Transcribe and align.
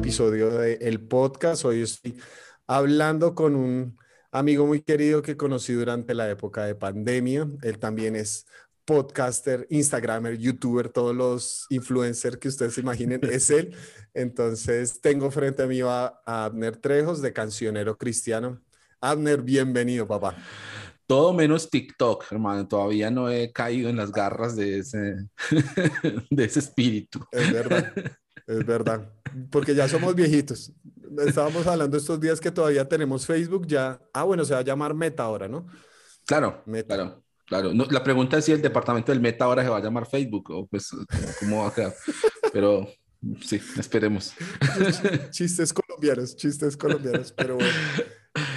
episodio 0.00 0.48
del 0.50 0.98
podcast. 1.06 1.66
Hoy 1.66 1.82
estoy 1.82 2.18
hablando 2.66 3.34
con 3.34 3.54
un 3.54 3.98
amigo 4.32 4.66
muy 4.66 4.80
querido 4.80 5.20
que 5.20 5.36
conocí 5.36 5.74
durante 5.74 6.14
la 6.14 6.30
época 6.30 6.64
de 6.64 6.74
pandemia. 6.74 7.46
Él 7.60 7.78
también 7.78 8.16
es 8.16 8.46
podcaster, 8.86 9.66
instagramer, 9.68 10.38
youtuber, 10.38 10.88
todos 10.88 11.14
los 11.14 11.66
influencers 11.68 12.38
que 12.38 12.48
ustedes 12.48 12.72
se 12.74 12.80
imaginen, 12.80 13.20
es 13.30 13.50
él. 13.50 13.76
Entonces 14.14 15.02
tengo 15.02 15.30
frente 15.30 15.64
a 15.64 15.66
mí 15.66 15.82
a 15.82 16.18
Abner 16.24 16.78
Trejos 16.78 17.20
de 17.20 17.34
Cancionero 17.34 17.98
Cristiano. 17.98 18.58
Abner, 19.02 19.42
bienvenido, 19.42 20.08
papá. 20.08 20.34
Todo 21.06 21.34
menos 21.34 21.68
TikTok, 21.68 22.24
hermano. 22.32 22.66
Todavía 22.66 23.10
no 23.10 23.28
he 23.28 23.52
caído 23.52 23.90
en 23.90 23.96
las 23.96 24.12
garras 24.12 24.56
de 24.56 24.78
ese, 24.78 25.16
de 26.30 26.44
ese 26.44 26.60
espíritu. 26.60 27.20
Es 27.32 27.52
verdad, 27.52 27.92
es 28.46 28.66
verdad. 28.66 29.12
Porque 29.50 29.74
ya 29.74 29.88
somos 29.88 30.14
viejitos. 30.14 30.72
Estábamos 31.26 31.66
hablando 31.66 31.96
estos 31.96 32.20
días 32.20 32.40
que 32.40 32.50
todavía 32.50 32.88
tenemos 32.88 33.26
Facebook, 33.26 33.66
ya. 33.66 34.00
Ah, 34.12 34.24
bueno, 34.24 34.44
se 34.44 34.54
va 34.54 34.60
a 34.60 34.64
llamar 34.64 34.94
Meta 34.94 35.24
ahora, 35.24 35.48
¿no? 35.48 35.66
Claro, 36.26 36.62
Meta. 36.66 36.94
claro. 36.94 37.22
Claro, 37.50 37.72
la 37.72 38.04
pregunta 38.04 38.38
es 38.38 38.44
si 38.44 38.52
el 38.52 38.62
departamento 38.62 39.10
del 39.10 39.20
Meta 39.20 39.44
ahora 39.44 39.64
se 39.64 39.68
va 39.68 39.78
a 39.78 39.82
llamar 39.82 40.06
Facebook 40.06 40.52
o 40.52 40.66
pues 40.68 40.88
cómo 41.40 41.64
va 41.64 41.68
a 41.68 41.74
quedar. 41.74 41.92
Pero 42.52 42.88
sí, 43.44 43.60
esperemos. 43.76 44.34
Chistes 45.32 45.72
colombianos, 45.72 46.36
chistes 46.36 46.76
colombianos, 46.76 47.32
pero 47.32 47.56
bueno. 47.56 47.72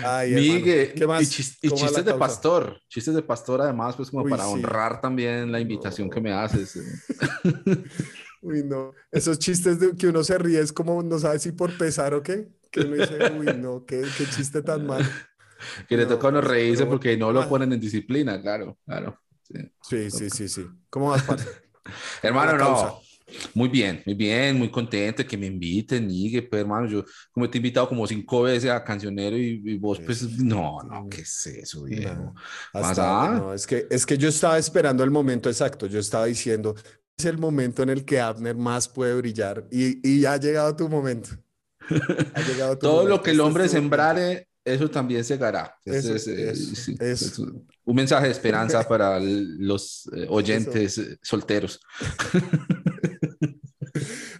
Ay, 0.05 0.33
Miguel, 0.33 0.93
¿qué 0.93 1.07
más? 1.07 1.23
Y, 1.23 1.25
chistes 1.25 2.05
de 2.05 2.13
pastor, 2.13 2.79
chistes 2.87 3.15
de 3.15 3.23
pastor 3.23 3.61
además, 3.61 3.95
pues 3.95 4.11
como 4.11 4.29
para 4.29 4.47
honrar 4.47 5.01
también 5.01 5.51
la 5.51 5.59
invitación 5.59 6.07
que 6.07 6.21
me 6.21 6.31
haces. 6.31 6.79
Uy, 8.43 8.61
no, 8.63 8.93
esos 9.09 9.39
chistes 9.39 9.79
de 9.79 9.95
que 9.95 10.07
uno 10.07 10.21
se 10.23 10.37
ríe 10.37 10.59
es 10.59 10.73
como 10.73 11.01
no 11.01 11.17
sabe 11.17 11.39
si 11.39 11.53
por 11.53 11.77
pesar 11.77 12.13
o 12.13 12.21
qué, 12.21 12.49
que 12.69 12.81
uno 12.81 12.95
dice, 12.95 13.31
uy, 13.31 13.45
no, 13.57 13.85
qué, 13.85 14.03
qué 14.17 14.25
chiste 14.25 14.61
tan 14.61 14.85
mal. 14.87 15.09
Que 15.87 15.95
le 15.95 16.05
toca 16.05 16.27
a 16.27 16.29
uno 16.29 16.41
reírse 16.41 16.85
porque 16.85 17.15
no 17.15 17.31
lo 17.31 17.47
ponen 17.47 17.71
en 17.71 17.79
disciplina, 17.79 18.41
claro, 18.41 18.77
claro. 18.85 19.17
Sí, 19.81 20.09
sí, 20.09 20.29
sí, 20.29 20.49
sí. 20.49 20.65
¿Cómo 20.89 21.09
vas, 21.09 21.23
Hermano, 22.21 22.57
no. 22.57 23.01
Muy 23.53 23.69
bien, 23.69 24.03
muy 24.05 24.15
bien, 24.15 24.57
muy 24.57 24.69
contento 24.69 25.25
que 25.25 25.37
me 25.37 25.47
inviten, 25.47 26.07
y 26.11 26.41
pues, 26.41 26.61
hermano, 26.61 26.87
yo 26.87 27.03
como 27.31 27.49
te 27.49 27.57
he 27.57 27.59
invitado 27.59 27.87
como 27.87 28.05
cinco 28.05 28.43
veces 28.43 28.69
a 28.69 28.83
Cancionero 28.83 29.37
y, 29.37 29.77
vos, 29.77 29.99
pues, 30.05 30.37
no, 30.39 30.83
no, 30.83 31.07
¿qué 31.09 31.21
es 31.21 31.47
eso, 31.47 31.85
Diego? 31.85 32.35
No, 32.73 33.53
es, 33.53 33.65
que, 33.65 33.87
es 33.89 34.05
que 34.05 34.17
yo 34.17 34.29
estaba 34.29 34.57
esperando 34.57 35.03
el 35.03 35.09
momento 35.09 35.49
exacto, 35.49 35.87
yo 35.87 35.99
estaba 35.99 36.25
diciendo, 36.25 36.75
es 37.23 37.25
el 37.33 37.37
momento 37.37 37.83
en 37.83 37.89
el 37.89 38.03
que 38.03 38.19
Abner 38.19 38.55
más 38.55 38.89
puede 38.89 39.15
brillar 39.15 39.65
y, 39.71 40.07
y 40.07 40.25
ha 40.25 40.35
llegado 40.37 40.75
tu 40.75 40.89
momento. 40.89 41.29
Ha 41.89 42.41
llegado 42.41 42.77
Todo 42.79 43.07
lo 43.07 43.21
que 43.21 43.31
el 43.31 43.37
este 43.37 43.47
hombre 43.47 43.69
sembrare, 43.69 44.49
eso 44.65 44.89
también 44.89 45.23
se 45.23 45.35
hará. 45.35 45.75
Es, 45.85 47.39
un 47.85 47.95
mensaje 47.95 48.25
de 48.25 48.31
esperanza 48.31 48.83
para 48.87 49.19
los 49.21 50.09
eh, 50.13 50.25
oyentes 50.29 50.97
eh, 50.97 51.17
solteros. 51.21 51.79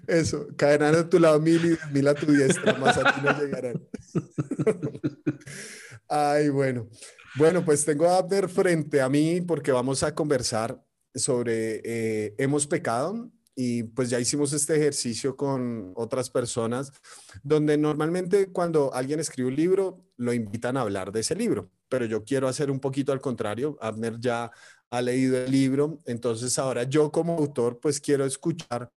Eso, 0.05 0.47
caerán 0.57 0.95
a 0.95 1.07
tu 1.07 1.17
lado 1.17 1.39
mil 1.39 1.63
y 1.65 1.93
mil 1.93 2.07
a 2.09 2.13
tu 2.13 2.25
diestra, 2.25 2.73
más 2.73 2.97
a 2.97 3.13
ti 3.13 3.21
no 3.23 3.39
llegarán. 3.39 3.81
Ay, 6.09 6.49
bueno. 6.49 6.89
Bueno, 7.35 7.63
pues 7.63 7.85
tengo 7.85 8.07
a 8.07 8.17
Abner 8.17 8.49
frente 8.49 8.99
a 8.99 9.07
mí 9.07 9.39
porque 9.41 9.71
vamos 9.71 10.03
a 10.03 10.13
conversar 10.13 10.83
sobre 11.15 11.81
eh, 11.83 12.35
hemos 12.37 12.67
pecado 12.67 13.31
y 13.55 13.83
pues 13.83 14.09
ya 14.09 14.19
hicimos 14.19 14.51
este 14.53 14.75
ejercicio 14.75 15.35
con 15.35 15.93
otras 15.95 16.29
personas 16.29 16.91
donde 17.43 17.77
normalmente 17.77 18.51
cuando 18.51 18.93
alguien 18.93 19.19
escribe 19.19 19.49
un 19.49 19.55
libro 19.55 20.05
lo 20.17 20.33
invitan 20.33 20.77
a 20.77 20.81
hablar 20.81 21.11
de 21.11 21.19
ese 21.19 21.35
libro, 21.35 21.69
pero 21.87 22.05
yo 22.05 22.23
quiero 22.23 22.47
hacer 22.47 22.71
un 22.71 22.79
poquito 22.79 23.11
al 23.11 23.21
contrario. 23.21 23.77
Abner 23.79 24.19
ya 24.19 24.51
ha 24.89 25.01
leído 25.01 25.37
el 25.37 25.51
libro, 25.51 26.01
entonces 26.05 26.57
ahora 26.57 26.83
yo 26.83 27.11
como 27.11 27.37
autor 27.37 27.79
pues 27.79 27.99
quiero 27.99 28.25
escuchar 28.25 28.91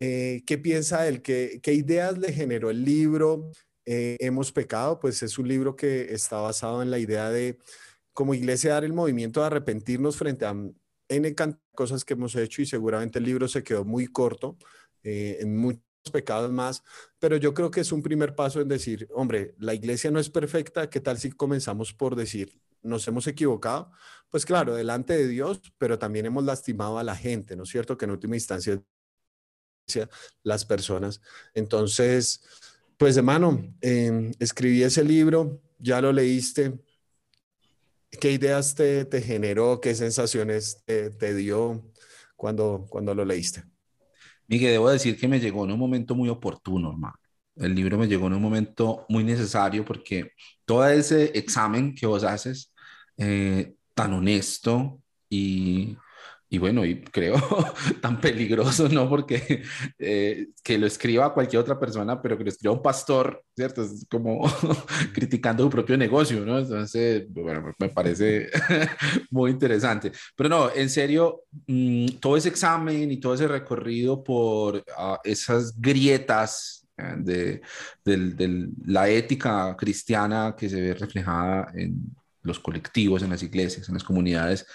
eh, 0.00 0.42
qué 0.46 0.58
piensa 0.58 1.06
él, 1.06 1.22
qué, 1.22 1.60
qué, 1.62 1.74
ideas 1.74 2.18
le 2.18 2.32
generó 2.32 2.70
el 2.70 2.84
libro. 2.84 3.50
Eh, 3.84 4.16
Hemos 4.20 4.50
pecado, 4.50 4.98
pues 4.98 5.22
es 5.22 5.38
un 5.38 5.46
libro 5.46 5.76
que 5.76 6.12
está 6.12 6.40
basado 6.40 6.82
en 6.82 6.90
la 6.90 6.98
idea 6.98 7.30
de 7.30 7.58
como 8.12 8.34
iglesia 8.34 8.74
dar 8.74 8.84
el 8.84 8.92
movimiento 8.92 9.40
de 9.40 9.46
arrepentirnos 9.46 10.16
frente 10.16 10.44
a 10.44 10.54
N 11.08 11.34
cosas 11.74 12.04
que 12.04 12.14
hemos 12.14 12.34
hecho 12.36 12.62
y 12.62 12.66
seguramente 12.66 13.18
el 13.18 13.24
libro 13.24 13.48
se 13.48 13.62
quedó 13.62 13.84
muy 13.84 14.06
corto 14.06 14.56
eh, 15.02 15.38
en 15.40 15.56
muchos 15.56 15.82
pecados 16.12 16.50
más, 16.50 16.82
pero 17.18 17.36
yo 17.36 17.54
creo 17.54 17.70
que 17.70 17.80
es 17.80 17.92
un 17.92 18.02
primer 18.02 18.34
paso 18.34 18.60
en 18.60 18.68
decir, 18.68 19.08
hombre, 19.14 19.54
la 19.58 19.74
iglesia 19.74 20.10
no 20.10 20.18
es 20.18 20.30
perfecta, 20.30 20.90
¿qué 20.90 21.00
tal 21.00 21.18
si 21.18 21.30
comenzamos 21.30 21.92
por 21.92 22.16
decir, 22.16 22.60
nos 22.82 23.06
hemos 23.06 23.26
equivocado? 23.26 23.92
Pues 24.30 24.44
claro, 24.44 24.74
delante 24.74 25.16
de 25.16 25.28
Dios, 25.28 25.60
pero 25.78 25.98
también 25.98 26.26
hemos 26.26 26.44
lastimado 26.44 26.98
a 26.98 27.04
la 27.04 27.14
gente, 27.14 27.54
¿no 27.54 27.62
es 27.62 27.68
cierto? 27.68 27.96
Que 27.96 28.06
en 28.06 28.12
última 28.12 28.34
instancia 28.34 28.82
las 30.42 30.64
personas. 30.64 31.20
Entonces, 31.54 32.42
pues 32.96 33.16
hermano, 33.16 33.74
em, 33.80 34.32
escribí 34.38 34.82
ese 34.82 35.04
libro, 35.04 35.60
ya 35.78 36.00
lo 36.00 36.12
leíste, 36.12 36.78
¿Qué 38.20 38.32
ideas 38.32 38.74
te, 38.74 39.04
te 39.04 39.20
generó? 39.22 39.80
¿Qué 39.80 39.94
sensaciones 39.94 40.82
te, 40.84 41.10
te, 41.10 41.34
dio 41.34 41.82
cuando, 42.36 42.86
cuando 42.88 43.14
lo 43.14 43.24
leíste? 43.24 43.64
Miguel, 44.46 44.72
debo 44.72 44.90
decir 44.90 45.18
que 45.18 45.28
me 45.28 45.40
llegó 45.40 45.64
en 45.64 45.72
un 45.72 45.78
momento 45.78 46.14
muy 46.14 46.28
oportuno, 46.28 46.90
hermano. 46.90 47.16
El 47.56 47.74
libro 47.74 47.98
me 47.98 48.06
llegó 48.06 48.26
en 48.26 48.34
un 48.34 48.42
momento 48.42 49.04
muy 49.08 49.24
necesario 49.24 49.84
porque 49.84 50.32
todo 50.64 50.86
ese 50.86 51.36
examen 51.36 51.94
que 51.94 52.06
vos 52.06 52.24
haces, 52.24 52.72
eh, 53.16 53.74
tan 53.94 54.12
honesto 54.14 55.00
y 55.28 55.96
y 56.52 56.58
bueno, 56.58 56.84
y 56.84 57.00
creo 57.00 57.34
tan 58.02 58.20
peligroso, 58.20 58.86
¿no? 58.86 59.08
Porque 59.08 59.62
eh, 59.98 60.48
que 60.62 60.76
lo 60.76 60.86
escriba 60.86 61.32
cualquier 61.32 61.62
otra 61.62 61.80
persona, 61.80 62.20
pero 62.20 62.36
que 62.36 62.44
lo 62.44 62.50
escriba 62.50 62.74
un 62.74 62.82
pastor, 62.82 63.42
¿cierto? 63.56 63.82
Es 63.82 64.06
como 64.10 64.42
criticando 65.14 65.64
su 65.64 65.70
propio 65.70 65.96
negocio, 65.96 66.44
¿no? 66.44 66.58
Entonces, 66.58 67.24
bueno, 67.30 67.72
me 67.78 67.88
parece 67.88 68.50
muy 69.30 69.50
interesante. 69.50 70.12
Pero 70.36 70.50
no, 70.50 70.70
en 70.74 70.90
serio, 70.90 71.44
mm, 71.66 72.18
todo 72.20 72.36
ese 72.36 72.50
examen 72.50 73.10
y 73.10 73.16
todo 73.16 73.32
ese 73.32 73.48
recorrido 73.48 74.22
por 74.22 74.84
ah, 74.98 75.18
esas 75.24 75.80
grietas 75.80 76.86
eh, 76.98 77.14
de, 77.16 77.62
de 78.04 78.68
la 78.84 79.08
ética 79.08 79.74
cristiana 79.74 80.54
que 80.54 80.68
se 80.68 80.82
ve 80.82 80.92
reflejada 80.92 81.72
en 81.74 82.14
los 82.42 82.60
colectivos, 82.60 83.22
en 83.22 83.30
las 83.30 83.42
iglesias, 83.42 83.88
en 83.88 83.94
las 83.94 84.04
comunidades, 84.04 84.66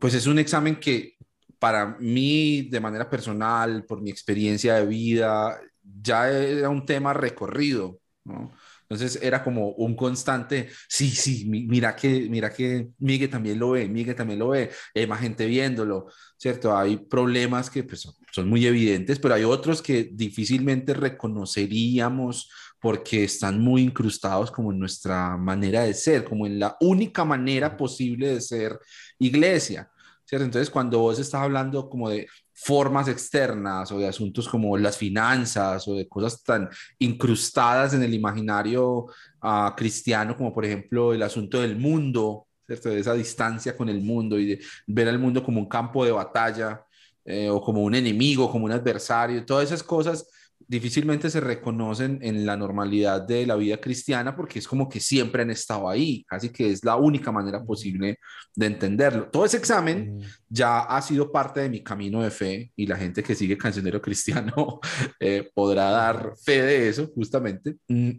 pues 0.00 0.14
es 0.14 0.26
un 0.26 0.38
examen 0.38 0.78
que 0.78 1.16
para 1.58 1.96
mí, 2.00 2.62
de 2.70 2.80
manera 2.80 3.08
personal, 3.08 3.84
por 3.84 4.00
mi 4.02 4.10
experiencia 4.10 4.74
de 4.74 4.86
vida, 4.86 5.60
ya 5.82 6.28
era 6.30 6.68
un 6.68 6.84
tema 6.84 7.12
recorrido, 7.12 8.00
¿no? 8.24 8.52
Entonces 8.82 9.22
era 9.22 9.42
como 9.42 9.70
un 9.70 9.96
constante, 9.96 10.68
sí, 10.86 11.08
sí, 11.10 11.46
mira 11.48 11.96
que, 11.96 12.28
mira 12.28 12.52
que 12.52 12.88
Miguel 12.98 13.30
también 13.30 13.58
lo 13.58 13.70
ve, 13.70 13.88
Miguel 13.88 14.14
también 14.14 14.38
lo 14.38 14.48
ve, 14.50 14.70
hay 14.94 15.06
más 15.06 15.20
gente 15.20 15.46
viéndolo, 15.46 16.08
¿cierto? 16.36 16.76
Hay 16.76 16.98
problemas 16.98 17.70
que 17.70 17.84
pues, 17.84 18.06
son 18.30 18.48
muy 18.50 18.66
evidentes, 18.66 19.18
pero 19.18 19.34
hay 19.34 19.44
otros 19.44 19.80
que 19.80 20.10
difícilmente 20.12 20.92
reconoceríamos 20.92 22.50
porque 22.82 23.22
están 23.22 23.60
muy 23.60 23.82
incrustados 23.82 24.50
como 24.50 24.72
en 24.72 24.80
nuestra 24.80 25.36
manera 25.36 25.84
de 25.84 25.94
ser, 25.94 26.24
como 26.24 26.48
en 26.48 26.58
la 26.58 26.76
única 26.80 27.24
manera 27.24 27.76
posible 27.76 28.34
de 28.34 28.40
ser 28.40 28.76
iglesia, 29.20 29.88
¿cierto? 30.24 30.44
Entonces, 30.44 30.68
cuando 30.68 30.98
vos 30.98 31.16
estás 31.20 31.42
hablando 31.42 31.88
como 31.88 32.10
de 32.10 32.26
formas 32.52 33.06
externas 33.06 33.92
o 33.92 33.98
de 33.98 34.08
asuntos 34.08 34.48
como 34.48 34.76
las 34.76 34.96
finanzas 34.96 35.86
o 35.86 35.94
de 35.94 36.08
cosas 36.08 36.42
tan 36.42 36.68
incrustadas 36.98 37.94
en 37.94 38.02
el 38.02 38.14
imaginario 38.14 39.06
uh, 39.42 39.70
cristiano, 39.76 40.36
como 40.36 40.52
por 40.52 40.64
ejemplo 40.64 41.14
el 41.14 41.22
asunto 41.22 41.60
del 41.60 41.76
mundo, 41.76 42.48
¿cierto? 42.66 42.88
De 42.88 42.98
esa 42.98 43.14
distancia 43.14 43.76
con 43.76 43.88
el 43.88 44.00
mundo 44.02 44.40
y 44.40 44.46
de 44.46 44.60
ver 44.88 45.08
al 45.08 45.20
mundo 45.20 45.44
como 45.44 45.60
un 45.60 45.68
campo 45.68 46.04
de 46.04 46.10
batalla 46.10 46.84
eh, 47.24 47.48
o 47.48 47.62
como 47.62 47.84
un 47.84 47.94
enemigo, 47.94 48.50
como 48.50 48.64
un 48.64 48.72
adversario, 48.72 49.46
todas 49.46 49.66
esas 49.66 49.84
cosas 49.84 50.26
difícilmente 50.72 51.28
se 51.28 51.38
reconocen 51.38 52.18
en 52.22 52.46
la 52.46 52.56
normalidad 52.56 53.20
de 53.20 53.44
la 53.46 53.56
vida 53.56 53.76
cristiana 53.76 54.34
porque 54.34 54.58
es 54.58 54.66
como 54.66 54.88
que 54.88 55.00
siempre 55.00 55.42
han 55.42 55.50
estado 55.50 55.86
ahí, 55.86 56.24
así 56.30 56.48
que 56.48 56.70
es 56.70 56.82
la 56.82 56.96
única 56.96 57.30
manera 57.30 57.62
posible 57.62 58.18
de 58.56 58.66
entenderlo. 58.66 59.28
Todo 59.28 59.44
ese 59.44 59.58
examen 59.58 60.18
ya 60.48 60.78
ha 60.80 61.02
sido 61.02 61.30
parte 61.30 61.60
de 61.60 61.68
mi 61.68 61.82
camino 61.82 62.22
de 62.22 62.30
fe 62.30 62.72
y 62.74 62.86
la 62.86 62.96
gente 62.96 63.22
que 63.22 63.34
sigue 63.34 63.58
Cancionero 63.58 64.00
Cristiano 64.00 64.80
eh, 65.20 65.50
podrá 65.54 65.90
dar 65.90 66.32
fe 66.42 66.62
de 66.62 66.88
eso 66.88 67.06
justamente. 67.14 67.76
Mm, 67.88 68.12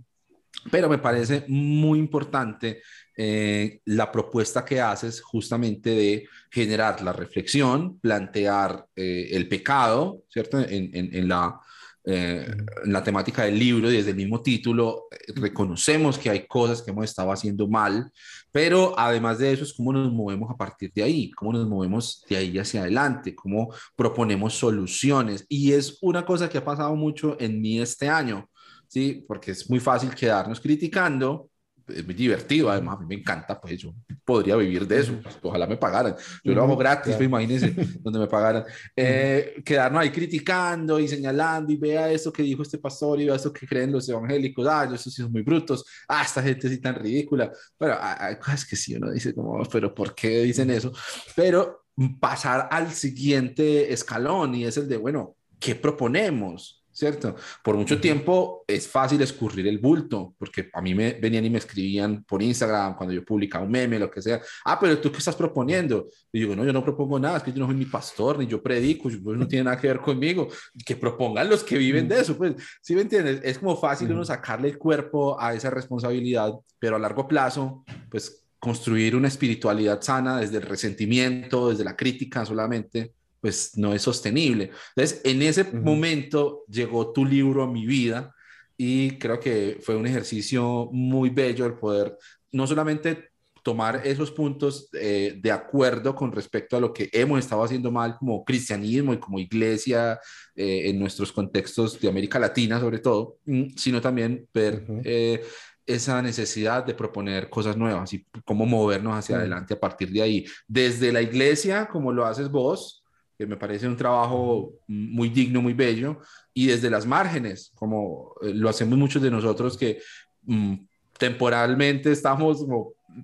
pero 0.70 0.88
me 0.88 1.00
parece 1.00 1.46
muy 1.48 1.98
importante 1.98 2.84
eh, 3.18 3.80
la 3.86 4.12
propuesta 4.12 4.64
que 4.64 4.80
haces 4.80 5.22
justamente 5.22 5.90
de 5.90 6.28
generar 6.52 7.02
la 7.02 7.14
reflexión, 7.14 8.00
plantear 8.00 8.86
eh, 8.96 9.30
el 9.32 9.48
pecado, 9.48 10.22
¿cierto? 10.30 10.60
En, 10.60 10.96
en, 10.96 11.16
en 11.16 11.28
la 11.28 11.60
eh, 12.06 12.46
la 12.84 13.02
temática 13.02 13.44
del 13.44 13.58
libro 13.58 13.90
y 13.90 13.96
desde 13.96 14.10
el 14.10 14.18
mismo 14.18 14.42
título 14.42 15.08
eh, 15.10 15.32
reconocemos 15.36 16.18
que 16.18 16.30
hay 16.30 16.46
cosas 16.48 16.82
que 16.82 16.92
hemos 16.92 17.06
estado 17.06 17.32
haciendo 17.32 17.68
mal, 17.68 18.12
pero 18.52 18.94
además 19.00 19.40
de 19.40 19.54
eso 19.54 19.64
es 19.64 19.74
cómo 19.74 19.94
nos 19.94 20.12
movemos 20.12 20.52
a 20.52 20.58
partir 20.58 20.92
de 20.94 21.04
ahí, 21.04 21.32
cómo 21.32 21.54
nos 21.54 21.68
movemos 21.68 22.26
de 22.30 22.36
ahí 22.36 22.60
hacia 22.60 22.82
adelante, 22.82 23.34
cómo 23.34 23.74
proponemos 23.96 24.54
soluciones. 24.54 25.46
Y 25.48 25.72
es 25.72 25.98
una 26.02 26.26
cosa 26.26 26.50
que 26.50 26.58
ha 26.58 26.66
pasado 26.66 26.94
mucho 26.96 27.38
en 27.40 27.62
mí 27.62 27.80
este 27.80 28.10
año, 28.10 28.50
¿sí? 28.88 29.24
Porque 29.26 29.52
es 29.52 29.70
muy 29.70 29.80
fácil 29.80 30.14
quedarnos 30.14 30.60
criticando 30.60 31.50
es 31.88 32.06
muy 32.06 32.14
divertido, 32.14 32.70
además, 32.70 32.98
a 32.98 33.02
mí 33.02 33.06
me 33.08 33.16
encanta, 33.16 33.60
pues 33.60 33.78
yo 33.78 33.94
podría 34.24 34.56
vivir 34.56 34.88
de 34.88 35.00
eso, 35.00 35.20
pues, 35.22 35.38
ojalá 35.42 35.68
me 35.68 35.78
pagaran. 35.78 36.16
Yo 36.44 36.54
lo 36.54 36.64
hago 36.64 36.78
gratis, 36.78 37.16
pues, 37.16 37.28
imagínense, 37.28 37.74
donde 38.02 38.20
me 38.20 38.28
pagaran. 38.28 38.64
Eh, 38.96 39.62
quedarnos 39.66 40.02
ahí 40.02 40.12
criticando 40.12 41.00
y 41.00 41.08
señalando 41.08 41.72
y 41.72 41.78
vea 41.78 42.12
eso 42.12 42.32
que 42.32 42.44
dijo 42.44 42.62
este 42.64 42.78
pastor 42.78 43.20
y 43.20 43.26
vea 43.26 43.36
eso 43.36 43.52
que 43.52 43.68
creen 43.68 43.92
los 43.92 44.08
evangélicos, 44.08 44.68
ah, 44.68 44.86
esos 44.86 45.14
sí 45.14 45.22
son 45.22 45.32
muy 45.32 45.42
brutos, 45.42 45.84
ah, 46.08 46.24
esta 46.24 46.42
gente 46.42 46.70
sí 46.70 46.80
tan 46.80 46.96
ridícula. 46.96 47.52
Pero 47.78 47.98
hay 48.00 48.36
cosas 48.38 48.66
que 48.66 48.76
sí 48.76 48.96
uno 48.96 49.12
dice 49.12 49.34
como, 49.34 49.64
pero 49.66 49.94
¿por 49.94 50.16
qué 50.16 50.44
dicen 50.44 50.70
eso? 50.70 50.92
Pero 51.36 51.86
pasar 52.20 52.68
al 52.72 52.92
siguiente 52.92 53.94
escalón 53.94 54.56
y 54.56 54.66
es 54.66 54.78
el 54.78 54.88
de, 54.88 54.98
bueno, 54.98 55.36
¿qué 55.60 55.76
proponemos? 55.76 56.83
¿Cierto? 57.04 57.36
Por 57.62 57.76
mucho 57.76 58.00
tiempo 58.00 58.64
es 58.66 58.88
fácil 58.88 59.22
escurrir 59.22 59.68
el 59.68 59.80
bulto, 59.80 60.34
porque 60.38 60.70
a 60.72 60.82
mí 60.82 60.96
me 60.96 61.14
venían 61.14 61.44
y 61.44 61.50
me 61.50 61.58
escribían 61.58 62.24
por 62.24 62.42
Instagram 62.42 62.96
cuando 62.96 63.14
yo 63.14 63.26
publicaba 63.26 63.66
un 63.66 63.72
meme, 63.72 64.00
lo 64.00 64.10
que 64.10 64.22
sea. 64.22 64.42
Ah, 64.64 64.80
pero 64.80 64.98
tú 65.00 65.12
qué 65.12 65.18
estás 65.18 65.36
proponiendo? 65.36 66.08
Y 66.32 66.40
digo, 66.40 66.56
no, 66.56 66.64
yo 66.64 66.72
no 66.72 66.82
propongo 66.82 67.20
nada, 67.20 67.38
es 67.38 67.44
que 67.44 67.52
yo 67.52 67.60
no 67.60 67.66
soy 67.66 67.76
mi 67.76 67.86
pastor, 67.86 68.40
ni 68.40 68.48
yo 68.48 68.64
predico, 68.64 69.10
pues 69.22 69.38
no 69.38 69.48
tiene 69.48 69.66
nada 69.66 69.78
que 69.78 69.88
ver 69.88 70.00
conmigo. 70.00 70.48
Que 70.86 70.96
propongan 70.96 71.50
los 71.50 71.64
que 71.64 71.78
viven 71.78 72.08
de 72.08 72.22
eso, 72.22 72.38
pues, 72.38 72.54
¿sí 72.82 72.96
me 72.96 73.02
entiendes? 73.02 73.42
Es 73.44 73.60
como 73.60 73.76
fácil 73.76 74.10
uno 74.12 74.24
sacarle 74.24 74.70
el 74.70 74.78
cuerpo 74.78 75.40
a 75.40 75.54
esa 75.54 75.70
responsabilidad, 75.70 76.54
pero 76.80 76.96
a 76.96 77.00
largo 77.00 77.28
plazo, 77.28 77.84
pues 78.10 78.46
construir 78.60 79.14
una 79.18 79.28
espiritualidad 79.28 80.02
sana 80.02 80.40
desde 80.40 80.56
el 80.56 80.64
resentimiento, 80.64 81.70
desde 81.70 81.84
la 81.84 81.98
crítica 81.98 82.46
solamente, 82.46 83.12
pues 83.44 83.78
no 83.78 83.94
es 83.94 84.02
sostenible. 84.02 84.72
Entonces, 84.96 85.20
en 85.26 85.42
ese 85.42 85.66
momento 85.66 86.64
llegó 86.70 87.12
tu 87.12 87.26
libro 87.26 87.62
a 87.62 87.68
mi 87.68 87.86
vida 87.86 88.34
y 88.78 89.18
creo 89.18 89.38
que 89.38 89.80
fue 89.82 89.98
un 89.98 90.08
ejercicio 90.08 90.88
muy 90.94 91.30
bello 91.30 91.66
el 91.66 91.74
poder 91.74 92.18
no 92.54 92.66
solamente 92.66 93.32
tomar 93.64 94.02
esos 94.06 94.32
puntos 94.32 94.88
eh, 94.94 95.38
de 95.42 95.52
acuerdo 95.52 96.16
con 96.16 96.32
respecto 96.32 96.78
a 96.78 96.80
lo 96.80 96.94
que 96.94 97.10
hemos 97.12 97.40
estado 97.40 97.66
haciendo 97.66 97.92
mal 97.92 98.16
como 98.18 98.46
cristianismo 98.46 99.14
y 99.14 99.20
como 99.20 99.40
iglesia 99.40 100.22
eh, 100.56 100.90
en 100.90 100.98
nuestros 100.98 101.34
contextos 101.34 102.00
de 102.00 102.08
América 102.08 102.40
Latina 102.40 102.80
sobre 102.80 103.00
todo, 103.00 103.40
mm, 103.46 103.76
sino 103.76 104.00
también 104.00 104.48
ver 104.54 104.86
eh, 105.04 105.44
esa 105.86 106.22
necesidad 106.22 106.86
de 106.86 106.94
proponer 106.94 107.50
cosas 107.50 107.76
nuevas 107.76 108.14
y 108.14 108.26
cómo 108.46 108.66
movernos 108.66 109.18
hacia 109.18 109.36
adelante 109.36 109.74
a 109.74 109.80
partir 109.82 110.12
de 110.12 110.22
ahí. 110.22 110.46
Desde 110.66 111.12
la 111.12 111.22
iglesia, 111.22 111.90
como 111.92 112.14
lo 112.14 112.26
haces 112.26 112.50
vos, 112.50 113.03
que 113.38 113.46
me 113.46 113.58
parece 113.58 113.88
un 113.88 113.98
trabajo 113.98 114.74
muy 114.88 115.30
digno, 115.30 115.62
muy 115.62 115.74
bello, 115.74 116.20
y 116.54 116.68
desde 116.68 116.90
las 116.90 117.06
márgenes, 117.06 117.72
como 117.76 118.36
eh, 118.42 118.54
lo 118.54 118.70
hacemos 118.70 118.98
muchos 118.98 119.22
de 119.22 119.32
nosotros 119.32 119.78
que 119.78 120.00
mm, 120.44 120.76
temporalmente 121.18 122.12
estamos 122.12 122.66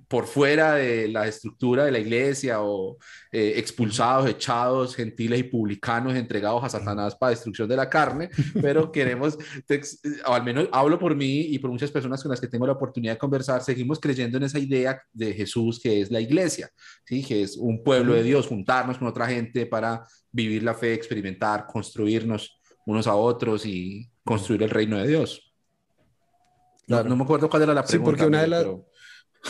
por 0.08 0.26
fuera 0.26 0.74
de 0.74 1.08
la 1.08 1.26
estructura 1.26 1.84
de 1.84 1.92
la 1.92 1.98
iglesia 1.98 2.62
o 2.62 2.98
eh, 3.32 3.54
expulsados, 3.56 4.28
echados, 4.28 4.94
gentiles 4.94 5.40
y 5.40 5.44
publicanos 5.44 6.14
entregados 6.14 6.62
a 6.64 6.68
Satanás 6.68 7.16
para 7.16 7.30
destrucción 7.30 7.68
de 7.68 7.76
la 7.76 7.88
carne, 7.88 8.30
pero 8.60 8.90
queremos, 8.92 9.36
o 10.26 10.32
al 10.32 10.44
menos 10.44 10.68
hablo 10.72 10.98
por 10.98 11.14
mí 11.14 11.40
y 11.40 11.58
por 11.58 11.70
muchas 11.70 11.90
personas 11.90 12.22
con 12.22 12.30
las 12.30 12.40
que 12.40 12.48
tengo 12.48 12.66
la 12.66 12.72
oportunidad 12.72 13.14
de 13.14 13.18
conversar, 13.18 13.62
seguimos 13.62 13.98
creyendo 13.98 14.38
en 14.38 14.44
esa 14.44 14.58
idea 14.58 15.00
de 15.12 15.32
Jesús 15.32 15.80
que 15.80 16.00
es 16.00 16.10
la 16.10 16.20
iglesia, 16.20 16.70
¿sí? 17.04 17.24
que 17.24 17.42
es 17.42 17.56
un 17.56 17.82
pueblo 17.82 18.14
de 18.14 18.22
Dios, 18.22 18.46
juntarnos 18.46 18.98
con 18.98 19.08
otra 19.08 19.26
gente 19.26 19.66
para 19.66 20.04
vivir 20.30 20.62
la 20.62 20.74
fe, 20.74 20.94
experimentar, 20.94 21.66
construirnos 21.66 22.60
unos 22.86 23.06
a 23.06 23.14
otros 23.14 23.66
y 23.66 24.10
construir 24.24 24.62
el 24.62 24.70
reino 24.70 24.98
de 24.98 25.08
Dios. 25.08 25.52
No, 26.86 27.16
me 27.16 27.22
acuerdo 27.22 27.48
cuál 27.48 27.62
era 27.62 27.74
la 27.74 27.84
pregunta. 27.84 28.10
Sí, 28.10 28.16
porque 28.16 28.26
una 28.26 28.42
de 28.42 28.48
las... 28.48 28.66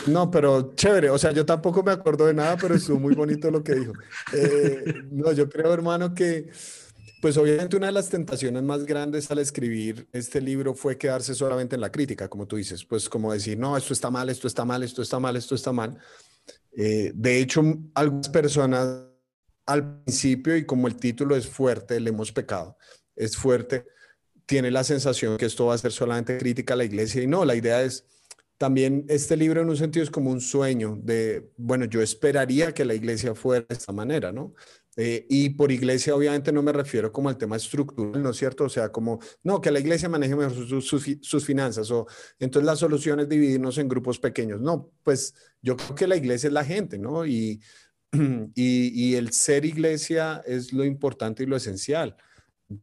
No, 0.07 0.31
pero 0.31 0.73
chévere. 0.75 1.09
O 1.09 1.17
sea, 1.17 1.31
yo 1.31 1.45
tampoco 1.45 1.83
me 1.83 1.91
acuerdo 1.91 2.25
de 2.27 2.33
nada, 2.33 2.57
pero 2.57 2.75
estuvo 2.75 2.99
muy 2.99 3.13
bonito 3.13 3.51
lo 3.51 3.63
que 3.63 3.75
dijo. 3.75 3.93
Eh, 4.33 5.03
no, 5.11 5.31
yo 5.31 5.49
creo, 5.49 5.73
hermano, 5.73 6.13
que 6.13 6.49
pues 7.21 7.37
obviamente 7.37 7.77
una 7.77 7.85
de 7.85 7.91
las 7.91 8.09
tentaciones 8.09 8.63
más 8.63 8.83
grandes 8.83 9.29
al 9.29 9.37
escribir 9.37 10.07
este 10.11 10.41
libro 10.41 10.73
fue 10.73 10.97
quedarse 10.97 11.35
solamente 11.35 11.75
en 11.75 11.81
la 11.81 11.91
crítica, 11.91 12.27
como 12.27 12.47
tú 12.47 12.55
dices, 12.55 12.83
pues 12.83 13.07
como 13.07 13.31
decir, 13.31 13.59
no, 13.59 13.77
esto 13.77 13.93
está 13.93 14.09
mal, 14.09 14.29
esto 14.29 14.47
está 14.47 14.65
mal, 14.65 14.81
esto 14.81 15.03
está 15.03 15.19
mal, 15.19 15.35
esto 15.35 15.53
está 15.53 15.71
mal. 15.71 15.99
Eh, 16.75 17.11
de 17.13 17.37
hecho, 17.37 17.61
algunas 17.93 18.29
personas 18.29 19.05
al 19.67 20.01
principio, 20.03 20.57
y 20.57 20.65
como 20.65 20.87
el 20.87 20.95
título 20.95 21.35
es 21.35 21.47
fuerte, 21.47 21.99
le 21.99 22.09
hemos 22.09 22.31
pecado, 22.31 22.75
es 23.15 23.37
fuerte, 23.37 23.85
tiene 24.47 24.71
la 24.71 24.83
sensación 24.83 25.37
que 25.37 25.45
esto 25.45 25.67
va 25.67 25.75
a 25.75 25.77
ser 25.77 25.91
solamente 25.91 26.39
crítica 26.39 26.73
a 26.73 26.77
la 26.77 26.85
iglesia 26.85 27.21
y 27.21 27.27
no, 27.27 27.45
la 27.45 27.55
idea 27.55 27.83
es 27.83 28.03
también 28.61 29.05
este 29.07 29.35
libro 29.35 29.59
en 29.59 29.69
un 29.71 29.75
sentido 29.75 30.03
es 30.03 30.11
como 30.11 30.29
un 30.29 30.39
sueño 30.39 30.95
de, 31.01 31.49
bueno, 31.57 31.85
yo 31.85 31.99
esperaría 31.99 32.75
que 32.75 32.85
la 32.85 32.93
iglesia 32.93 33.33
fuera 33.33 33.65
de 33.67 33.73
esta 33.73 33.91
manera, 33.91 34.31
¿no? 34.31 34.53
Eh, 34.97 35.25
y 35.31 35.49
por 35.49 35.71
iglesia 35.71 36.15
obviamente 36.15 36.51
no 36.51 36.61
me 36.61 36.71
refiero 36.71 37.11
como 37.11 37.29
al 37.29 37.39
tema 37.39 37.55
estructural, 37.55 38.21
¿no 38.21 38.29
es 38.29 38.37
cierto? 38.37 38.65
O 38.65 38.69
sea, 38.69 38.91
como, 38.91 39.19
no, 39.41 39.61
que 39.61 39.71
la 39.71 39.79
iglesia 39.79 40.09
maneje 40.09 40.35
mejor 40.35 40.53
sus, 40.83 41.43
finanzas 41.43 41.89
o 41.89 42.05
entonces 42.37 42.67
la 42.67 42.75
solución 42.75 43.19
es 43.19 43.27
dividirnos 43.27 43.79
en 43.79 43.87
grupos 43.87 44.19
pequeños. 44.19 44.61
No, 44.61 44.91
pues 45.01 45.33
yo 45.63 45.75
creo 45.75 45.95
que 45.95 46.05
la 46.05 46.17
iglesia 46.17 46.45
es 46.45 46.53
la 46.53 46.63
gente, 46.63 46.99
¿no? 46.99 47.25
Y, 47.25 47.63
y 48.53 49.15
el 49.15 49.31
ser 49.31 49.65
iglesia 49.65 50.43
es 50.45 50.71
lo 50.71 50.85
importante 50.85 51.41
y 51.41 51.47
lo 51.47 51.55
esencial, 51.55 52.15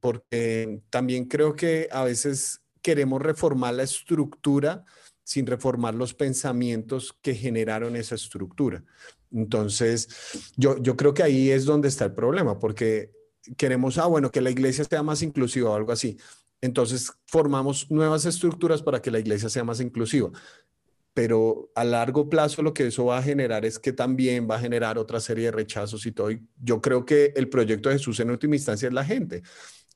porque 0.00 0.80
también 0.90 1.26
creo 1.26 1.54
que 1.54 1.88
a 1.92 2.02
veces 2.02 2.62
queremos 2.82 3.22
reformar 3.22 3.74
la 3.74 3.84
estructura 3.84 4.84
sin 5.28 5.46
reformar 5.46 5.94
los 5.94 6.14
pensamientos 6.14 7.14
que 7.20 7.34
generaron 7.34 7.96
esa 7.96 8.14
estructura. 8.14 8.82
Entonces, 9.30 10.08
yo, 10.56 10.78
yo 10.78 10.96
creo 10.96 11.12
que 11.12 11.22
ahí 11.22 11.50
es 11.50 11.66
donde 11.66 11.88
está 11.88 12.06
el 12.06 12.14
problema, 12.14 12.58
porque 12.58 13.10
queremos, 13.58 13.98
ah, 13.98 14.06
bueno, 14.06 14.30
que 14.30 14.40
la 14.40 14.48
iglesia 14.48 14.84
sea 14.84 15.02
más 15.02 15.20
inclusiva 15.20 15.68
o 15.68 15.74
algo 15.74 15.92
así. 15.92 16.16
Entonces, 16.62 17.12
formamos 17.26 17.90
nuevas 17.90 18.24
estructuras 18.24 18.80
para 18.80 19.02
que 19.02 19.10
la 19.10 19.18
iglesia 19.18 19.50
sea 19.50 19.64
más 19.64 19.80
inclusiva. 19.80 20.30
Pero 21.12 21.70
a 21.74 21.84
largo 21.84 22.30
plazo 22.30 22.62
lo 22.62 22.72
que 22.72 22.86
eso 22.86 23.04
va 23.04 23.18
a 23.18 23.22
generar 23.22 23.66
es 23.66 23.78
que 23.78 23.92
también 23.92 24.48
va 24.50 24.56
a 24.56 24.60
generar 24.60 24.96
otra 24.96 25.20
serie 25.20 25.46
de 25.46 25.52
rechazos 25.52 26.06
y 26.06 26.12
todo. 26.12 26.30
yo 26.56 26.80
creo 26.80 27.04
que 27.04 27.34
el 27.36 27.50
proyecto 27.50 27.90
de 27.90 27.96
Jesús 27.96 28.18
en 28.20 28.30
última 28.30 28.56
instancia 28.56 28.88
es 28.88 28.94
la 28.94 29.04
gente 29.04 29.42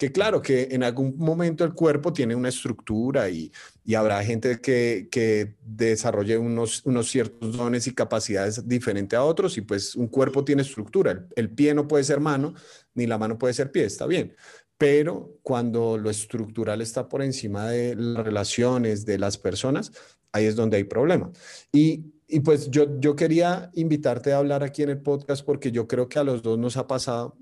que 0.02 0.10
claro, 0.10 0.42
que 0.42 0.66
en 0.72 0.82
algún 0.82 1.16
momento 1.16 1.62
el 1.62 1.74
cuerpo 1.74 2.12
tiene 2.12 2.34
una 2.34 2.48
estructura 2.48 3.30
y, 3.30 3.52
y 3.84 3.94
habrá 3.94 4.20
gente 4.24 4.60
que, 4.60 5.06
que 5.08 5.54
desarrolle 5.64 6.38
unos, 6.38 6.84
unos, 6.84 7.08
ciertos 7.08 7.56
dones 7.56 7.86
y 7.86 7.94
capacidades 7.94 8.66
diferentes 8.66 9.16
a 9.16 9.22
otros 9.22 9.56
y 9.58 9.60
pues 9.60 9.94
un 9.94 10.08
cuerpo 10.08 10.44
tiene 10.44 10.62
estructura. 10.62 11.12
El, 11.12 11.28
el, 11.36 11.50
pie 11.50 11.72
no 11.72 11.86
puede 11.86 12.02
ser 12.02 12.18
mano, 12.18 12.52
ni 12.94 13.06
la 13.06 13.16
mano 13.16 13.38
puede 13.38 13.54
ser 13.54 13.70
pie, 13.70 13.84
está 13.84 14.08
bien. 14.08 14.34
Pero 14.76 15.38
cuando 15.44 15.96
lo 15.96 16.10
estructural 16.10 16.80
está 16.80 17.08
por 17.08 17.22
encima 17.22 17.68
de 17.68 17.94
las 17.94 18.24
relaciones 18.24 19.06
de 19.06 19.18
las 19.18 19.38
personas, 19.38 19.92
ahí 20.32 20.46
es 20.46 20.56
donde 20.56 20.78
hay 20.78 20.84
problema. 20.84 21.30
Y, 21.70 22.06
y 22.26 22.40
pues 22.40 22.72
yo, 22.72 22.98
yo 22.98 23.14
quería 23.14 23.70
invitarte 23.74 24.32
a 24.32 24.38
hablar 24.38 24.64
aquí 24.64 24.82
en 24.82 24.90
el 24.90 25.00
podcast 25.00 25.46
porque 25.46 25.70
yo 25.70 25.86
creo 25.86 26.08
que 26.08 26.18
a 26.18 26.24
los 26.24 26.42
dos 26.42 26.58
nos 26.58 26.76
ha 26.76 26.88
pasado 26.88 27.36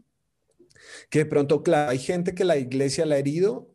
que 1.09 1.21
de 1.21 1.27
pronto, 1.27 1.63
claro, 1.63 1.91
hay 1.91 1.99
gente 1.99 2.35
que 2.35 2.45
la 2.45 2.57
iglesia 2.57 3.07
la 3.07 3.17
ha 3.17 3.19
herido 3.19 3.71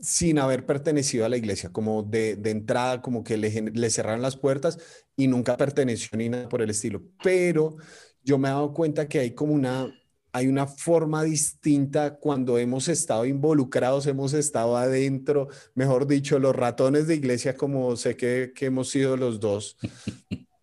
sin 0.00 0.38
haber 0.38 0.66
pertenecido 0.66 1.24
a 1.24 1.28
la 1.28 1.36
iglesia, 1.36 1.72
como 1.72 2.02
de, 2.02 2.36
de 2.36 2.50
entrada, 2.50 3.00
como 3.00 3.24
que 3.24 3.36
le, 3.36 3.50
le, 3.72 3.90
cerraron 3.90 4.22
las 4.22 4.36
puertas 4.36 4.78
y 5.16 5.28
nunca 5.28 5.56
perteneció 5.56 6.18
ni 6.18 6.28
nada 6.28 6.48
por 6.48 6.60
el 6.60 6.70
estilo. 6.70 7.02
Pero 7.22 7.76
yo 8.22 8.38
me 8.38 8.48
he 8.48 8.52
dado 8.52 8.72
cuenta 8.74 9.08
que 9.08 9.20
hay 9.20 9.30
como 9.30 9.54
una, 9.54 9.90
hay 10.32 10.48
una 10.48 10.66
forma 10.66 11.22
distinta 11.22 12.16
cuando 12.16 12.58
hemos 12.58 12.88
estado 12.88 13.24
involucrados, 13.24 14.06
hemos 14.06 14.34
estado 14.34 14.76
adentro, 14.76 15.48
mejor 15.74 16.06
dicho, 16.06 16.38
los 16.38 16.54
ratones 16.54 17.06
de 17.06 17.14
iglesia, 17.14 17.56
como 17.56 17.96
sé 17.96 18.16
que, 18.16 18.52
que 18.54 18.66
hemos 18.66 18.90
sido 18.90 19.16
los 19.16 19.40
dos, 19.40 19.78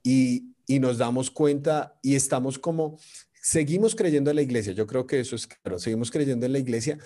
y, 0.04 0.54
y 0.68 0.80
nos 0.80 0.98
damos 0.98 1.32
cuenta 1.32 1.98
y 2.02 2.16
estamos 2.16 2.60
como 2.60 3.00
seguimos 3.42 3.96
creyendo 3.96 4.30
en 4.30 4.38
la 4.38 4.42
iglesia, 4.44 4.72
yo 4.74 4.88
creo 4.88 5.06
que 5.06 5.20
eso 5.20 5.36
es 5.36 5.48
claro, 5.48 5.80
seguimos 5.80 6.12
creyendo 6.12 6.46
en 6.46 6.54
la 6.54 6.60
iglesia, 6.60 6.98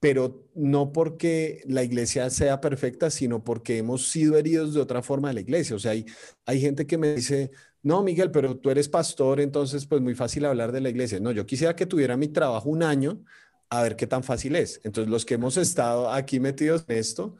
pero 0.00 0.48
no 0.54 0.92
porque 0.92 1.62
la 1.66 1.82
iglesia 1.82 2.30
sea 2.30 2.60
perfecta, 2.60 3.10
sino 3.10 3.42
porque 3.42 3.78
hemos 3.78 4.08
sido 4.08 4.36
heridos 4.36 4.74
de 4.74 4.80
otra 4.80 5.02
forma 5.02 5.28
de 5.28 5.34
la 5.34 5.40
iglesia. 5.40 5.74
O 5.74 5.78
sea, 5.80 5.90
hay, 5.92 6.06
hay 6.46 6.60
gente 6.60 6.86
que 6.86 6.98
me 6.98 7.14
dice, 7.14 7.50
no, 7.82 8.02
Miguel, 8.04 8.30
pero 8.30 8.56
tú 8.58 8.70
eres 8.70 8.88
pastor, 8.88 9.40
entonces 9.40 9.86
pues 9.86 10.00
muy 10.00 10.14
fácil 10.14 10.44
hablar 10.44 10.70
de 10.70 10.80
la 10.80 10.90
iglesia. 10.90 11.18
No, 11.18 11.32
yo 11.32 11.46
quisiera 11.46 11.74
que 11.74 11.86
tuviera 11.86 12.16
mi 12.16 12.28
trabajo 12.28 12.68
un 12.68 12.84
año 12.84 13.24
a 13.70 13.82
ver 13.82 13.96
qué 13.96 14.06
tan 14.06 14.22
fácil 14.22 14.56
es. 14.56 14.80
Entonces, 14.84 15.10
los 15.10 15.24
que 15.24 15.34
hemos 15.34 15.56
estado 15.56 16.10
aquí 16.10 16.40
metidos 16.40 16.84
en 16.88 16.96
esto, 16.96 17.36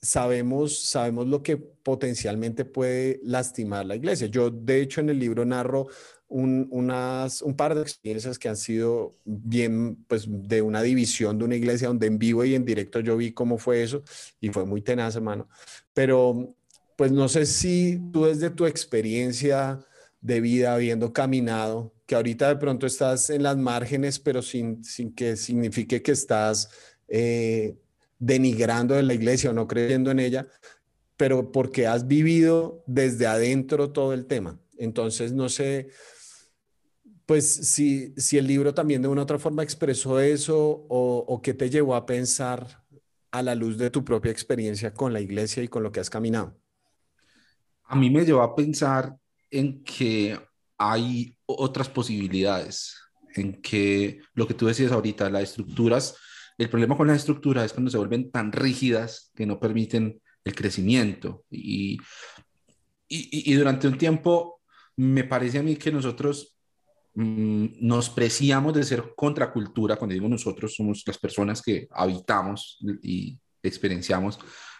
sabemos, 0.00 0.80
sabemos 0.80 1.26
lo 1.26 1.42
que 1.42 1.56
potencialmente 1.56 2.64
puede 2.64 3.20
lastimar 3.22 3.86
la 3.86 3.96
iglesia. 3.96 4.26
Yo, 4.26 4.50
de 4.50 4.80
hecho, 4.80 5.00
en 5.00 5.10
el 5.10 5.18
libro 5.18 5.44
narro 5.44 5.88
un, 6.28 6.68
unas, 6.70 7.42
un 7.42 7.56
par 7.56 7.74
de 7.74 7.82
experiencias 7.82 8.38
que 8.38 8.48
han 8.48 8.56
sido 8.56 9.16
bien, 9.24 10.04
pues, 10.08 10.26
de 10.28 10.62
una 10.62 10.82
división 10.82 11.38
de 11.38 11.44
una 11.44 11.56
iglesia 11.56 11.88
donde 11.88 12.06
en 12.06 12.18
vivo 12.18 12.44
y 12.44 12.54
en 12.54 12.64
directo 12.64 13.00
yo 13.00 13.16
vi 13.16 13.32
cómo 13.32 13.58
fue 13.58 13.82
eso 13.82 14.02
y 14.40 14.50
fue 14.50 14.64
muy 14.64 14.82
tenaz, 14.82 15.16
hermano. 15.16 15.48
Pero, 15.94 16.54
pues, 16.96 17.12
no 17.12 17.28
sé 17.28 17.46
si 17.46 18.00
tú 18.12 18.24
desde 18.24 18.50
tu 18.50 18.66
experiencia 18.66 19.84
de 20.20 20.40
vida, 20.40 20.74
habiendo 20.74 21.12
caminado, 21.12 21.94
que 22.06 22.14
ahorita 22.14 22.48
de 22.48 22.56
pronto 22.56 22.86
estás 22.86 23.30
en 23.30 23.42
las 23.42 23.56
márgenes, 23.56 24.18
pero 24.18 24.42
sin, 24.42 24.82
sin 24.84 25.14
que 25.14 25.36
signifique 25.36 26.02
que 26.02 26.12
estás 26.12 26.68
eh, 27.08 27.76
denigrando 28.18 28.94
de 28.94 29.02
la 29.02 29.14
iglesia 29.14 29.50
o 29.50 29.52
no 29.52 29.66
creyendo 29.66 30.10
en 30.10 30.20
ella, 30.20 30.46
pero 31.16 31.52
porque 31.52 31.86
has 31.86 32.06
vivido 32.06 32.82
desde 32.86 33.26
adentro 33.26 33.90
todo 33.90 34.12
el 34.12 34.26
tema. 34.26 34.58
Entonces, 34.78 35.32
no 35.32 35.48
sé, 35.48 35.90
pues 37.24 37.48
si, 37.48 38.14
si 38.16 38.38
el 38.38 38.46
libro 38.46 38.74
también 38.74 39.02
de 39.02 39.08
una 39.08 39.22
otra 39.22 39.38
forma 39.38 39.62
expresó 39.62 40.20
eso 40.20 40.86
o, 40.88 41.24
o 41.26 41.42
qué 41.42 41.54
te 41.54 41.70
llevó 41.70 41.94
a 41.94 42.06
pensar 42.06 42.84
a 43.30 43.42
la 43.42 43.54
luz 43.54 43.76
de 43.76 43.90
tu 43.90 44.04
propia 44.04 44.32
experiencia 44.32 44.94
con 44.94 45.12
la 45.12 45.20
iglesia 45.20 45.62
y 45.62 45.68
con 45.68 45.82
lo 45.82 45.92
que 45.92 46.00
has 46.00 46.10
caminado. 46.10 46.56
A 47.84 47.96
mí 47.96 48.10
me 48.10 48.24
llevó 48.24 48.42
a 48.42 48.54
pensar 48.54 49.16
en 49.50 49.82
que 49.84 50.38
hay 50.78 51.36
otras 51.46 51.88
posibilidades, 51.88 52.96
en 53.34 53.60
que 53.60 54.20
lo 54.34 54.46
que 54.46 54.54
tú 54.54 54.66
decías 54.66 54.92
ahorita, 54.92 55.30
las 55.30 55.44
estructuras, 55.44 56.16
el 56.58 56.70
problema 56.70 56.96
con 56.96 57.06
las 57.06 57.18
estructuras 57.18 57.66
es 57.66 57.72
cuando 57.72 57.90
se 57.90 57.98
vuelven 57.98 58.30
tan 58.30 58.52
rígidas 58.52 59.30
que 59.34 59.46
no 59.46 59.60
permiten 59.60 60.20
el 60.44 60.54
crecimiento. 60.54 61.44
Y, 61.50 61.98
durante 63.54 63.88
un 63.88 63.98
tiempo 63.98 64.60
me 64.96 65.24
parece 65.24 65.58
a 65.58 65.62
mí 65.62 65.76
que 65.76 65.92
nosotros 65.92 66.56
mmm, 67.14 67.66
nos 67.80 68.10
preciamos 68.10 68.74
de 68.74 68.84
ser 68.84 69.12
contracultura, 69.14 69.96
cuando 69.96 70.14
digo 70.14 70.28
nosotros, 70.28 70.74
somos 70.74 71.02
las 71.06 71.18
personas 71.18 71.60
que 71.60 71.86
habitamos 71.90 72.78
y 73.02 73.38
experienciamos 73.62 74.38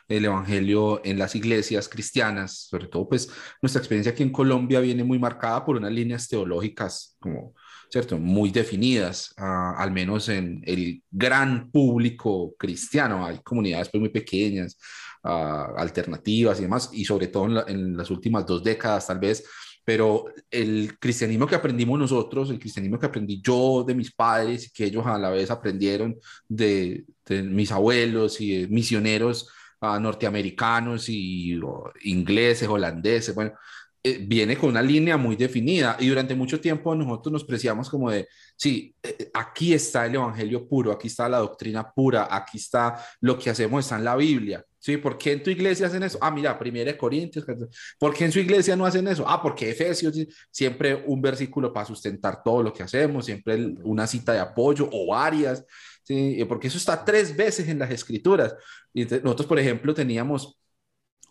el 0.08 0.24
Evangelio 0.24 1.04
en 1.04 1.18
las 1.18 1.34
iglesias 1.34 1.88
cristianas, 1.88 2.66
sobre 2.70 2.86
todo 2.86 3.08
pues 3.08 3.28
nuestra 3.60 3.80
experiencia 3.80 4.12
aquí 4.12 4.22
en 4.22 4.30
Colombia 4.30 4.80
viene 4.80 5.04
muy 5.04 5.18
marcada 5.18 5.64
por 5.64 5.76
unas 5.76 5.92
líneas 5.92 6.28
teológicas 6.28 7.16
como, 7.18 7.54
¿cierto? 7.90 8.18
Muy 8.18 8.50
definidas, 8.50 9.34
uh, 9.38 9.78
al 9.78 9.90
menos 9.90 10.28
en 10.28 10.62
el 10.64 11.02
gran 11.10 11.70
público 11.70 12.54
cristiano. 12.58 13.24
Hay 13.24 13.38
comunidades 13.38 13.88
pues 13.90 14.00
muy 14.00 14.10
pequeñas, 14.10 14.78
uh, 15.24 15.76
alternativas 15.76 16.58
y 16.58 16.62
demás, 16.62 16.90
y 16.92 17.04
sobre 17.04 17.28
todo 17.28 17.46
en, 17.46 17.54
la, 17.54 17.64
en 17.68 17.96
las 17.96 18.10
últimas 18.10 18.46
dos 18.46 18.62
décadas 18.62 19.06
tal 19.06 19.18
vez 19.18 19.44
pero 19.86 20.24
el 20.50 20.98
cristianismo 20.98 21.46
que 21.46 21.54
aprendimos 21.54 21.96
nosotros, 21.96 22.50
el 22.50 22.58
cristianismo 22.58 22.98
que 22.98 23.06
aprendí 23.06 23.40
yo 23.40 23.84
de 23.86 23.94
mis 23.94 24.12
padres 24.12 24.66
y 24.66 24.72
que 24.72 24.86
ellos 24.86 25.06
a 25.06 25.16
la 25.16 25.30
vez 25.30 25.48
aprendieron 25.48 26.16
de, 26.48 27.04
de 27.24 27.44
mis 27.44 27.70
abuelos 27.70 28.40
y 28.40 28.62
de 28.62 28.66
misioneros 28.66 29.48
uh, 29.80 30.00
norteamericanos 30.00 31.08
y 31.08 31.56
o, 31.62 31.92
ingleses, 32.02 32.68
holandeses, 32.68 33.32
bueno, 33.32 33.52
eh, 34.06 34.18
viene 34.24 34.56
con 34.56 34.70
una 34.70 34.82
línea 34.82 35.16
muy 35.16 35.34
definida 35.34 35.96
y 35.98 36.06
durante 36.06 36.36
mucho 36.36 36.60
tiempo 36.60 36.94
nosotros 36.94 37.32
nos 37.32 37.44
preciamos 37.44 37.90
como 37.90 38.08
de, 38.08 38.28
sí, 38.56 38.94
eh, 39.02 39.32
aquí 39.34 39.74
está 39.74 40.06
el 40.06 40.14
Evangelio 40.14 40.68
puro, 40.68 40.92
aquí 40.92 41.08
está 41.08 41.28
la 41.28 41.38
doctrina 41.38 41.90
pura, 41.90 42.28
aquí 42.30 42.58
está 42.58 43.04
lo 43.20 43.36
que 43.36 43.50
hacemos, 43.50 43.84
está 43.84 43.96
en 43.96 44.04
la 44.04 44.14
Biblia. 44.14 44.64
¿Sí? 44.78 44.96
¿Por 44.98 45.18
qué 45.18 45.32
en 45.32 45.42
tu 45.42 45.50
iglesia 45.50 45.88
hacen 45.88 46.04
eso? 46.04 46.18
Ah, 46.20 46.30
mira, 46.30 46.56
primera 46.56 46.92
de 46.92 46.96
Corintios. 46.96 47.44
¿Por 47.98 48.14
qué 48.14 48.26
en 48.26 48.30
su 48.30 48.38
iglesia 48.38 48.76
no 48.76 48.86
hacen 48.86 49.08
eso? 49.08 49.24
Ah, 49.26 49.42
porque 49.42 49.70
Efesios, 49.70 50.14
siempre 50.52 51.02
un 51.04 51.20
versículo 51.20 51.72
para 51.72 51.84
sustentar 51.84 52.44
todo 52.44 52.62
lo 52.62 52.72
que 52.72 52.84
hacemos, 52.84 53.26
siempre 53.26 53.74
una 53.82 54.06
cita 54.06 54.34
de 54.34 54.38
apoyo 54.38 54.88
o 54.92 55.08
varias. 55.08 55.64
¿sí? 56.04 56.44
Porque 56.48 56.68
eso 56.68 56.78
está 56.78 57.04
tres 57.04 57.36
veces 57.36 57.68
en 57.68 57.80
las 57.80 57.90
escrituras. 57.90 58.54
Y 58.94 59.04
nosotros, 59.04 59.48
por 59.48 59.58
ejemplo, 59.58 59.92
teníamos 59.92 60.56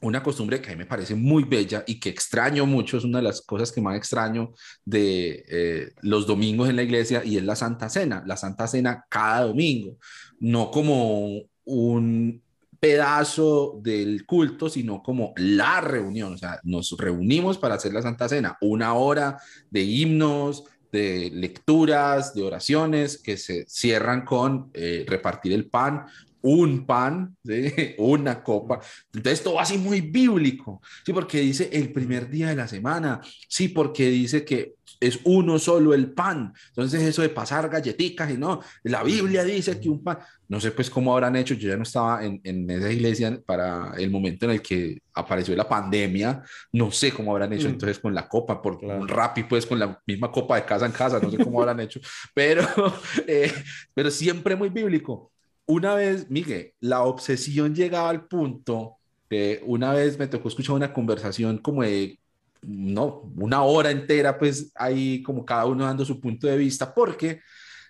una 0.01 0.21
costumbre 0.21 0.61
que 0.61 0.69
a 0.69 0.73
mí 0.73 0.79
me 0.79 0.85
parece 0.85 1.15
muy 1.15 1.43
bella 1.43 1.83
y 1.87 1.99
que 1.99 2.09
extraño 2.09 2.65
mucho, 2.65 2.97
es 2.97 3.03
una 3.03 3.19
de 3.19 3.23
las 3.23 3.41
cosas 3.41 3.71
que 3.71 3.81
más 3.81 3.97
extraño 3.97 4.53
de 4.83 5.45
eh, 5.47 5.91
los 6.01 6.27
domingos 6.27 6.69
en 6.69 6.75
la 6.75 6.83
iglesia 6.83 7.23
y 7.25 7.37
es 7.37 7.43
la 7.43 7.55
Santa 7.55 7.89
Cena, 7.89 8.23
la 8.25 8.37
Santa 8.37 8.67
Cena 8.67 9.05
cada 9.09 9.45
domingo, 9.45 9.97
no 10.39 10.69
como 10.69 11.41
un 11.63 12.41
pedazo 12.79 13.79
del 13.81 14.25
culto, 14.25 14.69
sino 14.69 15.01
como 15.01 15.33
la 15.37 15.81
reunión, 15.81 16.33
o 16.33 16.37
sea, 16.37 16.59
nos 16.63 16.95
reunimos 16.97 17.57
para 17.57 17.75
hacer 17.75 17.93
la 17.93 18.01
Santa 18.01 18.29
Cena, 18.29 18.57
una 18.61 18.93
hora 18.93 19.37
de 19.71 19.81
himnos, 19.81 20.65
de 20.91 21.31
lecturas, 21.33 22.33
de 22.33 22.43
oraciones 22.43 23.17
que 23.17 23.37
se 23.37 23.65
cierran 23.67 24.23
con 24.23 24.69
eh, 24.73 25.03
repartir 25.07 25.53
el 25.53 25.67
pan, 25.67 26.05
un 26.45 26.85
pan, 26.85 27.35
¿sí? 27.43 27.73
una 27.97 28.43
copa. 28.43 28.79
Entonces 29.11 29.43
todo 29.43 29.59
así 29.59 29.77
muy 29.77 30.01
bíblico, 30.01 30.79
sí, 31.03 31.11
porque 31.11 31.39
dice 31.39 31.69
el 31.73 31.91
primer 31.91 32.29
día 32.29 32.49
de 32.49 32.55
la 32.55 32.67
semana, 32.67 33.19
sí, 33.49 33.69
porque 33.69 34.09
dice 34.09 34.45
que 34.45 34.75
es 34.99 35.19
uno 35.23 35.57
solo 35.57 35.95
el 35.95 36.11
pan. 36.11 36.53
Entonces 36.69 37.01
eso 37.01 37.23
de 37.23 37.29
pasar 37.29 37.67
galletitas 37.67 38.29
y 38.29 38.37
no, 38.37 38.61
la 38.83 39.01
Biblia 39.01 39.43
dice 39.43 39.79
que 39.79 39.89
un 39.89 40.03
pan, 40.03 40.19
no 40.47 40.59
sé 40.61 40.71
pues 40.71 40.91
cómo 40.91 41.13
habrán 41.13 41.35
hecho, 41.35 41.55
yo 41.55 41.69
ya 41.69 41.77
no 41.77 41.83
estaba 41.83 42.23
en, 42.23 42.39
en 42.43 42.69
esa 42.69 42.91
iglesia 42.91 43.41
para 43.43 43.93
el 43.97 44.11
momento 44.11 44.45
en 44.45 44.51
el 44.51 44.61
que 44.61 45.01
apareció 45.15 45.55
la 45.55 45.67
pandemia, 45.67 46.43
no 46.73 46.91
sé 46.91 47.11
cómo 47.11 47.31
habrán 47.31 47.53
hecho 47.53 47.67
mm. 47.67 47.71
entonces 47.71 47.97
con 47.97 48.13
la 48.13 48.27
copa, 48.27 48.61
por 48.61 48.79
claro. 48.79 49.01
un 49.01 49.07
rapi 49.07 49.43
pues 49.45 49.65
con 49.65 49.79
la 49.79 49.99
misma 50.05 50.31
copa 50.31 50.57
de 50.57 50.65
casa 50.65 50.85
en 50.85 50.91
casa, 50.91 51.19
no 51.19 51.31
sé 51.31 51.37
cómo 51.37 51.59
habrán 51.59 51.79
hecho, 51.79 51.99
pero, 52.35 52.67
eh, 53.27 53.51
pero 53.95 54.11
siempre 54.11 54.55
muy 54.55 54.69
bíblico 54.69 55.31
una 55.67 55.95
vez, 55.95 56.29
Miguel, 56.29 56.73
la 56.79 57.03
obsesión 57.03 57.73
llegaba 57.75 58.09
al 58.09 58.27
punto 58.27 58.97
que 59.29 59.61
una 59.65 59.93
vez 59.93 60.19
me 60.19 60.27
tocó 60.27 60.47
escuchar 60.49 60.75
una 60.75 60.93
conversación 60.93 61.57
como 61.57 61.83
de, 61.83 62.19
no, 62.61 63.31
una 63.37 63.63
hora 63.63 63.91
entera, 63.91 64.37
pues 64.37 64.71
ahí 64.75 65.23
como 65.23 65.45
cada 65.45 65.65
uno 65.65 65.85
dando 65.85 66.05
su 66.05 66.19
punto 66.19 66.47
de 66.47 66.57
vista, 66.57 66.93
porque 66.93 67.41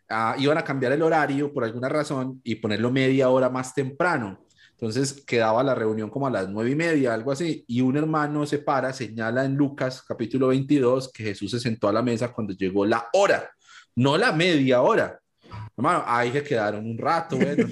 uh, 0.09 0.39
iban 0.39 0.57
a 0.57 0.63
cambiar 0.63 0.93
el 0.93 1.01
horario 1.01 1.53
por 1.53 1.63
alguna 1.63 1.89
razón 1.89 2.41
y 2.43 2.55
ponerlo 2.55 2.91
media 2.91 3.29
hora 3.29 3.49
más 3.49 3.73
temprano. 3.73 4.39
Entonces 4.71 5.23
quedaba 5.25 5.63
la 5.63 5.73
reunión 5.73 6.09
como 6.09 6.27
a 6.27 6.31
las 6.31 6.49
nueve 6.49 6.71
y 6.71 6.75
media, 6.75 7.13
algo 7.13 7.31
así, 7.31 7.63
y 7.67 7.81
un 7.81 7.95
hermano 7.95 8.45
se 8.45 8.59
para, 8.59 8.91
señala 8.91 9.45
en 9.45 9.55
Lucas 9.55 10.03
capítulo 10.05 10.47
22 10.47 11.11
que 11.13 11.23
Jesús 11.23 11.51
se 11.51 11.59
sentó 11.59 11.87
a 11.87 11.93
la 11.93 12.01
mesa 12.01 12.33
cuando 12.33 12.53
llegó 12.53 12.85
la 12.85 13.07
hora, 13.13 13.49
no 13.95 14.17
la 14.17 14.33
media 14.33 14.81
hora, 14.81 15.19
Hermano, 15.77 16.03
ahí 16.05 16.31
se 16.31 16.43
quedaron 16.43 16.85
un 16.85 16.97
rato, 16.97 17.37
bueno, 17.37 17.67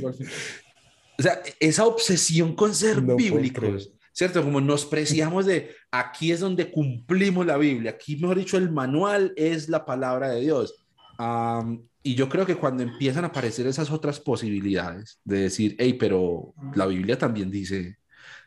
O 1.18 1.22
sea, 1.22 1.42
esa 1.60 1.86
obsesión 1.86 2.56
con 2.56 2.74
ser 2.74 3.02
no 3.02 3.16
bíblicos, 3.16 3.92
¿cierto? 4.12 4.44
Como 4.44 4.60
nos 4.60 4.86
preciamos 4.86 5.46
de 5.46 5.76
aquí 5.92 6.32
es 6.32 6.40
donde 6.40 6.72
cumplimos 6.72 7.46
la 7.46 7.58
Biblia, 7.58 7.92
aquí, 7.92 8.16
mejor 8.18 8.38
dicho, 8.38 8.58
el 8.58 8.72
manual 8.72 9.34
es 9.36 9.70
la 9.70 9.86
palabra 9.86 10.30
de 10.30 10.42
Dios. 10.42 10.76
Um, 11.20 11.86
y 12.02 12.16
yo 12.16 12.28
creo 12.28 12.46
que 12.46 12.56
cuando 12.56 12.84
empiezan 12.84 13.24
a 13.24 13.28
aparecer 13.28 13.66
esas 13.66 13.90
otras 13.90 14.20
posibilidades 14.20 15.20
de 15.24 15.44
decir, 15.44 15.76
hey, 15.80 15.94
pero 15.94 16.54
la 16.76 16.86
Biblia 16.86 17.18
también 17.18 17.50
dice 17.50 17.98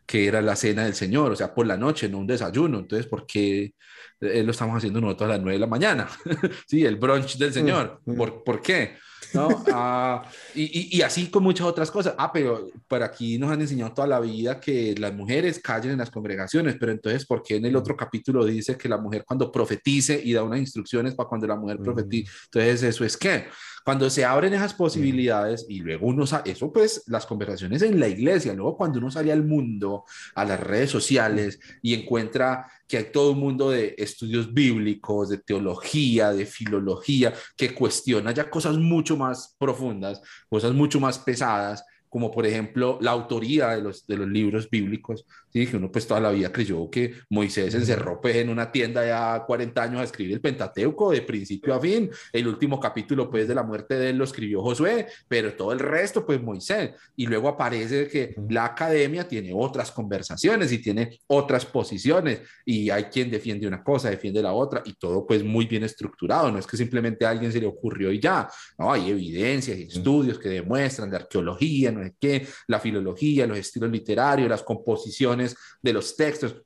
que 0.05 0.27
era 0.27 0.43
la 0.43 0.55
cena 0.55 0.85
del 0.85 0.95
Señor, 0.95 1.33
o 1.33 1.37
sea, 1.37 1.55
por 1.55 1.67
la 1.67 1.77
noche, 1.77 2.09
no 2.09 2.19
un 2.19 2.27
desayuno. 2.27 2.79
Entonces, 2.79 3.07
¿por 3.07 3.27
qué 3.27 3.75
eh, 4.21 4.43
lo 4.43 4.51
estamos 4.51 4.77
haciendo 4.77 5.01
nosotros 5.01 5.29
a 5.29 5.33
las 5.33 5.41
nueve 5.41 5.55
de 5.55 5.61
la 5.61 5.67
mañana? 5.67 6.09
sí, 6.69 6.85
el 6.85 6.97
brunch 6.97 7.39
del 7.39 7.53
Señor. 7.53 8.01
Mm, 8.05 8.13
mm. 8.13 8.17
¿Por, 8.17 8.45
¿por 8.45 8.63
qué? 8.63 8.97
¿No? 9.35 9.49
Ah, 9.73 10.23
y, 10.55 10.63
y, 10.63 10.99
y, 10.99 11.03
así 11.03 11.29
con 11.29 11.43
muchas 11.43 11.67
otras 11.67 11.91
cosas. 11.91 12.15
Ah, 12.19 12.31
pero 12.33 12.69
por 12.89 13.03
aquí 13.03 13.39
nos 13.39 13.51
han 13.51 13.61
enseñado 13.61 13.93
toda 13.93 14.09
la 14.09 14.21
vida 14.21 14.61
que 14.61 14.95
las 14.99 15.13
mujeres 15.13 15.61
callen 15.61 15.93
en 15.93 15.99
las 15.99 16.11
congregaciones, 16.11 16.77
pero 16.79 16.93
entonces, 16.93 17.27
¿por 17.27 17.43
qué 17.43 17.57
en 17.57 17.67
el 17.67 17.77
otro 17.77 17.97
capítulo 17.97 18.45
dice 18.45 18.77
que 18.77 18.89
la 18.89 18.99
mujer 18.99 19.25
cuando 19.27 19.51
profetice 19.51 20.21
y 20.23 20.33
da 20.33 20.43
unas 20.43 20.61
instrucciones 20.61 21.15
para 21.15 21.29
cuando 21.29 21.47
la 21.47 21.57
mujer 21.57 21.79
profetice? 21.79 22.31
Entonces, 22.47 22.83
¿eso 22.83 23.05
es 23.05 23.17
qué? 23.17 23.47
Cuando 23.87 24.11
se 24.11 24.25
abren 24.25 24.53
esas 24.53 24.75
posibilidades 24.75 25.65
y 25.69 25.79
luego 25.79 26.09
uno, 26.09 26.25
eso 26.45 26.73
pues 26.73 27.05
las 27.07 27.25
conversaciones 27.25 27.83
en 27.83 28.01
la 28.01 28.09
iglesia, 28.09 28.53
luego 28.53 28.77
cuando 28.77 28.99
uno 28.99 29.13
sale 29.13 29.31
al 29.31 29.45
mundo, 29.45 30.03
a 30.35 30.45
las 30.45 30.59
redes 30.59 30.91
sociales 30.91 31.61
y 31.83 31.95
encuentra 31.95 32.67
que 32.89 32.97
hay 32.97 33.13
todo 33.13 33.31
un 33.31 33.39
mundo 33.39 33.71
de 33.71 33.95
estudios 33.97 34.53
bíblicos, 34.53 35.29
de 35.29 35.39
teología, 35.39 36.33
de 36.33 36.47
filología, 36.47 37.33
que 37.57 37.77
cuestiona 37.77 38.33
ya 38.33 38.51
cosas 38.51 38.77
mucho 38.77 39.17
más 39.17 39.55
profundas, 39.57 40.21
cosas 40.49 40.73
mucho 40.73 40.99
más 40.99 41.21
pesadas, 41.21 41.85
como 42.09 42.33
por 42.33 42.45
ejemplo 42.45 42.99
la 43.01 43.13
autoría 43.13 43.69
de 43.69 43.83
los, 43.83 44.05
de 44.09 44.17
los 44.17 44.27
libros 44.27 44.69
bíblicos, 44.69 45.25
¿sí? 45.57 45.67
que 45.67 45.77
uno 45.79 45.91
pues 45.91 46.07
toda 46.07 46.21
la 46.21 46.31
vida 46.31 46.53
creyó 46.53 46.91
que 46.91 47.15
Moisés 47.31 47.75
encerró 47.75 48.21
pues, 48.21 48.37
en 48.37 48.51
una 48.51 48.71
tienda 48.71 49.07
ya 49.07 49.45
40 49.47 49.83
años 49.83 50.01
a 50.01 50.05
escribir 50.05 50.35
el 50.35 50.41
Pentateuco 50.41 51.13
de 51.13 51.23
principio 51.23 51.75
a 51.75 51.81
fin, 51.81 52.11
el 52.33 52.47
último 52.47 52.79
capítulo 52.79 53.31
pues 53.31 53.49
de 53.49 53.55
la 53.55 53.63
muerte 53.63 53.95
de 53.95 54.11
él 54.11 54.19
lo 54.19 54.25
escribió 54.25 54.61
Josué, 54.63 55.07
pero 55.29 55.55
todo 55.55 55.73
el 55.73 55.79
resto 55.79 56.27
pues 56.27 56.43
Moisés, 56.43 56.91
y 57.17 57.27
luego 57.27 57.49
aparece 57.49 58.09
que 58.09 58.35
la 58.51 58.67
academia 58.67 59.27
tiene 59.27 59.53
otras 59.55 59.91
conversaciones 59.91 60.71
y 60.73 60.79
tiene 60.79 61.19
otras 61.27 61.65
posiciones, 61.65 62.43
y 62.65 62.91
hay 62.91 63.05
quien 63.05 63.31
defiende 63.31 63.67
una 63.67 63.83
cosa, 63.83 64.11
defiende 64.11 64.43
la 64.43 64.53
otra, 64.53 64.83
y 64.85 64.95
todo 64.95 65.27
pues 65.27 65.43
muy 65.43 65.67
bien 65.67 65.85
estructurado, 65.85 66.51
no 66.51 66.59
es 66.59 66.67
que 66.67 66.77
simplemente 66.77 67.25
a 67.25 67.31
alguien 67.31 67.51
se 67.51 67.61
le 67.61 67.67
ocurrió 67.67 68.13
y 68.13 68.21
ya, 68.21 68.49
no, 68.79 68.93
hay 68.93 69.11
evidencias 69.11 69.79
y 69.79 69.83
estudios 69.85 70.39
que 70.39 70.51
demuestran 70.51 71.11
de 71.11 71.17
arqueología, 71.17 71.93
no 71.93 72.03
sé 72.03 72.15
qué, 72.21 72.47
la 72.67 72.79
filología, 72.79 73.47
los 73.47 73.59
estilos 73.59 73.91
literarios, 73.91 74.49
las 74.49 74.63
composiciones 74.63 75.46
de 75.83 75.93
los 75.93 76.17
textos. 76.17 76.57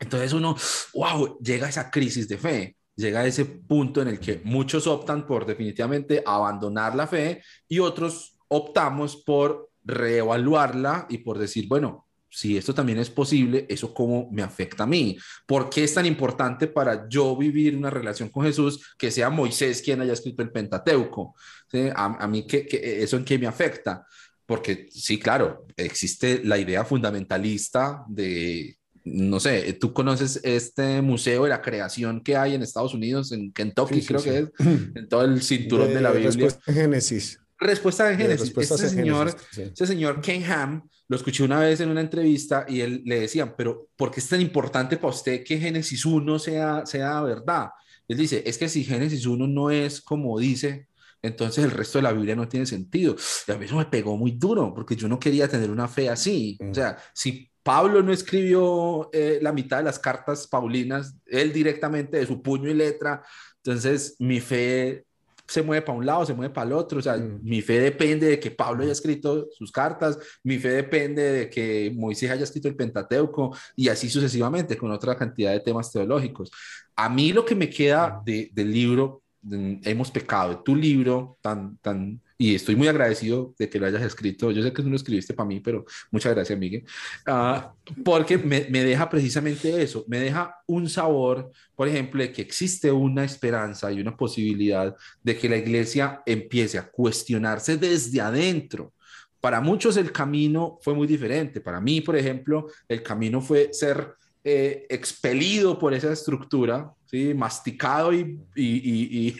Entonces 0.00 0.32
uno, 0.32 0.56
wow, 0.94 1.38
llega 1.40 1.68
esa 1.68 1.90
crisis 1.90 2.28
de 2.28 2.38
fe, 2.38 2.76
llega 2.94 3.20
a 3.20 3.26
ese 3.26 3.44
punto 3.44 4.00
en 4.00 4.08
el 4.08 4.20
que 4.20 4.40
muchos 4.44 4.86
optan 4.86 5.26
por 5.26 5.44
definitivamente 5.44 6.22
abandonar 6.24 6.94
la 6.94 7.06
fe 7.06 7.42
y 7.68 7.80
otros 7.80 8.38
optamos 8.48 9.16
por 9.16 9.70
reevaluarla 9.84 11.06
y 11.08 11.18
por 11.18 11.38
decir, 11.38 11.66
bueno, 11.68 12.08
si 12.30 12.56
esto 12.58 12.74
también 12.74 12.98
es 12.98 13.08
posible, 13.08 13.66
¿eso 13.68 13.94
cómo 13.94 14.28
me 14.30 14.42
afecta 14.42 14.84
a 14.84 14.86
mí? 14.86 15.16
¿Por 15.46 15.70
qué 15.70 15.84
es 15.84 15.94
tan 15.94 16.04
importante 16.04 16.66
para 16.66 17.08
yo 17.08 17.34
vivir 17.36 17.74
una 17.74 17.90
relación 17.90 18.28
con 18.28 18.44
Jesús 18.44 18.94
que 18.98 19.10
sea 19.10 19.30
Moisés 19.30 19.80
quien 19.82 20.00
haya 20.02 20.12
escrito 20.12 20.42
el 20.42 20.52
Pentateuco? 20.52 21.34
A, 21.94 22.26
mí, 22.26 22.46
¿qué, 22.46 22.66
eso 23.02 23.16
en 23.16 23.24
qué 23.24 23.38
me 23.38 23.46
afecta? 23.46 24.06
Porque 24.48 24.88
sí, 24.90 25.18
claro, 25.18 25.66
existe 25.76 26.40
la 26.42 26.56
idea 26.56 26.82
fundamentalista 26.82 28.02
de, 28.08 28.78
no 29.04 29.40
sé, 29.40 29.74
tú 29.74 29.92
conoces 29.92 30.40
este 30.42 31.02
museo 31.02 31.44
de 31.44 31.50
la 31.50 31.60
creación 31.60 32.22
que 32.22 32.34
hay 32.34 32.54
en 32.54 32.62
Estados 32.62 32.94
Unidos, 32.94 33.30
en 33.32 33.52
Kentucky, 33.52 34.00
creo 34.00 34.22
que 34.22 34.38
es, 34.38 34.48
en 34.94 35.06
todo 35.06 35.22
el 35.26 35.42
cinturón 35.42 35.92
de, 35.92 36.00
la 36.00 36.12
Biblia. 36.12 36.30
Respuesta 36.30 36.72
Génesis. 36.72 37.38
Respuesta 37.58 38.10
en 38.10 38.18
Génesis. 38.18 38.56
Este 38.56 38.88
señor, 38.88 39.36
ese 39.54 39.86
señor 39.86 40.22
Ken 40.22 40.42
Ham, 40.50 40.88
lo 41.08 41.16
escuché 41.18 41.44
una 41.44 41.60
vez 41.60 41.80
en 41.80 41.90
una 41.90 42.00
entrevista 42.00 42.64
y 42.66 42.80
él 42.80 43.02
le 43.04 43.20
decían, 43.20 43.52
pero 43.54 43.88
¿por 43.96 44.10
qué 44.10 44.20
es 44.20 44.28
tan 44.30 44.40
importante 44.40 44.96
para 44.96 45.12
usted 45.12 45.44
que 45.44 45.58
Génesis 45.58 46.06
1 46.06 46.38
sea, 46.38 46.86
sea 46.86 47.20
verdad? 47.20 47.68
Él 48.08 48.16
dice, 48.16 48.42
es 48.46 48.56
que 48.56 48.70
si 48.70 48.82
Génesis 48.82 49.26
1 49.26 49.46
no 49.46 49.70
es 49.70 50.00
como 50.00 50.38
dice, 50.38 50.86
entonces 51.22 51.64
el 51.64 51.70
resto 51.70 51.98
de 51.98 52.02
la 52.02 52.12
Biblia 52.12 52.36
no 52.36 52.48
tiene 52.48 52.66
sentido. 52.66 53.16
Y 53.46 53.52
a 53.52 53.56
mí 53.56 53.64
eso 53.64 53.76
me 53.76 53.86
pegó 53.86 54.16
muy 54.16 54.32
duro, 54.32 54.72
porque 54.74 54.96
yo 54.96 55.08
no 55.08 55.18
quería 55.18 55.48
tener 55.48 55.70
una 55.70 55.88
fe 55.88 56.08
así. 56.08 56.58
O 56.60 56.64
mm. 56.64 56.74
sea, 56.74 56.98
si 57.12 57.50
Pablo 57.62 58.02
no 58.02 58.12
escribió 58.12 59.10
eh, 59.12 59.38
la 59.42 59.52
mitad 59.52 59.78
de 59.78 59.84
las 59.84 59.98
cartas 59.98 60.46
paulinas, 60.46 61.16
él 61.26 61.52
directamente 61.52 62.18
de 62.18 62.26
su 62.26 62.40
puño 62.42 62.70
y 62.70 62.74
letra, 62.74 63.22
entonces 63.62 64.16
mi 64.18 64.40
fe 64.40 65.04
se 65.48 65.62
mueve 65.62 65.82
para 65.82 65.98
un 65.98 66.04
lado, 66.06 66.26
se 66.26 66.34
mueve 66.34 66.52
para 66.52 66.66
el 66.66 66.72
otro. 66.74 66.98
O 66.98 67.02
sea, 67.02 67.16
mm. 67.16 67.40
mi 67.42 67.62
fe 67.62 67.80
depende 67.80 68.28
de 68.28 68.38
que 68.38 68.50
Pablo 68.50 68.82
haya 68.82 68.92
escrito 68.92 69.48
sus 69.50 69.72
cartas, 69.72 70.18
mi 70.44 70.58
fe 70.58 70.68
depende 70.68 71.22
de 71.22 71.50
que 71.50 71.92
Moisés 71.94 72.30
haya 72.30 72.44
escrito 72.44 72.68
el 72.68 72.76
Pentateuco 72.76 73.56
y 73.74 73.88
así 73.88 74.08
sucesivamente 74.10 74.76
con 74.76 74.90
otra 74.90 75.16
cantidad 75.16 75.52
de 75.52 75.60
temas 75.60 75.90
teológicos. 75.90 76.50
A 76.94 77.08
mí 77.08 77.32
lo 77.32 77.44
que 77.44 77.54
me 77.54 77.70
queda 77.70 78.20
de, 78.24 78.50
del 78.52 78.72
libro, 78.72 79.22
hemos 79.82 80.10
pecado, 80.10 80.62
tu 80.62 80.74
libro 80.74 81.38
tan, 81.40 81.76
tan 81.78 82.20
y 82.40 82.54
estoy 82.54 82.76
muy 82.76 82.86
agradecido 82.86 83.52
de 83.58 83.68
que 83.68 83.80
lo 83.80 83.86
hayas 83.86 84.02
escrito. 84.02 84.52
Yo 84.52 84.62
sé 84.62 84.72
que 84.72 84.82
tú 84.82 84.88
lo 84.88 84.94
escribiste 84.94 85.34
para 85.34 85.48
mí, 85.48 85.58
pero 85.58 85.84
muchas 86.12 86.32
gracias, 86.32 86.56
Miguel, 86.56 86.84
uh, 87.26 88.02
porque 88.04 88.38
me, 88.38 88.68
me, 88.70 88.84
deja 88.84 89.10
precisamente 89.10 89.82
eso, 89.82 90.04
me 90.06 90.20
deja 90.20 90.54
un 90.66 90.88
sabor, 90.88 91.50
por 91.74 91.88
ejemplo, 91.88 92.22
de 92.22 92.30
que 92.30 92.42
existe 92.42 92.92
una 92.92 93.24
esperanza 93.24 93.90
y 93.90 94.00
una 94.00 94.16
posibilidad 94.16 94.94
de 95.20 95.36
que 95.36 95.48
la 95.48 95.56
iglesia 95.56 96.22
empiece 96.24 96.78
a 96.78 96.88
cuestionarse 96.88 97.76
desde 97.76 98.20
adentro. 98.20 98.92
Para 99.40 99.60
muchos 99.60 99.96
el 99.96 100.12
camino 100.12 100.78
fue 100.80 100.94
muy 100.94 101.08
diferente. 101.08 101.60
Para 101.60 101.80
mí, 101.80 102.00
por 102.00 102.16
ejemplo, 102.16 102.68
el 102.88 103.02
camino 103.02 103.40
fue 103.40 103.72
ser 103.72 104.14
eh, 104.44 104.86
expelido 104.88 105.76
por 105.76 105.92
esa 105.92 106.12
estructura 106.12 106.92
¿sí? 107.10 107.32
masticado 107.34 108.12
y, 108.12 108.40
y, 108.54 109.28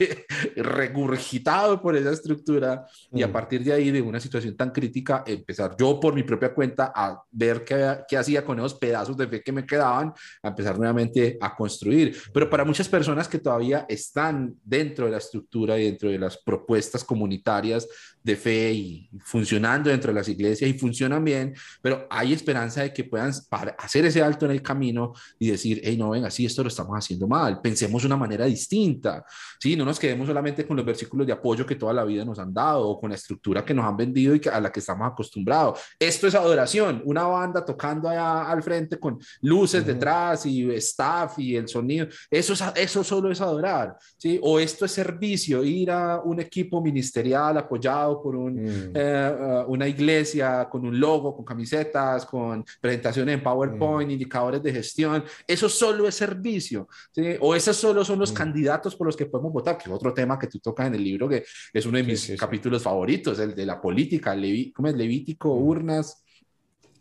y, 0.57 0.63
regurgitado 0.63 1.81
por 1.81 1.97
esa 1.97 2.13
estructura 2.13 2.87
y 3.13 3.23
a 3.23 3.29
mm. 3.29 3.33
partir 3.33 3.65
de 3.65 3.73
ahí 3.73 3.91
de 3.91 4.01
una 4.01 4.21
situación 4.21 4.57
tan 4.57 4.71
crítica 4.71 5.23
empezar 5.27 5.77
yo 5.79 6.01
por 6.01 6.15
mi 6.15 6.23
propia 6.23 6.55
cuenta 6.55 6.93
a 6.95 7.23
ver 7.31 7.65
qué, 7.65 7.99
qué 8.09 8.17
hacía 8.17 8.45
con 8.45 8.59
esos 8.59 8.75
pedazos 8.75 9.17
de 9.17 9.29
fe 9.29 9.43
que 9.43 9.53
me 9.53 9.67
quedaban, 9.67 10.13
a 10.43 10.49
empezar 10.49 10.79
nuevamente 10.79 11.37
a 11.41 11.55
construir. 11.55 12.17
Pero 12.33 12.49
para 12.49 12.65
muchas 12.65 12.89
personas 12.89 13.29
que 13.29 13.39
todavía 13.39 13.85
están 13.89 14.55
dentro 14.65 15.07
de 15.07 15.13
la 15.13 15.19
estructura 15.19 15.79
y 15.79 15.85
dentro 15.85 16.11
de 16.11 16.19
las 16.19 16.39
propuestas 16.39 17.05
comunitarias 17.05 17.87
de 18.23 18.37
fe 18.37 18.73
y 18.73 19.11
funcionando 19.21 19.91
dentro 19.91 20.13
de 20.13 20.19
las 20.19 20.29
iglesias 20.29 20.69
y 20.69 20.75
funcionan 20.75 21.25
bien, 21.25 21.55
pero 21.81 22.07
hay 22.11 22.33
esperanza 22.33 22.83
de 22.83 22.93
que 22.93 23.05
puedan 23.05 23.33
hacer 23.79 24.05
ese 24.05 24.23
alto 24.23 24.47
en 24.47 24.53
el 24.53 24.63
camino 24.63 25.13
y 25.39 25.51
decir, 25.51 25.81
hey, 25.83 25.97
no, 25.97 26.11
venga, 26.11 26.31
sí, 26.31 26.45
esto 26.45 26.63
lo 26.63 26.69
estamos 26.69 26.97
haciendo 26.97 27.27
mal 27.27 27.58
pensemos 27.63 28.03
de 28.03 28.07
una 28.07 28.17
manera 28.17 28.45
distinta, 28.45 29.25
¿sí? 29.61 29.77
No 29.77 29.85
nos 29.85 29.99
quedemos 29.99 30.27
solamente 30.27 30.67
con 30.67 30.77
los 30.77 30.87
versículos 30.87 31.27
de 31.27 31.33
apoyo 31.33 31.67
que 31.67 31.77
toda 31.77 31.93
la 31.93 32.05
vida 32.05 32.25
nos 32.25 32.39
han 32.39 32.53
dado 32.53 32.89
o 32.89 33.01
con 33.01 33.11
la 33.11 33.17
estructura 33.17 33.65
que 33.65 33.75
nos 33.75 33.85
han 33.85 33.97
vendido 33.97 34.35
y 34.35 34.41
a 34.51 34.61
la 34.61 34.71
que 34.71 34.81
estamos 34.81 35.11
acostumbrados. 35.11 35.81
Esto 35.99 36.27
es 36.27 36.35
adoración, 36.35 37.03
una 37.05 37.25
banda 37.25 37.65
tocando 37.65 38.09
allá 38.09 38.51
al 38.51 38.63
frente 38.63 38.99
con 38.99 39.19
luces 39.43 39.85
detrás 39.85 40.47
y 40.47 40.71
staff 40.75 41.39
y 41.39 41.57
el 41.57 41.69
sonido, 41.69 42.07
eso, 42.31 42.53
es, 42.53 42.63
eso 42.77 43.05
solo 43.05 43.31
es 43.31 43.41
adorar, 43.41 43.97
¿sí? 44.17 44.39
O 44.43 44.59
esto 44.59 44.85
es 44.85 44.93
servicio, 44.93 45.65
ir 45.65 45.91
a 45.91 46.21
un 46.21 46.41
equipo 46.41 46.81
ministerial 46.81 47.59
apoyado 47.59 48.23
por 48.23 48.37
un, 48.37 48.55
mm. 48.55 48.93
eh, 48.95 49.65
uh, 49.67 49.73
una 49.73 49.87
iglesia 49.87 50.69
con 50.71 50.87
un 50.87 50.99
logo, 50.99 51.35
con 51.35 51.45
camisetas, 51.45 52.25
con 52.27 52.65
presentaciones 52.81 53.35
en 53.35 53.43
PowerPoint, 53.43 54.09
mm. 54.09 54.13
indicadores 54.13 54.63
de 54.63 54.73
gestión, 54.73 55.25
eso 55.47 55.69
solo 55.69 56.09
es 56.09 56.15
servicio, 56.15 56.89
¿sí? 57.13 57.37
o 57.41 57.48
esos 57.55 57.77
solo 57.77 58.05
son 58.05 58.19
los 58.19 58.33
mm. 58.33 58.35
candidatos 58.35 58.97
por 58.97 59.07
los 59.07 59.17
que 59.17 59.27
podemos 59.27 59.53
votar, 59.53 59.79
que 59.79 59.85
es 59.85 59.91
otro 59.91 60.13
tema 60.13 60.39
que 60.39 60.47
tú 60.47 60.59
tocas 60.59 60.87
en 60.87 60.95
el 60.95 61.05
libro, 61.05 61.29
que 61.29 61.45
es 61.73 61.87
uno 61.87 61.99
de 61.99 62.05
mis 62.05 62.35
capítulos 62.39 62.83
favoritos, 62.83 63.39
el 63.39 63.55
de 63.55 63.67
la 63.67 63.81
política, 63.81 64.35
Levi, 64.35 64.73
¿cómo 64.73 64.89
es? 64.89 64.95
Levítico, 64.95 65.55
mm. 65.55 65.63
urnas, 65.63 66.25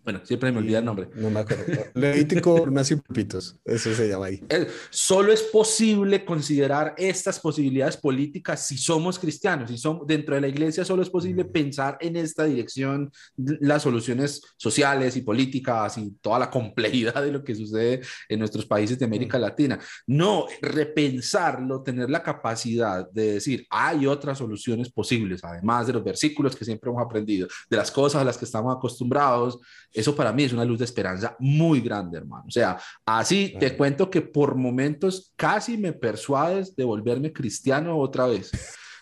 bueno, 0.08 0.22
siempre 0.24 0.54
me 0.54 0.60
olvida 0.60 0.80
el 0.80 0.86
nombre. 0.86 1.10
No 1.15 1.30
me 1.30 1.41
acuerdo. 1.41 1.65
Levítico 1.93 2.54
Urnas 2.62 2.89
y 2.91 2.96
Pupitos, 2.96 3.60
eso 3.65 3.93
se 3.93 4.08
llama 4.08 4.28
ahí. 4.28 4.41
Solo 4.89 5.34
es 5.34 5.41
posible 5.43 6.24
considerar 6.24 6.96
estas 6.98 7.41
posibilidades 7.41 7.98
políticas 7.98 8.65
si 8.65 8.78
somos 8.78 9.20
cristianos, 9.20 9.70
si 9.70 9.78
somos 9.78 10.08
dentro 10.08 10.36
de 10.36 10.39
la 10.39 10.48
iglesia, 10.48 10.86
solo 10.86 11.02
es 11.02 11.10
posible 11.10 11.43
mm. 11.43 11.52
pensar 11.52 11.98
en 12.00 12.15
esta 12.15 12.46
dirección, 12.46 13.12
las 13.36 13.84
soluciones 13.84 14.41
sociales 14.56 15.17
y 15.17 15.24
políticas 15.24 15.98
y 15.98 16.10
toda 16.22 16.39
la 16.39 16.50
complejidad 16.50 17.22
de 17.22 17.34
lo 17.34 17.43
que 17.43 17.54
sucede 17.54 18.00
en 18.30 18.39
nuestros 18.39 18.65
países 18.65 18.98
de 18.98 19.04
América 19.04 19.38
mm. 19.38 19.41
Latina. 19.41 19.78
No, 20.06 20.46
repensarlo, 20.62 21.84
tener 21.84 22.10
la 22.10 22.24
capacidad 22.24 23.12
de 23.12 23.34
decir, 23.34 23.67
hay 23.70 24.08
otras 24.08 24.38
soluciones 24.38 24.89
posibles, 24.89 25.43
además 25.43 25.86
de 25.86 25.91
los 25.91 26.04
versículos 26.06 26.56
que 26.56 26.63
siempre 26.63 26.89
hemos 26.89 27.04
aprendido, 27.04 27.50
de 27.70 27.76
las 27.76 27.91
cosas 27.91 28.22
a 28.22 28.24
las 28.24 28.38
que 28.38 28.46
estamos 28.46 28.74
acostumbrados 28.74 29.60
eso 30.00 30.16
para 30.16 30.32
mí 30.32 30.44
es 30.44 30.54
una 30.54 30.66
luz 30.66 30.80
de 30.80 30.86
esperanza 30.86 31.36
muy 31.40 31.82
grande, 31.82 32.18
hermano. 32.18 32.46
O 32.48 32.52
sea, 32.52 32.78
así 33.06 33.56
te 33.60 33.76
cuento 33.76 34.10
que 34.10 34.22
por 34.22 34.56
momentos 34.56 35.34
casi 35.36 35.78
me 35.78 35.94
persuades 35.94 36.76
de 36.76 36.84
volverme 36.84 37.34
cristiano 37.34 37.98
otra 37.98 38.28
vez. 38.28 38.52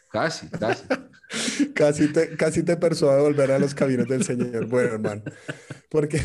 Casi, 0.10 0.48
casi. 0.50 0.84
casi 1.76 2.14
te, 2.14 2.38
casi 2.38 2.64
te 2.64 2.78
persuade 2.78 3.18
de 3.18 3.24
volver 3.24 3.52
a 3.52 3.60
los 3.60 3.76
caminos 3.76 4.08
del 4.08 4.24
Señor. 4.24 4.68
Bueno, 4.68 4.94
hermano, 4.94 5.24
porque 5.90 6.22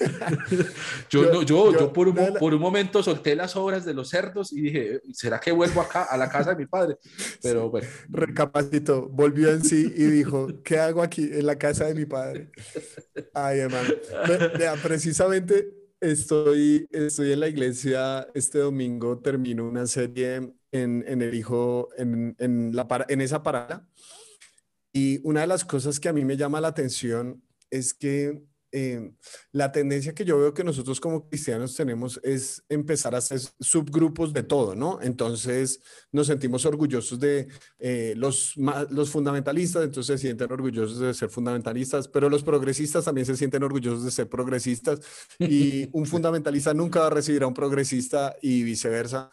yo, 1.10 1.42
yo, 1.42 1.72
yo, 1.72 1.92
por, 1.92 2.08
un, 2.08 2.16
por, 2.38 2.54
un, 2.54 2.60
momento 2.60 3.02
solté 3.02 3.34
las 3.36 3.56
obras 3.56 3.84
de 3.84 3.94
los 3.94 4.08
cerdos 4.08 4.52
y 4.52 4.60
dije, 4.62 5.00
¿será 5.12 5.40
que 5.40 5.52
vuelvo 5.52 5.80
acá 5.80 6.04
a 6.04 6.16
la 6.16 6.28
casa 6.28 6.50
de 6.50 6.56
mi 6.56 6.66
padre? 6.66 6.96
Pero 7.42 7.70
bueno. 7.70 7.88
Recapacitó, 8.08 9.08
volvió 9.08 9.50
en 9.50 9.64
sí 9.64 9.92
y 9.94 10.04
dijo, 10.04 10.48
¿qué 10.62 10.78
hago 10.78 11.02
aquí 11.02 11.22
en 11.22 11.46
la 11.46 11.56
casa 11.56 11.86
de 11.86 11.94
mi 11.94 12.04
padre? 12.04 12.50
Ay, 13.34 13.60
hermano. 13.60 13.90
precisamente 14.82 15.74
estoy, 16.00 16.88
estoy 16.90 17.32
en 17.32 17.40
la 17.40 17.48
iglesia 17.48 18.28
este 18.34 18.58
domingo, 18.58 19.18
termino 19.18 19.66
una 19.66 19.86
serie 19.86 20.52
en, 20.72 21.04
en 21.06 21.22
el 21.22 21.34
hijo, 21.34 21.88
en, 21.96 22.34
en, 22.38 22.74
la, 22.74 22.86
en 23.08 23.20
esa 23.20 23.42
parada. 23.42 23.88
Y 24.92 25.20
una 25.26 25.42
de 25.42 25.46
las 25.46 25.64
cosas 25.64 25.98
que 25.98 26.08
a 26.08 26.12
mí 26.12 26.24
me 26.24 26.36
llama 26.36 26.60
la 26.60 26.68
atención 26.68 27.42
es 27.70 27.94
que 27.94 28.42
eh, 28.74 29.12
la 29.52 29.70
tendencia 29.70 30.14
que 30.14 30.24
yo 30.24 30.38
veo 30.38 30.54
que 30.54 30.64
nosotros 30.64 30.98
como 30.98 31.28
cristianos 31.28 31.76
tenemos 31.76 32.18
es 32.22 32.64
empezar 32.70 33.14
a 33.14 33.18
hacer 33.18 33.38
subgrupos 33.60 34.32
de 34.32 34.42
todo, 34.42 34.74
¿no? 34.74 34.98
Entonces 35.02 35.80
nos 36.10 36.28
sentimos 36.28 36.64
orgullosos 36.64 37.20
de 37.20 37.48
eh, 37.78 38.14
los, 38.16 38.54
los 38.88 39.10
fundamentalistas, 39.10 39.84
entonces 39.84 40.18
se 40.18 40.26
sienten 40.26 40.50
orgullosos 40.50 40.98
de 41.00 41.12
ser 41.12 41.28
fundamentalistas, 41.28 42.08
pero 42.08 42.30
los 42.30 42.42
progresistas 42.42 43.04
también 43.04 43.26
se 43.26 43.36
sienten 43.36 43.62
orgullosos 43.62 44.04
de 44.04 44.10
ser 44.10 44.30
progresistas 44.30 45.00
y 45.38 45.88
un 45.92 46.06
fundamentalista 46.06 46.72
nunca 46.72 47.00
va 47.00 47.08
a 47.08 47.10
recibir 47.10 47.42
a 47.42 47.48
un 47.48 47.54
progresista 47.54 48.34
y 48.40 48.62
viceversa. 48.62 49.30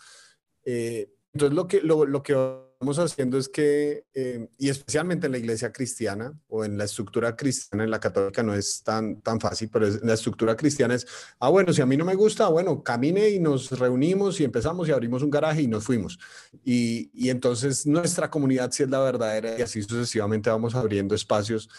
Eh, 0.66 1.14
entonces 1.34 1.56
lo 1.56 1.66
que, 1.66 1.82
lo, 1.82 2.06
lo 2.06 2.22
que 2.22 2.36
estamos 2.80 2.98
haciendo 3.00 3.38
es 3.38 3.50
que, 3.50 4.06
eh, 4.14 4.48
y 4.58 4.70
especialmente 4.70 5.26
en 5.26 5.34
la 5.34 5.38
iglesia 5.38 5.70
cristiana 5.74 6.34
o 6.48 6.64
en 6.64 6.78
la 6.78 6.86
estructura 6.86 7.36
cristiana, 7.36 7.84
en 7.84 7.92
la 7.92 8.00
católica 8.00 8.42
no 8.42 8.54
es 8.54 8.82
tan, 8.84 9.20
tan 9.20 9.38
fácil, 9.42 9.70
pero 9.70 9.86
en 9.86 10.00
la 10.08 10.14
estructura 10.14 10.56
cristiana 10.56 10.96
es, 10.96 11.06
ah, 11.42 11.50
bueno, 11.50 11.74
si 11.74 11.82
a 11.82 11.86
mí 11.86 11.98
no 11.98 12.06
me 12.06 12.16
gusta, 12.16 12.48
bueno, 12.48 12.82
camine 12.82 13.32
y 13.32 13.40
nos 13.40 13.78
reunimos 13.78 14.40
y 14.40 14.46
empezamos 14.46 14.88
y 14.88 14.94
abrimos 14.94 15.24
un 15.24 15.30
garaje 15.30 15.64
y 15.64 15.68
nos 15.68 15.84
fuimos. 15.84 16.18
Y, 16.64 17.12
y 17.14 17.30
entonces 17.30 17.86
nuestra 17.86 18.30
comunidad 18.30 18.72
sí 18.72 18.84
es 18.84 18.90
la 18.90 19.02
verdadera 19.02 19.60
y 19.60 19.62
así 19.62 19.84
sucesivamente 19.84 20.50
vamos 20.50 20.74
abriendo 20.74 21.16
espacios. 21.16 21.70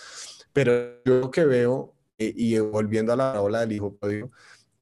Pero 0.52 1.02
yo 1.06 1.20
lo 1.20 1.30
que 1.30 1.46
veo, 1.46 1.94
eh, 2.18 2.34
y 2.36 2.58
volviendo 2.58 3.14
a 3.14 3.16
la 3.16 3.40
ola 3.40 3.60
del 3.60 3.72
hijo 3.72 3.98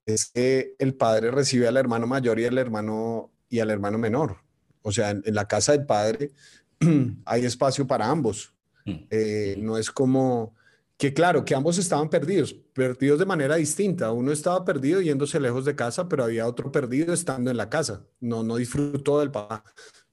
es 0.05 0.27
que 0.27 0.75
el 0.81 0.95
padre 0.95 1.31
recibe 1.31 1.69
al 1.69 1.77
hermano 1.77 2.09
mayor 2.09 2.41
y 2.41 2.47
al 2.47 2.59
hermano 2.59 3.31
y 3.49 3.61
al 3.61 3.71
hermano 3.71 3.99
menor 3.99 4.48
o 4.83 4.93
sea, 4.93 5.11
en, 5.11 5.23
la 5.27 5.47
casa 5.47 5.73
del 5.73 5.87
padre 5.87 6.33
hay 7.25 7.45
espacio 7.45 7.87
para 7.87 8.09
ambos. 8.09 8.55
Mm. 8.85 8.97
Eh, 9.11 9.57
no 9.59 9.79
es 9.79 9.91
como 9.91 10.55
que, 10.99 11.15
claro, 11.15 11.45
que 11.45 11.55
ambos 11.55 11.79
estaban 11.79 12.11
perdidos, 12.11 12.55
perdidos 12.73 13.21
de 13.21 13.27
manera 13.27 13.55
distinta. 13.55 14.11
Uno 14.11 14.33
estaba 14.33 14.65
perdido 14.65 15.01
yéndose 15.01 15.39
lejos 15.39 15.65
de 15.65 15.77
casa, 15.77 16.09
pero 16.09 16.25
había 16.25 16.47
otro 16.47 16.73
perdido 16.73 17.15
estando 17.15 17.51
en 17.51 17.57
la 17.57 17.71
casa. 17.71 18.05
No, 18.21 18.43
no 18.43 18.57
disfrutó 18.57 19.21
del 19.21 19.31
papá. 19.31 19.63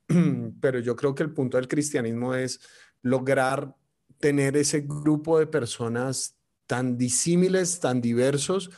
Pero 0.62 0.80
yo 0.80 0.96
creo 0.96 1.16
que 1.16 1.24
el 1.24 1.34
punto 1.34 1.58
del 1.58 1.68
cristianismo 1.68 2.36
es 2.36 2.60
lograr 3.02 3.76
tener 4.20 4.56
ese 4.58 4.82
grupo 4.82 5.40
de 5.40 5.48
personas 5.48 6.36
tan 6.68 6.98
disímiles, 6.98 7.80
tan 7.80 8.00
diversos 8.00 8.70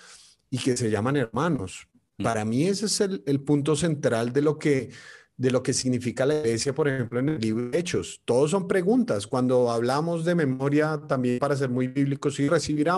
y 0.50 0.58
que 0.60 0.78
se 0.78 0.90
llaman 0.90 1.18
hermanos. 1.18 1.90
Mm. 2.18 2.24
Para 2.24 2.46
mí 2.46 2.68
ese 2.68 2.86
es 2.86 3.02
el, 3.02 3.24
el 3.26 3.42
punto 3.42 3.76
central 3.76 4.32
de 4.32 4.42
lo 4.42 4.58
que 4.58 4.92
de 5.38 5.52
lo 5.52 5.62
que 5.62 5.72
significa 5.72 6.26
la 6.26 6.40
iglesia, 6.40 6.74
por 6.74 6.88
ejemplo, 6.88 7.20
en 7.20 7.30
el 7.30 7.40
libro 7.40 7.70
Hechos. 7.72 8.22
Todos 8.26 8.52
son 8.52 8.68
preguntas. 8.68 9.28
Cuando 9.28 9.70
hablamos 9.70 10.26
de 10.26 10.34
memoria, 10.34 11.00
también 11.08 11.38
para 11.38 11.56
ser 11.56 11.70
muy 11.70 11.88
bíblicos, 11.88 12.40
y 12.40 12.50
recibirán 12.50 12.98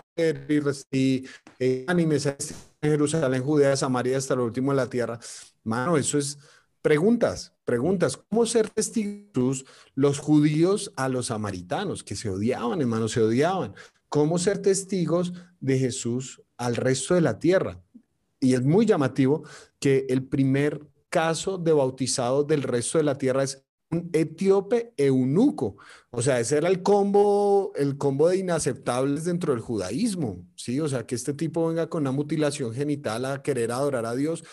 y, 0.91 1.25
y 1.59 1.83
ánimes 1.87 2.27
a 2.27 2.37
Jerusalén, 2.81 3.43
Judea, 3.43 3.75
Samaria, 3.75 4.17
hasta 4.17 4.35
lo 4.35 4.45
último 4.45 4.71
de 4.71 4.77
la 4.77 4.89
tierra. 4.89 5.19
Mano, 5.63 5.97
eso 5.97 6.17
es 6.17 6.39
preguntas, 6.81 7.53
preguntas. 7.65 8.17
¿Cómo 8.17 8.45
ser 8.45 8.69
testigos 8.69 9.65
los 9.93 10.19
judíos 10.19 10.93
a 10.95 11.09
los 11.09 11.27
samaritanos, 11.27 12.03
que 12.05 12.15
se 12.15 12.29
odiaban, 12.29 12.79
hermanos, 12.79 13.11
se 13.11 13.21
odiaban? 13.21 13.73
¿Cómo 14.07 14.39
ser 14.39 14.61
testigos 14.61 15.33
de 15.59 15.77
Jesús 15.77 16.41
al 16.57 16.77
resto 16.77 17.15
de 17.15 17.21
la 17.21 17.37
tierra? 17.37 17.83
Y 18.39 18.53
es 18.53 18.63
muy 18.63 18.85
llamativo 18.85 19.43
que 19.79 20.05
el 20.07 20.23
primer 20.23 20.87
caso 21.09 21.57
de 21.57 21.73
bautizado 21.73 22.43
del 22.43 22.63
resto 22.63 22.97
de 22.97 23.03
la 23.03 23.17
tierra 23.17 23.43
es 23.43 23.65
un 23.91 24.09
etíope 24.13 24.93
eunuco. 24.97 25.77
O 26.11 26.21
sea, 26.21 26.39
ese 26.39 26.57
era 26.57 26.67
el 26.69 26.83
combo, 26.83 27.71
el 27.75 27.97
combo 27.97 28.29
de 28.29 28.37
inaceptables 28.37 29.25
dentro 29.25 29.53
del 29.53 29.61
judaísmo, 29.61 30.45
¿sí? 30.55 30.79
O 30.79 30.87
sea, 30.87 31.05
que 31.05 31.15
este 31.15 31.33
tipo 31.33 31.67
venga 31.67 31.89
con 31.89 32.01
una 32.01 32.11
mutilación 32.11 32.73
genital 32.73 33.25
a 33.25 33.41
querer 33.41 33.71
adorar 33.71 34.05
a 34.05 34.15
Dios 34.15 34.43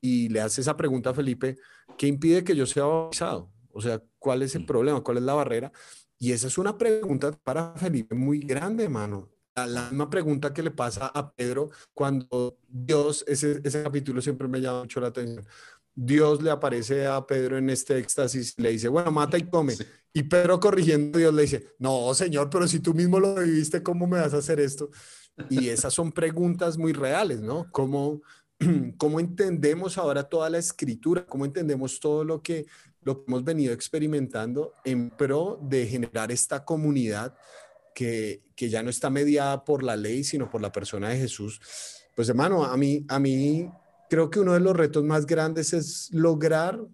y 0.00 0.28
le 0.28 0.40
hace 0.40 0.60
esa 0.60 0.76
pregunta 0.76 1.10
a 1.10 1.14
Felipe, 1.14 1.58
¿qué 1.96 2.08
impide 2.08 2.42
que 2.44 2.56
yo 2.56 2.66
sea 2.66 2.84
bautizado? 2.84 3.52
O 3.72 3.80
sea, 3.80 4.02
¿cuál 4.18 4.42
es 4.42 4.54
el 4.54 4.62
mm. 4.62 4.66
problema? 4.66 5.00
¿Cuál 5.00 5.18
es 5.18 5.22
la 5.22 5.34
barrera? 5.34 5.72
Y 6.18 6.32
esa 6.32 6.48
es 6.48 6.58
una 6.58 6.76
pregunta 6.76 7.32
para 7.44 7.74
Felipe 7.76 8.14
muy 8.14 8.40
grande, 8.40 8.84
hermano. 8.84 9.28
La, 9.54 9.90
misma 9.90 10.08
pregunta 10.08 10.54
que 10.54 10.62
le 10.62 10.70
pasa 10.70 11.08
a 11.08 11.30
Pedro 11.34 11.70
cuando 11.92 12.56
Dios, 12.68 13.22
ese, 13.28 13.60
ese 13.62 13.82
capítulo 13.82 14.22
siempre 14.22 14.48
me 14.48 14.62
llama 14.62 14.80
mucho 14.80 14.98
la 15.00 15.08
atención, 15.08 15.44
Dios 15.94 16.42
le 16.42 16.50
aparece 16.50 17.06
a 17.06 17.26
Pedro 17.26 17.58
en 17.58 17.70
este 17.70 17.98
éxtasis, 17.98 18.54
le 18.58 18.70
dice, 18.70 18.88
bueno, 18.88 19.10
mata 19.10 19.36
y 19.36 19.42
come. 19.42 19.74
Y 20.12 20.22
Pedro 20.24 20.60
corrigiendo, 20.60 21.18
Dios 21.18 21.34
le 21.34 21.42
dice, 21.42 21.74
no, 21.78 22.12
Señor, 22.14 22.50
pero 22.50 22.66
si 22.66 22.80
tú 22.80 22.94
mismo 22.94 23.20
lo 23.20 23.34
viviste, 23.34 23.82
¿cómo 23.82 24.06
me 24.06 24.18
vas 24.18 24.34
a 24.34 24.38
hacer 24.38 24.60
esto? 24.60 24.90
Y 25.48 25.68
esas 25.68 25.94
son 25.94 26.12
preguntas 26.12 26.76
muy 26.76 26.92
reales, 26.92 27.40
¿no? 27.40 27.70
¿Cómo, 27.72 28.22
cómo 28.98 29.20
entendemos 29.20 29.98
ahora 29.98 30.24
toda 30.24 30.50
la 30.50 30.58
escritura? 30.58 31.26
¿Cómo 31.26 31.44
entendemos 31.44 32.00
todo 32.00 32.24
lo 32.24 32.42
que, 32.42 32.66
lo 33.02 33.18
que 33.18 33.24
hemos 33.28 33.44
venido 33.44 33.72
experimentando 33.72 34.74
en 34.84 35.10
pro 35.10 35.58
de 35.62 35.86
generar 35.86 36.30
esta 36.32 36.64
comunidad 36.64 37.34
que, 37.94 38.42
que 38.54 38.68
ya 38.68 38.82
no 38.82 38.90
está 38.90 39.10
mediada 39.10 39.64
por 39.64 39.82
la 39.82 39.96
ley, 39.96 40.24
sino 40.24 40.50
por 40.50 40.60
la 40.60 40.72
persona 40.72 41.10
de 41.10 41.18
Jesús? 41.18 41.60
Pues 42.14 42.28
hermano, 42.28 42.64
a 42.64 42.76
mí, 42.76 43.04
a 43.08 43.18
mí 43.18 43.70
creo 44.12 44.28
que 44.28 44.40
uno 44.40 44.52
de 44.52 44.60
los 44.60 44.76
retos 44.76 45.02
más 45.04 45.24
grandes 45.24 45.72
es 45.72 46.10
lograr 46.12 46.86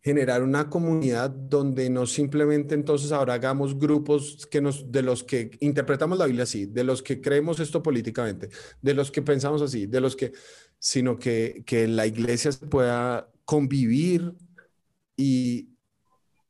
generar 0.00 0.42
una 0.42 0.68
comunidad 0.68 1.30
donde 1.30 1.88
no 1.88 2.04
simplemente 2.04 2.74
entonces 2.74 3.12
ahora 3.12 3.34
hagamos 3.34 3.78
grupos 3.78 4.48
que 4.50 4.60
nos, 4.60 4.90
de 4.90 5.02
los 5.02 5.22
que 5.22 5.52
interpretamos 5.60 6.18
la 6.18 6.26
Biblia 6.26 6.42
así, 6.42 6.66
de 6.66 6.82
los 6.82 7.00
que 7.00 7.20
creemos 7.20 7.60
esto 7.60 7.80
políticamente, 7.80 8.48
de 8.82 8.92
los 8.92 9.12
que 9.12 9.22
pensamos 9.22 9.62
así, 9.62 9.86
de 9.86 10.00
los 10.00 10.16
que, 10.16 10.32
sino 10.80 11.16
que, 11.16 11.62
que 11.64 11.86
la 11.86 12.08
iglesia 12.08 12.50
pueda 12.68 13.30
convivir 13.44 14.34
y, 15.16 15.68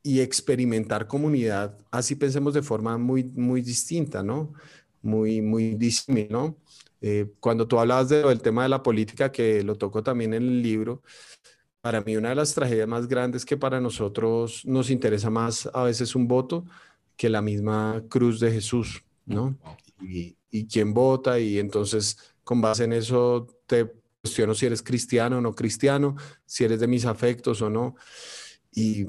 y 0.03 0.21
experimentar 0.21 1.07
comunidad, 1.07 1.77
así 1.91 2.15
pensemos 2.15 2.55
de 2.55 2.63
forma 2.63 2.97
muy, 2.97 3.25
muy 3.25 3.61
distinta, 3.61 4.23
¿no? 4.23 4.55
Muy, 5.03 5.43
muy 5.43 5.75
distinta, 5.75 6.33
¿no? 6.33 6.57
Eh, 7.01 7.33
cuando 7.41 7.69
tú 7.69 7.79
hablabas 7.79 8.09
del 8.09 8.41
tema 8.41 8.65
de 8.65 8.69
la 8.69 8.83
política, 8.83 9.31
que 9.31 9.63
lo 9.63 9.77
tocó 9.77 10.03
también 10.03 10.35
en 10.35 10.43
el 10.43 10.63
libro, 10.63 11.03
para 11.81 12.01
mí 12.01 12.17
una 12.17 12.31
de 12.31 12.35
las 12.35 12.55
tragedias 12.55 12.89
más 12.89 13.07
grandes 13.07 13.45
que 13.45 13.57
para 13.57 13.81
nosotros 13.81 14.65
nos 14.65 14.91
interesa 14.91 15.31
más 15.31 15.69
a 15.73 15.85
veces 15.85 16.15
un 16.15 16.27
voto 16.27 16.65
que 17.17 17.29
la 17.29 17.41
misma 17.41 18.03
cruz 18.09 18.41
de 18.41 18.51
Jesús, 18.51 19.05
¿no? 19.27 19.57
Y, 20.01 20.37
y 20.51 20.67
quién 20.67 20.95
vota 20.95 21.39
y 21.39 21.59
entonces 21.59 22.35
con 22.45 22.61
base 22.61 22.85
en 22.85 22.93
eso 22.93 23.47
te 23.67 23.93
cuestiono 24.21 24.55
si 24.55 24.67
eres 24.67 24.83
cristiano 24.83 25.39
o 25.39 25.41
no 25.41 25.55
cristiano, 25.55 26.17
si 26.47 26.65
eres 26.65 26.81
de 26.81 26.87
mis 26.87 27.05
afectos 27.05 27.63
o 27.63 27.71
no. 27.71 27.97
Y, 28.75 29.07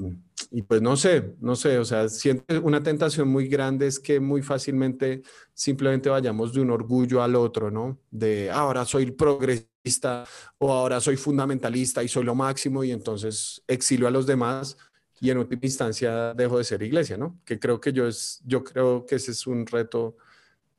y, 0.50 0.62
pues 0.62 0.82
no 0.82 0.96
sé, 0.96 1.34
no 1.40 1.56
sé, 1.56 1.78
o 1.78 1.84
sea, 1.84 2.08
siente 2.08 2.58
una 2.58 2.82
tentación 2.82 3.28
muy 3.28 3.48
grande 3.48 3.86
es 3.86 3.98
que 3.98 4.20
muy 4.20 4.42
fácilmente 4.42 5.22
simplemente 5.54 6.08
vayamos 6.08 6.52
de 6.52 6.60
un 6.60 6.70
orgullo 6.70 7.22
al 7.22 7.36
otro, 7.36 7.70
¿no? 7.70 7.98
De 8.10 8.50
ahora 8.50 8.84
soy 8.84 9.10
progresista 9.10 10.24
o 10.58 10.72
ahora 10.72 11.00
soy 11.00 11.16
fundamentalista 11.16 12.02
y 12.02 12.08
soy 12.08 12.24
lo 12.24 12.34
máximo 12.34 12.84
y 12.84 12.92
entonces 12.92 13.62
exilio 13.66 14.08
a 14.08 14.10
los 14.10 14.26
demás 14.26 14.76
y 15.20 15.30
en 15.30 15.38
última 15.38 15.60
instancia 15.64 16.32
dejo 16.34 16.58
de 16.58 16.64
ser 16.64 16.82
iglesia, 16.82 17.16
¿no? 17.16 17.38
Que 17.44 17.58
creo 17.58 17.80
que 17.80 17.92
yo 17.92 18.06
es, 18.06 18.40
yo 18.44 18.64
creo 18.64 19.04
que 19.06 19.16
ese 19.16 19.32
es 19.32 19.46
un 19.46 19.66
reto 19.66 20.16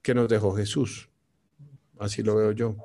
que 0.01 0.15
nos 0.15 0.27
dejó 0.27 0.55
Jesús. 0.55 1.09
Así 1.99 2.23
lo 2.23 2.35
veo 2.35 2.51
yo. 2.51 2.75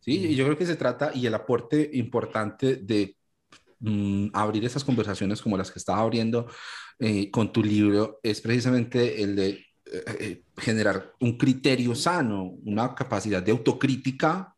Sí, 0.00 0.26
y 0.26 0.34
yo 0.34 0.44
creo 0.44 0.56
que 0.56 0.66
se 0.66 0.76
trata 0.76 1.12
y 1.14 1.26
el 1.26 1.34
aporte 1.34 1.90
importante 1.94 2.76
de 2.76 3.16
Mm, 3.86 4.30
abrir 4.32 4.64
esas 4.64 4.82
conversaciones 4.82 5.42
como 5.42 5.58
las 5.58 5.70
que 5.70 5.78
estaba 5.78 6.00
abriendo 6.00 6.46
eh, 6.98 7.30
con 7.30 7.52
tu 7.52 7.62
libro 7.62 8.18
es 8.22 8.40
precisamente 8.40 9.22
el 9.22 9.36
de 9.36 9.48
eh, 9.50 9.64
eh, 10.20 10.44
generar 10.56 11.12
un 11.20 11.36
criterio 11.36 11.94
sano, 11.94 12.44
una 12.64 12.94
capacidad 12.94 13.42
de 13.42 13.52
autocrítica, 13.52 14.56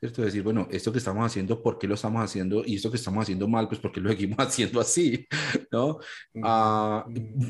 ¿cierto? 0.00 0.22
Decir, 0.22 0.42
bueno, 0.42 0.68
esto 0.70 0.90
que 0.90 0.98
estamos 0.98 1.26
haciendo, 1.26 1.62
¿por 1.62 1.78
qué 1.78 1.86
lo 1.86 1.96
estamos 1.96 2.24
haciendo? 2.24 2.62
Y 2.64 2.76
esto 2.76 2.90
que 2.90 2.96
estamos 2.96 3.22
haciendo 3.24 3.46
mal, 3.46 3.68
pues 3.68 3.78
¿por 3.78 3.92
qué 3.92 4.00
lo 4.00 4.08
seguimos 4.08 4.38
haciendo 4.40 4.80
así? 4.80 5.26
¿No? 5.70 5.98
Ah, 6.42 7.04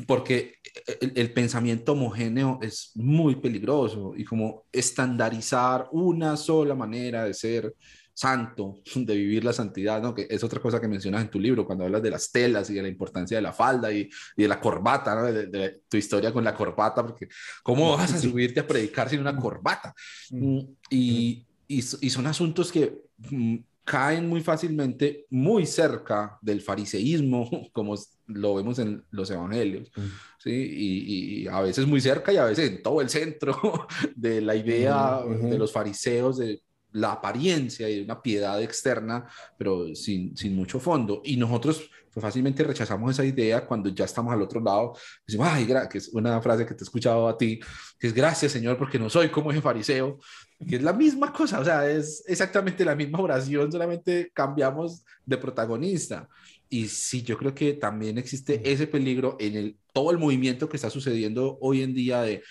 porque 0.05 0.55
el, 0.99 1.13
el, 1.15 1.31
pensamiento 1.31 1.93
homogéneo 1.93 2.59
es 2.61 2.91
muy 2.95 3.37
peligroso 3.37 4.13
y 4.17 4.25
como 4.25 4.65
estandarizar 4.73 5.87
una 5.93 6.35
sola 6.35 6.75
manera 6.75 7.23
de 7.23 7.33
ser 7.33 7.73
santo, 8.13 8.81
de 8.95 9.15
vivir 9.15 9.43
la 9.43 9.53
santidad, 9.53 10.01
¿no? 10.01 10.13
que 10.13 10.27
es 10.29 10.43
otra 10.43 10.59
cosa 10.59 10.79
que 10.79 10.87
mencionas 10.87 11.21
en 11.21 11.29
tu 11.29 11.39
libro 11.39 11.65
cuando 11.65 11.85
hablas 11.85 12.03
de 12.03 12.11
las 12.11 12.31
telas 12.31 12.69
y 12.69 12.75
de 12.75 12.81
la 12.81 12.87
importancia 12.87 13.37
de 13.37 13.41
la 13.41 13.53
falda 13.53 13.91
y, 13.91 14.09
y 14.37 14.41
de 14.41 14.47
la 14.47 14.59
corbata, 14.59 15.15
¿no? 15.15 15.23
de, 15.23 15.81
tu 15.89 15.97
historia 15.97 16.31
con 16.31 16.43
la 16.43 16.55
corbata, 16.55 17.05
porque 17.05 17.27
¿cómo 17.63 17.97
vas 17.97 18.13
a 18.13 18.19
subirte 18.19 18.59
a 18.59 18.67
predicar 18.67 19.09
sin 19.09 19.19
una 19.19 19.35
corbata? 19.35 19.93
Mm, 20.29 20.59
y, 20.89 21.45
y, 21.67 21.77
y 21.77 22.09
son 22.09 22.27
asuntos 22.27 22.71
que 22.71 23.01
mm, 23.29 23.57
caen 23.83 24.29
muy 24.29 24.41
fácilmente 24.41 25.25
muy 25.29 25.65
cerca 25.65 26.37
del 26.41 26.61
fariseísmo, 26.61 27.49
como 27.73 27.95
lo 28.27 28.55
vemos 28.55 28.79
en 28.79 29.03
los 29.11 29.29
evangelios, 29.29 29.91
¿sí? 30.39 30.51
Y, 30.51 31.43
y, 31.43 31.47
a 31.47 31.59
veces 31.61 31.85
muy 31.85 31.99
cerca 31.99 32.31
y 32.31 32.37
a 32.37 32.45
veces 32.45 32.69
en 32.69 32.81
todo 32.81 33.01
el 33.01 33.09
centro 33.09 33.87
de 34.15 34.41
la 34.41 34.55
idea 34.55 35.21
de 35.23 35.57
los 35.57 35.71
fariseos, 35.71 36.37
de 36.37 36.61
la 36.93 37.13
apariencia 37.13 37.89
y 37.89 38.01
una 38.01 38.21
piedad 38.21 38.61
externa, 38.61 39.25
pero 39.57 39.93
sin, 39.95 40.35
sin 40.37 40.55
mucho 40.55 40.79
fondo. 40.79 41.21
Y 41.25 41.35
nosotros 41.37 41.89
pues, 42.13 42.21
fácilmente 42.21 42.63
rechazamos 42.63 43.11
esa 43.11 43.25
idea 43.25 43.65
cuando 43.65 43.89
ya 43.89 44.05
estamos 44.05 44.33
al 44.33 44.41
otro 44.41 44.61
lado. 44.61 44.93
Decimos, 45.25 45.47
ay, 45.49 45.67
que 45.89 45.97
es 45.97 46.09
una 46.09 46.39
frase 46.41 46.65
que 46.65 46.75
te 46.75 46.83
he 46.83 46.85
escuchado 46.85 47.27
a 47.27 47.37
ti, 47.37 47.59
que 47.99 48.07
es 48.07 48.13
gracias 48.13 48.51
Señor 48.51 48.77
porque 48.77 48.99
no 48.99 49.09
soy 49.09 49.29
como 49.29 49.51
ese 49.51 49.61
fariseo, 49.61 50.19
que 50.67 50.75
es 50.77 50.83
la 50.83 50.93
misma 50.93 51.33
cosa, 51.33 51.59
o 51.59 51.65
sea, 51.65 51.89
es 51.89 52.23
exactamente 52.27 52.85
la 52.85 52.95
misma 52.95 53.19
oración, 53.19 53.71
solamente 53.71 54.31
cambiamos 54.33 55.03
de 55.25 55.37
protagonista. 55.37 56.29
Y 56.69 56.87
sí, 56.87 57.21
yo 57.21 57.37
creo 57.37 57.53
que 57.53 57.73
también 57.73 58.17
existe 58.17 58.61
ese 58.71 58.87
peligro 58.87 59.37
en 59.39 59.55
el, 59.55 59.77
todo 59.91 60.11
el 60.11 60.17
movimiento 60.17 60.69
que 60.69 60.77
está 60.77 60.89
sucediendo 60.89 61.57
hoy 61.61 61.83
en 61.83 61.93
día 61.93 62.21
de 62.21 62.43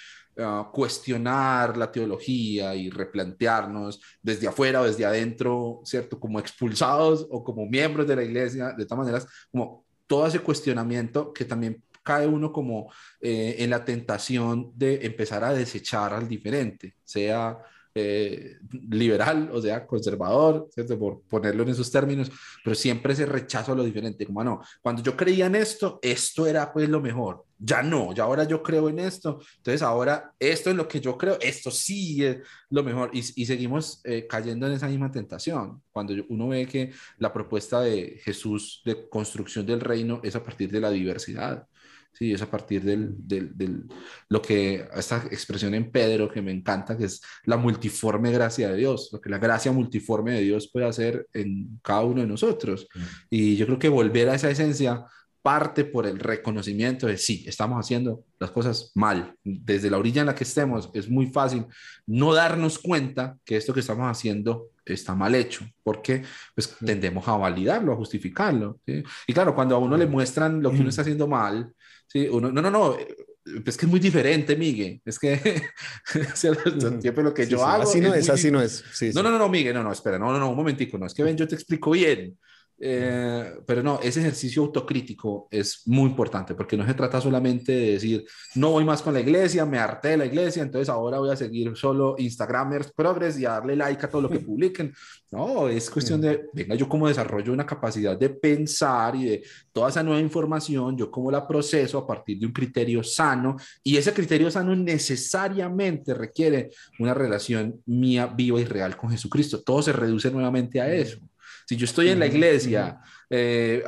cuestionar 0.73 1.77
la 1.77 1.93
teología 1.93 2.75
y 2.75 2.91
replantearnos 2.91 4.01
desde 4.23 4.49
afuera 4.49 4.81
o 4.81 4.85
desde 4.85 5.05
adentro, 5.05 5.83
¿cierto? 5.85 6.19
Como 6.19 6.41
expulsados 6.41 7.27
o 7.31 7.45
como 7.45 7.67
miembros 7.67 8.07
de 8.07 8.17
la 8.17 8.25
iglesia, 8.25 8.73
de 8.73 8.87
todas 8.87 9.05
maneras, 9.05 9.27
como 9.51 9.85
todo 10.07 10.27
ese 10.27 10.41
cuestionamiento 10.41 11.33
que 11.33 11.45
también 11.45 11.83
cae 12.03 12.27
uno 12.27 12.53
como 12.53 12.93
eh, 13.21 13.57
en 13.59 13.71
la 13.71 13.85
tentación 13.85 14.73
de 14.75 15.07
empezar 15.07 15.45
a 15.45 15.53
desechar 15.53 16.13
al 16.13 16.29
diferente, 16.29 16.97
sea 17.05 17.59
eh, 17.95 18.57
liberal, 18.89 19.51
o 19.53 19.61
sea, 19.61 19.87
conservador, 19.87 20.69
¿cierto? 20.73 20.99
por 20.99 21.23
ponerlo 21.23 21.63
en 21.63 21.69
esos 21.71 21.91
términos, 21.91 22.31
pero 22.65 22.75
siempre 22.75 23.13
ese 23.13 23.27
rechazo 23.27 23.73
a 23.73 23.75
lo 23.75 23.85
diferente, 23.85 24.25
como 24.27 24.43
no, 24.43 24.63
cuando 24.81 25.03
yo 25.03 25.17
creía 25.17 25.47
en 25.47 25.57
esto, 25.57 25.99
esto 26.03 26.47
era 26.47 26.73
pues 26.73 26.89
lo 26.89 27.01
mejor, 27.01 27.45
ya 27.65 27.83
no, 27.83 28.13
ya 28.13 28.25
ahora 28.25 28.45
yo 28.45 28.63
creo 28.63 28.89
en 28.89 28.99
esto, 28.99 29.41
entonces 29.59 29.83
ahora 29.83 30.35
esto 30.39 30.71
es 30.71 30.77
lo 30.77 30.89
que 30.89 31.01
yo 31.01 31.17
creo, 31.17 31.39
esto 31.41 31.71
sí 31.71 32.25
es 32.25 32.39
lo 32.71 32.83
mejor, 32.83 33.11
y, 33.13 33.21
y 33.21 33.47
seguimos 33.47 34.01
eh, 34.05 34.27
cayendo 34.29 34.67
en 34.67 34.73
esa 34.73 34.89
misma 34.89 35.13
tentación, 35.13 35.83
cuando 35.93 36.15
uno 36.29 36.49
ve 36.49 36.67
que 36.67 36.93
la 37.19 37.33
propuesta 37.33 37.81
de 37.81 38.21
Jesús 38.25 38.83
de 38.85 39.09
construcción 39.09 39.65
del 39.65 39.81
reino 39.81 40.21
es 40.25 40.35
a 40.35 40.43
partir 40.43 40.71
de 40.71 40.81
la 40.81 40.91
diversidad, 40.91 41.67
Sí, 42.15 42.31
es 42.31 42.43
a 42.43 42.51
partir 42.51 42.83
del, 42.83 43.15
del, 43.27 43.57
del, 43.57 43.85
lo 44.29 44.43
que, 44.43 44.87
esta 44.95 45.17
expresión 45.31 45.73
en 45.75 45.91
Pedro 45.91 46.31
que 46.31 46.43
me 46.43 46.53
encanta, 46.53 46.95
que 46.95 47.07
es 47.07 47.23
la 47.45 47.57
multiforme 47.57 48.31
gracia 48.31 48.71
de 48.71 48.77
Dios, 48.77 49.09
lo 49.13 49.21
que 49.21 49.31
la 49.31 49.39
gracia 49.39 49.73
multiforme 49.73 50.33
de 50.33 50.43
Dios 50.43 50.69
puede 50.71 50.87
hacer 50.87 51.27
en 51.33 51.81
cada 51.83 52.03
uno 52.03 52.21
de 52.21 52.27
nosotros. 52.27 52.87
Y 53.31 53.57
yo 53.57 53.65
creo 53.65 53.79
que 53.79 53.89
volver 53.89 54.29
a 54.29 54.35
esa 54.35 54.51
esencia 54.51 55.07
parte 55.43 55.85
por 55.85 56.07
el 56.07 56.19
reconocimiento 56.19 57.07
de 57.07 57.19
sí, 57.19 57.45
estamos 57.47 57.79
haciendo 57.79 58.25
las 58.39 58.51
cosas 58.51 58.93
mal. 58.95 59.35
Desde 59.43 59.91
la 59.91 59.99
orilla 59.99 60.21
en 60.21 60.29
la 60.29 60.35
que 60.35 60.45
estemos, 60.45 60.91
es 60.95 61.11
muy 61.11 61.27
fácil 61.27 61.67
no 62.07 62.33
darnos 62.33 62.79
cuenta 62.79 63.37
que 63.45 63.57
esto 63.57 63.75
que 63.75 63.81
estamos 63.81 64.07
haciendo 64.09 64.69
está 64.85 65.15
mal 65.15 65.35
hecho, 65.35 65.65
porque 65.83 66.23
pues 66.55 66.77
tendemos 66.85 67.27
a 67.29 67.37
validarlo, 67.37 67.93
a 67.93 67.97
justificarlo. 67.97 68.81
Y 68.87 69.33
claro, 69.33 69.55
cuando 69.55 69.77
a 69.77 69.79
uno 69.79 69.97
le 69.97 70.07
muestran 70.07 70.63
lo 70.63 70.71
que 70.71 70.81
uno 70.81 70.89
está 70.89 71.03
haciendo 71.03 71.29
mal, 71.29 71.73
Sí, 72.13 72.29
uno, 72.31 72.53
no, 72.53 72.61
no, 72.61 72.71
no, 72.71 72.95
es 72.99 73.77
que 73.79 73.87
es 73.87 73.91
muy 73.91 73.99
diferente, 73.99 74.55
Miguel. 74.55 75.01
Es 75.03 75.19
que 75.19 75.63
siempre 76.35 77.25
lo 77.25 77.33
que 77.33 77.47
yo 77.47 77.65
hago. 77.65 77.85
Así 77.85 78.01
no 78.01 78.15
es, 78.15 78.29
así 78.29 78.51
no 78.51 78.61
es. 78.61 78.85
no, 79.15 79.23
no, 79.23 79.31
no, 79.31 79.39
no, 79.39 79.49
Miguel, 79.49 79.75
no, 79.75 79.83
no, 79.83 79.93
espera, 79.93 80.19
no, 80.19 80.31
no, 80.31 80.39
no, 80.39 80.51
un 80.51 80.57
momentico, 80.57 80.99
no, 80.99 81.07
es 81.07 81.15
que 81.15 81.23
ven, 81.23 81.39
yo 81.39 81.49
te 81.49 81.55
explico 81.55 81.93
bien. 81.93 82.39
Eh, 82.85 83.61
pero 83.65 83.83
no, 83.83 84.01
ese 84.03 84.21
ejercicio 84.21 84.63
autocrítico 84.63 85.47
es 85.51 85.83
muy 85.87 86.11
importante 86.11 86.55
porque 86.55 86.77
no 86.77 86.85
se 86.85 86.95
trata 86.95 87.21
solamente 87.21 87.71
de 87.71 87.93
decir, 87.93 88.25
no 88.57 88.73
voy 88.73 88.85
más 88.85 89.03
con 89.03 89.15
la 89.15 89.21
iglesia, 89.21 89.65
me 89.65 89.79
harté 89.79 90.09
de 90.09 90.17
la 90.17 90.27
iglesia, 90.27 90.65
entonces 90.65 90.89
ahora 90.89 91.19
voy 91.19 91.31
a 91.31 91.37
seguir 91.37 91.77
solo 91.77 92.17
Instagramers 92.19 92.93
Progress 92.93 93.39
y 93.39 93.47
a 93.47 93.51
darle 93.51 93.77
like 93.77 94.05
a 94.05 94.11
todo 94.11 94.23
lo 94.23 94.31
que 94.31 94.41
publiquen. 94.41 94.93
No, 95.31 95.69
es 95.69 95.89
cuestión 95.91 96.21
de, 96.21 96.47
venga, 96.53 96.75
yo 96.75 96.89
como 96.89 97.09
desarrollo 97.09 97.53
una 97.53 97.65
capacidad 97.65 98.19
de 98.19 98.31
pensar 98.31 99.15
y 99.17 99.25
de 99.27 99.45
toda 99.73 99.89
esa 99.89 100.03
nueva 100.03 100.21
información, 100.21 100.97
yo 100.97 101.11
como 101.11 101.31
la 101.31 101.47
proceso 101.47 101.99
a 101.99 102.07
partir 102.07 102.39
de 102.39 102.47
un 102.47 102.53
criterio 102.53 103.03
sano 103.03 103.57
y 103.83 103.97
ese 103.97 104.13
criterio 104.13 104.51
sano 104.51 104.75
necesariamente 104.75 106.15
requiere 106.15 106.71
una 106.99 107.15
relación 107.15 107.81
mía 107.87 108.27
viva 108.27 108.61
y 108.61 108.65
real 108.65 108.97
con 108.97 109.11
Jesucristo. 109.11 109.63
Todo 109.63 109.83
se 109.83 109.93
reduce 109.93 110.31
nuevamente 110.31 110.81
a 110.81 110.93
eso. 110.93 111.19
Si 111.67 111.77
yo 111.77 111.85
estoy 111.85 112.09
en 112.09 112.19
la 112.19 112.27
iglesia, 112.27 113.01
eh, 113.31 113.83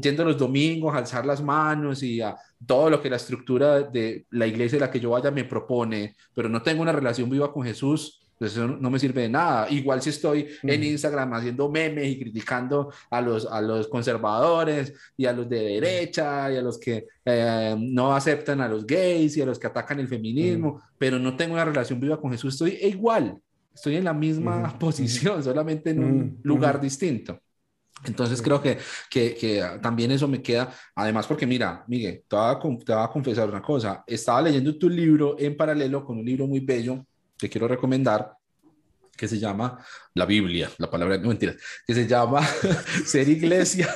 yendo 0.00 0.24
los 0.24 0.38
domingos, 0.38 0.94
a 0.94 0.98
alzar 0.98 1.24
las 1.24 1.42
manos 1.42 2.02
y 2.02 2.20
a 2.20 2.36
todo 2.66 2.90
lo 2.90 3.00
que 3.00 3.10
la 3.10 3.16
estructura 3.16 3.82
de 3.82 4.26
la 4.30 4.46
iglesia 4.46 4.78
de 4.78 4.86
la 4.86 4.90
que 4.90 5.00
yo 5.00 5.10
vaya 5.10 5.30
me 5.30 5.44
propone, 5.44 6.16
pero 6.34 6.48
no 6.48 6.62
tengo 6.62 6.82
una 6.82 6.92
relación 6.92 7.30
viva 7.30 7.52
con 7.52 7.64
Jesús, 7.64 8.20
pues 8.40 8.52
eso 8.52 8.66
no 8.66 8.90
me 8.90 8.98
sirve 8.98 9.22
de 9.22 9.28
nada. 9.28 9.68
Igual 9.70 10.00
si 10.00 10.08
estoy 10.08 10.48
en 10.62 10.82
Instagram 10.82 11.34
haciendo 11.34 11.70
memes 11.70 12.08
y 12.08 12.18
criticando 12.18 12.90
a 13.10 13.20
los, 13.20 13.44
a 13.46 13.60
los 13.60 13.86
conservadores 13.88 14.94
y 15.14 15.26
a 15.26 15.32
los 15.34 15.46
de 15.46 15.60
derecha 15.60 16.50
y 16.50 16.56
a 16.56 16.62
los 16.62 16.78
que 16.78 17.06
eh, 17.22 17.76
no 17.78 18.14
aceptan 18.14 18.62
a 18.62 18.68
los 18.68 18.86
gays 18.86 19.36
y 19.36 19.42
a 19.42 19.46
los 19.46 19.58
que 19.58 19.66
atacan 19.66 20.00
el 20.00 20.08
feminismo, 20.08 20.82
pero 20.96 21.18
no 21.18 21.36
tengo 21.36 21.52
una 21.52 21.66
relación 21.66 22.00
viva 22.00 22.18
con 22.18 22.30
Jesús, 22.32 22.54
estoy 22.54 22.78
igual 22.82 23.38
estoy 23.74 23.96
en 23.96 24.04
la 24.04 24.12
misma 24.12 24.76
posición, 24.78 25.42
solamente 25.42 25.90
en 25.90 26.02
un 26.02 26.40
lugar 26.42 26.80
distinto. 26.80 27.40
Entonces 28.04 28.40
creo 28.40 28.62
que, 28.62 28.78
que, 29.10 29.34
que, 29.34 29.62
también 29.82 30.10
eso 30.10 30.26
me 30.26 30.40
queda, 30.40 30.72
además 30.94 31.26
porque 31.26 31.46
mira, 31.46 31.84
Miguel, 31.86 32.24
te 32.26 32.34
voy, 32.34 32.46
a, 32.46 33.04
a 33.04 33.10
confesar 33.10 33.48
una 33.48 33.60
cosa, 33.60 34.02
estaba 34.06 34.40
leyendo 34.40 34.76
tu 34.78 34.88
libro 34.88 35.36
en 35.38 35.54
paralelo 35.56 36.04
con 36.04 36.18
un 36.18 36.24
libro 36.24 36.46
muy 36.46 36.60
bello 36.60 37.04
que 37.36 37.50
quiero 37.50 37.68
recomendar, 37.68 38.32
que 39.20 39.28
se 39.28 39.38
llama 39.38 39.84
la 40.14 40.24
Biblia, 40.24 40.70
la 40.78 40.90
palabra, 40.90 41.18
no 41.18 41.28
mentiras, 41.28 41.56
que 41.86 41.94
se 41.94 42.06
llama 42.06 42.40
Ser 43.04 43.28
Iglesia. 43.28 43.94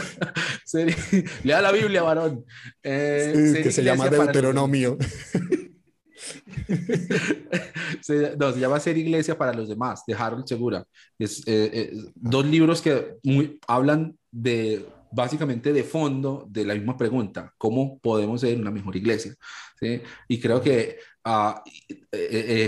ser, 0.64 0.94
lea 1.42 1.60
la 1.60 1.70
Biblia, 1.70 2.02
varón. 2.02 2.46
Eh, 2.82 3.60
que 3.62 3.70
se 3.70 3.84
llama 3.84 4.08
Deuteronomio. 4.08 4.96
se, 8.00 8.36
no, 8.36 8.52
se 8.52 8.60
llama 8.60 8.80
Ser 8.80 8.96
Iglesia 8.96 9.36
para 9.36 9.54
los 9.54 9.68
demás, 9.68 10.02
de 10.06 10.14
Harold 10.14 10.46
Segura. 10.46 10.84
Es, 11.18 11.40
eh, 11.46 11.70
eh, 11.72 11.92
dos 12.14 12.46
libros 12.46 12.80
que 12.80 13.16
hablan 13.66 14.16
de 14.30 14.86
básicamente 15.10 15.72
de 15.72 15.84
fondo 15.84 16.44
de 16.48 16.64
la 16.64 16.74
misma 16.74 16.96
pregunta, 16.96 17.52
¿cómo 17.56 17.98
podemos 18.00 18.40
ser 18.40 18.58
una 18.58 18.72
mejor 18.72 18.96
iglesia? 18.96 19.34
Y 20.26 20.40
creo 20.40 20.60
que 20.60 20.98
uh, 21.24 21.54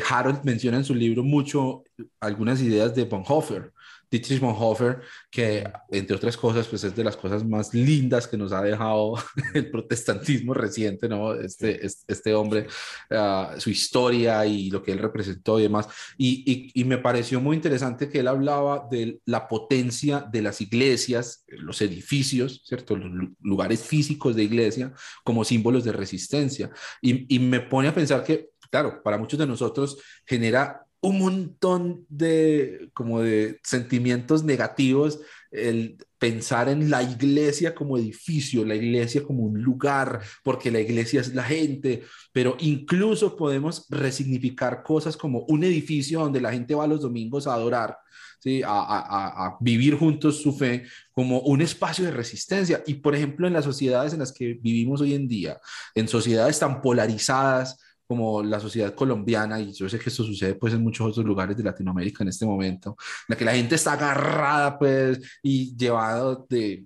Harold 0.09 0.45
menciona 0.45 0.77
en 0.77 0.85
su 0.85 0.95
libro 0.95 1.25
mucho 1.25 1.83
algunas 2.21 2.63
ideas 2.63 2.95
de 2.95 3.05
Bonhoeffer, 3.05 3.73
Dietrich 4.11 4.41
Bonhoeffer, 4.41 5.01
que 5.31 5.65
entre 5.91 6.17
otras 6.17 6.37
cosas, 6.37 6.67
pues 6.69 6.85
es 6.85 6.95
de 6.95 7.03
las 7.03 7.17
cosas 7.17 7.45
más 7.45 7.75
lindas 7.75 8.29
que 8.29 8.37
nos 8.37 8.53
ha 8.53 8.63
dejado 8.63 9.15
el 9.55 9.71
protestantismo 9.71 10.55
reciente, 10.55 11.09
¿no? 11.09 11.35
Este, 11.35 11.85
este, 11.85 12.35
hombre, 12.35 12.67
ah, 13.11 13.55
su 13.59 13.71
historia 13.71 14.47
y 14.47 14.71
lo 14.71 14.83
que 14.83 14.93
él 14.93 14.99
representó 14.99 15.59
y 15.59 15.65
demás. 15.65 15.89
Y, 16.17 16.71
y, 16.75 16.85
me 16.85 16.99
pareció 16.99 17.41
muy 17.41 17.57
interesante 17.57 18.09
que 18.09 18.21
él 18.21 18.29
hablaba 18.29 18.87
de 18.91 19.19
la 19.25 19.49
potencia 19.49 20.21
de 20.21 20.43
las 20.43 20.61
iglesias, 20.61 21.45
los 21.49 21.81
edificios, 21.81 22.63
¿cierto? 22.65 22.97
Los 22.97 23.31
lugares 23.41 23.83
físicos 23.83 24.37
de 24.37 24.45
iglesia 24.45 24.93
como 25.25 25.45
símbolos 25.45 25.85
de 25.85 25.93
resistencia. 25.93 26.71
Y, 27.03 27.35
y 27.35 27.39
me 27.41 27.61
pone 27.61 27.89
a 27.89 27.95
pensar 27.95 28.23
que, 28.23 28.51
claro, 28.71 29.03
para 29.03 29.19
muchos 29.19 29.39
de 29.39 29.47
nosotros 29.47 29.99
genera 30.25 30.86
un 31.01 31.19
montón 31.19 32.05
de 32.09 32.91
como 32.95 33.21
de 33.21 33.61
sentimientos 33.63 34.45
negativos 34.45 35.21
el 35.51 35.99
pensar 36.19 36.69
en 36.69 36.91
la 36.91 37.03
iglesia 37.03 37.75
como 37.75 37.99
edificio, 37.99 38.65
la 38.65 38.75
iglesia 38.75 39.23
como 39.23 39.45
un 39.45 39.63
lugar, 39.63 40.21
porque 40.43 40.71
la 40.71 40.81
iglesia 40.81 41.21
es 41.21 41.35
la 41.35 41.43
gente, 41.43 42.05
pero 42.33 42.57
incluso 42.61 43.37
podemos 43.37 43.87
resignificar 43.91 44.83
cosas 44.83 45.17
como 45.17 45.45
un 45.49 45.65
edificio 45.65 46.21
donde 46.21 46.41
la 46.41 46.53
gente 46.53 46.75
va 46.75 46.87
los 46.87 47.03
domingos 47.03 47.47
a 47.47 47.55
adorar, 47.55 47.97
¿sí? 48.41 48.63
a, 48.63 48.69
a, 48.71 49.47
a 49.47 49.57
vivir 49.61 49.95
juntos 49.97 50.41
su 50.43 50.53
fe 50.53 50.85
como 51.13 51.41
un 51.41 51.61
espacio 51.61 52.05
de 52.05 52.11
resistencia. 52.11 52.83
Y 52.87 52.95
por 52.95 53.15
ejemplo, 53.15 53.47
en 53.47 53.53
las 53.53 53.65
sociedades 53.65 54.13
en 54.13 54.21
las 54.21 54.33
que 54.33 54.55
vivimos 54.55 55.01
hoy 55.01 55.15
en 55.15 55.29
día, 55.29 55.59
en 55.95 56.09
sociedades 56.09 56.59
tan 56.59 56.81
polarizadas, 56.81 57.79
como 58.07 58.43
la 58.43 58.61
sociedad 58.61 58.95
colombiana, 58.95 59.61
y 59.61 59.73
yo 59.73 59.89
sé 59.89 59.99
que 59.99 60.11
esto 60.11 60.25
sucede 60.25 60.55
pues 60.55 60.75
en 60.75 60.83
muchos 60.83 61.09
otros 61.09 61.25
lugares 61.25 61.57
de 61.57 61.63
Latinoamérica 61.63 62.23
en 62.23 62.29
este 62.29 62.47
momento, 62.47 62.97
en 63.01 63.25
la 63.29 63.37
que 63.37 63.45
la 63.45 63.55
gente 63.55 63.75
está 63.75 63.93
agarrada 63.93 64.79
pues 64.79 65.21
y 65.43 65.77
llevado 65.77 66.47
de 66.49 66.85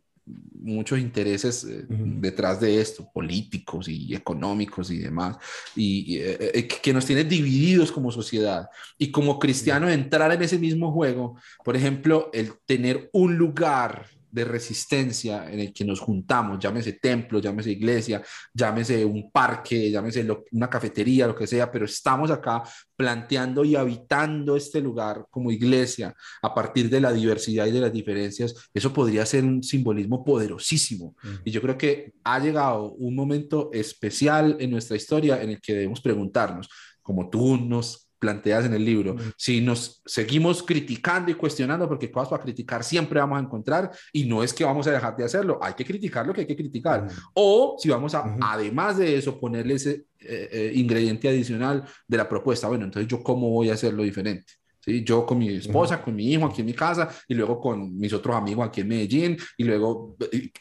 muchos 0.63 0.99
intereses 0.99 1.65
eh, 1.65 1.87
detrás 1.89 2.61
de 2.61 2.81
esto, 2.81 3.09
políticos 3.13 3.89
y 3.89 4.15
económicos 4.15 4.91
y 4.91 4.99
demás, 4.99 5.37
y, 5.75 6.19
eh, 6.19 6.51
eh, 6.55 6.69
que 6.69 6.93
nos 6.93 7.07
tiene 7.07 7.25
divididos 7.25 7.91
como 7.91 8.11
sociedad. 8.11 8.69
Y 8.99 9.11
como 9.11 9.39
cristiano 9.39 9.89
entrar 9.89 10.33
en 10.33 10.43
ese 10.43 10.59
mismo 10.59 10.93
juego, 10.93 11.37
por 11.65 11.77
ejemplo, 11.77 12.31
el 12.33 12.53
tener 12.67 13.11
un 13.13 13.37
lugar 13.37 14.07
de 14.31 14.45
resistencia 14.45 15.51
en 15.51 15.61
el 15.61 15.73
que 15.73 15.85
nos 15.85 16.01
juntamos, 16.01 16.59
llámese 16.59 16.95
templo, 16.95 17.41
llámese 17.41 17.73
iglesia, 17.73 18.23
llámese 18.53 19.05
un 19.05 19.31
parque, 19.31 19.91
llámese 19.91 20.27
una 20.53 20.69
cafetería, 20.69 21.27
lo 21.27 21.35
que 21.35 21.47
sea, 21.47 21.71
pero 21.71 21.85
estamos 21.85 22.31
acá 22.31 22.63
planteando 22.97 23.65
y 23.65 23.77
habitando 23.77 24.57
este 24.57 24.81
lugar 24.81 25.27
como 25.31 25.51
iglesia 25.51 26.15
a 26.43 26.55
partir 26.55 26.91
de 26.91 27.01
la 27.01 27.13
diversidad 27.13 27.67
y 27.67 27.71
de 27.71 27.81
las 27.81 27.93
diferencias, 27.93 28.55
eso 28.75 28.93
podría 28.93 29.25
ser 29.25 29.45
un 29.45 29.63
simbolismo 29.63 30.25
poderosísimo. 30.25 31.17
Y 31.45 31.51
yo 31.51 31.63
creo 31.63 31.79
que 31.79 32.13
ha 32.25 32.39
llegado 32.39 32.93
un 32.93 33.15
momento 33.15 33.71
especial 33.73 34.57
en 34.61 34.71
nuestra 34.71 34.97
historia 34.97 35.43
en 35.43 35.51
el 35.51 35.61
que 35.61 35.73
debemos 35.73 36.01
preguntarnos, 36.01 36.69
como 37.03 37.31
tú 37.31 37.57
nos 37.57 38.10
planteas 38.21 38.67
en 38.67 38.75
el 38.75 38.85
libro. 38.85 39.17
Si 39.37 39.61
nos 39.61 40.03
seguimos 40.07 40.63
criticando 40.63 41.31
y 41.31 41.35
cuestionando, 41.35 41.89
porque 41.89 42.11
cosas 42.11 42.29
para 42.29 42.43
criticar 42.43 42.85
siempre 42.85 43.19
vamos 43.19 43.39
a 43.39 43.43
encontrar 43.43 43.91
y 44.13 44.27
no 44.27 44.45
es 44.45 44.53
que 44.53 44.65
vamos 44.65 44.87
a 44.87 44.93
dejar 44.93 45.17
de 45.17 45.25
hacerlo, 45.25 45.59
hay 45.61 45.75
que 45.75 45.85
criticar 45.85 46.27
lo 46.27 46.33
que 46.33 46.43
hay 46.43 46.47
que 46.47 46.57
criticar. 46.57 47.09
O 47.35 47.77
si 47.79 47.89
vamos 47.89 48.15
a, 48.15 48.37
además 48.43 48.99
de 48.99 49.17
eso, 49.17 49.41
ponerle 49.41 49.75
ese 49.75 50.05
eh, 50.21 50.49
eh, 50.53 50.73
ingrediente 50.75 51.29
adicional 51.29 51.85
de 52.07 52.17
la 52.17 52.29
propuesta, 52.29 52.69
bueno, 52.69 52.85
entonces 52.85 53.11
yo 53.11 53.23
cómo 53.23 53.51
voy 53.51 53.71
a 53.71 53.75
hacerlo 53.75 54.03
diferente. 54.03 54.60
¿Sí? 54.81 55.05
Yo 55.05 55.25
con 55.25 55.39
mi 55.39 55.49
esposa, 55.49 56.03
con 56.03 56.15
mi 56.15 56.33
hijo 56.33 56.47
aquí 56.47 56.61
en 56.61 56.67
mi 56.67 56.75
casa 56.75 57.09
y 57.29 57.35
luego 57.35 57.61
con 57.61 57.97
mis 57.97 58.13
otros 58.13 58.37
amigos 58.37 58.67
aquí 58.67 58.81
en 58.81 58.89
Medellín 58.89 59.37
y 59.57 59.65
luego, 59.65 60.17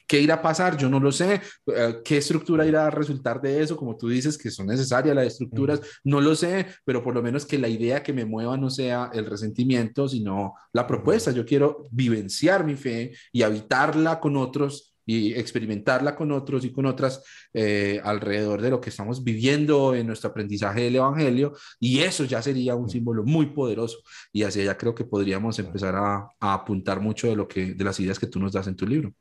¿qué 0.08 0.22
irá 0.22 0.36
a 0.36 0.42
pasar? 0.42 0.78
Yo 0.78 0.90
no 0.90 1.00
lo 1.00 1.12
sé. 1.12 1.42
Eh, 1.68 1.96
¿Qué 2.04 2.18
estructura 2.18 2.66
irá 2.66 2.88
a 2.88 2.92
resultar 2.92 3.42
de 3.42 3.62
eso? 3.62 3.78
Como 3.78 3.98
tú 3.98 4.10
dices, 4.10 4.38
que 4.38 4.52
son 4.52 4.68
necesarias 4.68 5.16
las 5.16 5.28
estructuras, 5.28 5.82
no 6.04 6.22
lo 6.22 6.36
sé, 6.36 6.66
pero 6.86 7.04
por 7.04 7.14
lo 7.14 7.22
menos 7.22 7.46
que 7.46 7.58
la 7.58 7.68
idea 7.68 8.04
que 8.04 8.14
me 8.14 8.26
mueva 8.26 8.58
no 8.58 8.70
sea 8.70 9.10
el 9.14 9.26
resentimiento, 9.26 10.08
sino 10.08 10.54
la 10.74 10.86
propuesta. 10.86 11.32
Yo 11.32 11.46
quiero 11.46 11.88
vivenciar 11.92 12.66
mi 12.66 12.76
fe 12.76 13.14
y 13.32 13.44
habitarla 13.44 14.20
con 14.20 14.38
otros 14.38 14.89
y 15.10 15.34
experimentarla 15.34 16.16
con 16.16 16.32
otros 16.32 16.64
y 16.66 16.72
con 16.72 16.86
otras 16.86 17.24
eh, 17.52 18.00
alrededor 18.04 18.62
de 18.62 18.70
lo 18.70 18.80
que 18.80 18.92
estamos 18.92 19.24
viviendo 19.24 19.96
en 19.96 20.06
nuestro 20.06 20.30
aprendizaje 20.30 20.84
del 20.84 20.98
Evangelio. 20.98 21.54
Y 21.80 22.02
eso 22.02 22.26
ya 22.26 22.44
sería 22.44 22.76
un 22.76 22.92
símbolo 22.92 23.24
muy 23.24 23.48
poderoso. 23.48 23.98
Y 24.32 24.44
hacia 24.44 24.62
allá 24.62 24.78
creo 24.78 24.94
que 24.94 25.06
podríamos 25.06 25.58
empezar 25.58 25.96
a, 25.96 26.30
apuntar 26.40 27.00
mucho 27.00 27.28
de, 27.28 27.36
lo 27.36 27.48
que, 27.48 27.74
de 27.74 27.84
las 27.84 28.00
ideas 28.00 28.20
que 28.20 28.28
tú 28.28 28.40
nos 28.40 28.52
das 28.52 28.68
en 28.68 28.76
tu 28.76 28.86
libro. 28.86 29.12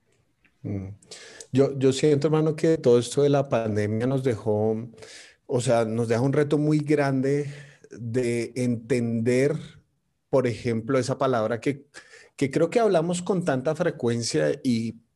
Mm. 0.62 0.88
Yo, 1.52 1.78
yo 1.78 1.90
siento, 1.94 2.26
hermano, 2.26 2.54
que 2.54 2.76
todo 2.76 2.98
esto 2.98 3.22
de 3.22 3.30
la 3.30 3.48
pandemia 3.48 4.06
nos 4.06 4.22
dejó, 4.22 4.76
o 5.46 5.60
sea, 5.62 5.86
nos 5.86 6.08
deja 6.08 6.20
un 6.20 6.34
reto 6.34 6.58
muy 6.58 6.80
grande 6.80 7.50
de 7.90 8.52
entender, 8.56 9.56
por 10.28 10.46
ejemplo, 10.46 10.98
esa 10.98 11.16
palabra 11.16 11.60
que, 11.60 11.86
que 12.36 12.50
creo 12.50 12.68
que 12.68 12.78
hablamos 12.78 13.22
con 13.22 13.42
tanta 13.46 13.74
frecuencia 13.74 14.60
y 14.62 15.07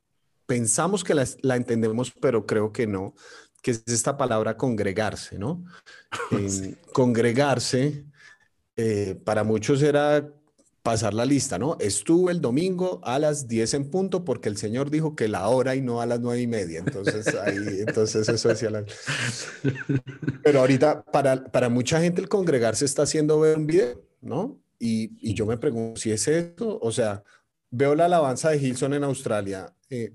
pensamos 0.52 1.02
que 1.02 1.14
la, 1.14 1.56
entendemos, 1.56 2.12
pero 2.20 2.44
creo 2.44 2.72
que 2.72 2.86
no, 2.86 3.14
que 3.62 3.70
es 3.70 3.84
esta 3.86 4.18
palabra 4.18 4.58
congregarse, 4.58 5.38
¿no? 5.38 5.64
Congregarse, 6.92 8.04
eh, 8.76 9.18
para 9.24 9.44
muchos 9.44 9.80
era 9.80 10.30
pasar 10.82 11.14
la 11.14 11.24
lista, 11.24 11.58
¿no? 11.58 11.78
Estuve 11.80 12.32
el 12.32 12.42
domingo 12.42 13.00
a 13.02 13.18
las 13.18 13.48
10 13.48 13.72
en 13.72 13.90
punto 13.90 14.26
porque 14.26 14.50
el 14.50 14.58
Señor 14.58 14.90
dijo 14.90 15.16
que 15.16 15.26
la 15.26 15.48
hora 15.48 15.74
y 15.74 15.80
no 15.80 16.02
a 16.02 16.06
las 16.06 16.20
9 16.20 16.42
y 16.42 16.46
media. 16.46 16.80
Entonces, 16.80 17.34
ahí, 17.34 17.56
entonces 17.86 18.28
eso 18.28 18.50
decía 18.50 18.68
la... 18.68 18.84
Pero 20.42 20.60
ahorita, 20.60 21.02
para, 21.04 21.44
para 21.44 21.70
mucha 21.70 21.98
gente 21.98 22.20
el 22.20 22.28
congregarse 22.28 22.84
está 22.84 23.04
haciendo 23.04 23.40
ver 23.40 23.56
un 23.56 23.66
video, 23.66 24.02
¿no? 24.20 24.60
Y, 24.78 25.16
y 25.30 25.32
yo 25.32 25.46
me 25.46 25.56
pregunto 25.56 25.98
si 25.98 26.12
es 26.12 26.28
eso, 26.28 26.78
o 26.78 26.92
sea, 26.92 27.24
veo 27.70 27.94
la 27.94 28.04
alabanza 28.04 28.50
de 28.50 28.58
Gilson 28.58 28.92
en 28.92 29.04
Australia. 29.04 29.74
Eh, 29.88 30.14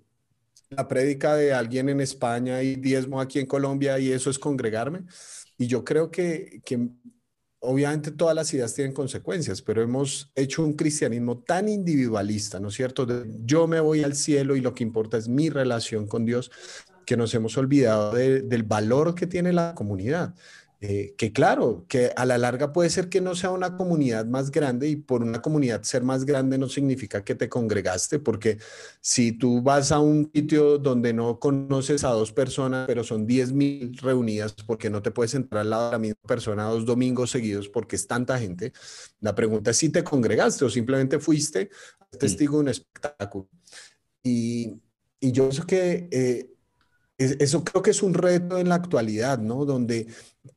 la 0.69 0.87
prédica 0.87 1.35
de 1.35 1.53
alguien 1.53 1.89
en 1.89 2.01
España 2.01 2.61
y 2.61 2.75
diezmo 2.75 3.21
aquí 3.21 3.39
en 3.39 3.45
Colombia 3.45 3.99
y 3.99 4.11
eso 4.11 4.29
es 4.29 4.39
congregarme. 4.39 5.05
Y 5.57 5.67
yo 5.67 5.83
creo 5.83 6.11
que, 6.11 6.61
que 6.65 6.89
obviamente 7.59 8.11
todas 8.11 8.35
las 8.35 8.53
ideas 8.53 8.73
tienen 8.73 8.93
consecuencias, 8.93 9.61
pero 9.61 9.81
hemos 9.81 10.31
hecho 10.35 10.63
un 10.63 10.73
cristianismo 10.73 11.39
tan 11.39 11.67
individualista, 11.67 12.59
¿no 12.59 12.67
es 12.69 12.75
cierto? 12.75 13.07
yo 13.43 13.67
me 13.67 13.79
voy 13.79 14.03
al 14.03 14.15
cielo 14.15 14.55
y 14.55 14.61
lo 14.61 14.73
que 14.73 14.83
importa 14.83 15.17
es 15.17 15.27
mi 15.27 15.49
relación 15.49 16.07
con 16.07 16.25
Dios, 16.25 16.51
que 17.05 17.17
nos 17.17 17.33
hemos 17.33 17.57
olvidado 17.57 18.13
del 18.13 18.63
valor 18.63 19.15
que 19.15 19.27
tiene 19.27 19.53
la 19.53 19.73
comunidad. 19.75 20.35
Eh, 20.79 21.15
que 21.17 21.33
claro, 21.33 21.85
que 21.87 22.11
a 22.15 22.23
la 22.25 22.37
larga 22.37 22.71
puede 22.71 22.91
ser 22.91 23.09
que 23.09 23.19
no 23.19 23.33
sea 23.33 23.49
una 23.49 23.75
comunidad 23.75 24.27
más 24.27 24.51
grande 24.51 24.87
y 24.87 24.95
por 24.95 25.23
una 25.23 25.41
comunidad 25.41 25.81
ser 25.81 26.03
más 26.03 26.23
grande 26.23 26.59
no 26.59 26.69
significa 26.69 27.23
que 27.23 27.33
te 27.33 27.49
congregaste, 27.49 28.19
porque 28.19 28.59
si 29.01 29.31
tú 29.31 29.63
vas 29.63 29.91
a 29.91 29.99
un 29.99 30.29
sitio 30.31 30.77
donde 30.77 31.13
no 31.13 31.39
conoces 31.39 32.03
a 32.03 32.09
dos 32.09 32.31
personas, 32.31 32.85
pero 32.85 33.03
son 33.03 33.25
10 33.25 33.53
mil 33.53 33.97
reunidas 33.97 34.53
porque 34.53 34.91
no 34.91 35.01
te 35.01 35.09
puedes 35.09 35.33
entrar 35.33 35.61
al 35.61 35.71
lado 35.71 35.85
de 35.85 35.91
la 35.93 35.99
misma 35.99 36.21
persona 36.27 36.65
dos 36.65 36.85
domingos 36.85 37.31
seguidos 37.31 37.69
porque 37.69 37.95
es 37.95 38.05
tanta 38.05 38.37
gente, 38.37 38.71
la 39.19 39.33
pregunta 39.33 39.71
es 39.71 39.77
si 39.77 39.89
te 39.89 40.03
congregaste 40.03 40.63
o 40.63 40.69
simplemente 40.69 41.17
fuiste 41.19 41.71
testigo 42.19 42.57
de 42.57 42.59
un 42.59 42.69
espectáculo. 42.69 43.49
Y, 44.21 44.79
y 45.19 45.31
yo 45.31 45.45
pienso 45.45 45.65
que... 45.65 46.07
Eh, 46.11 46.53
eso 47.17 47.63
creo 47.63 47.81
que 47.81 47.91
es 47.91 48.03
un 48.03 48.13
reto 48.13 48.59
en 48.59 48.69
la 48.69 48.75
actualidad, 48.75 49.39
¿no? 49.39 49.65
Donde 49.65 50.07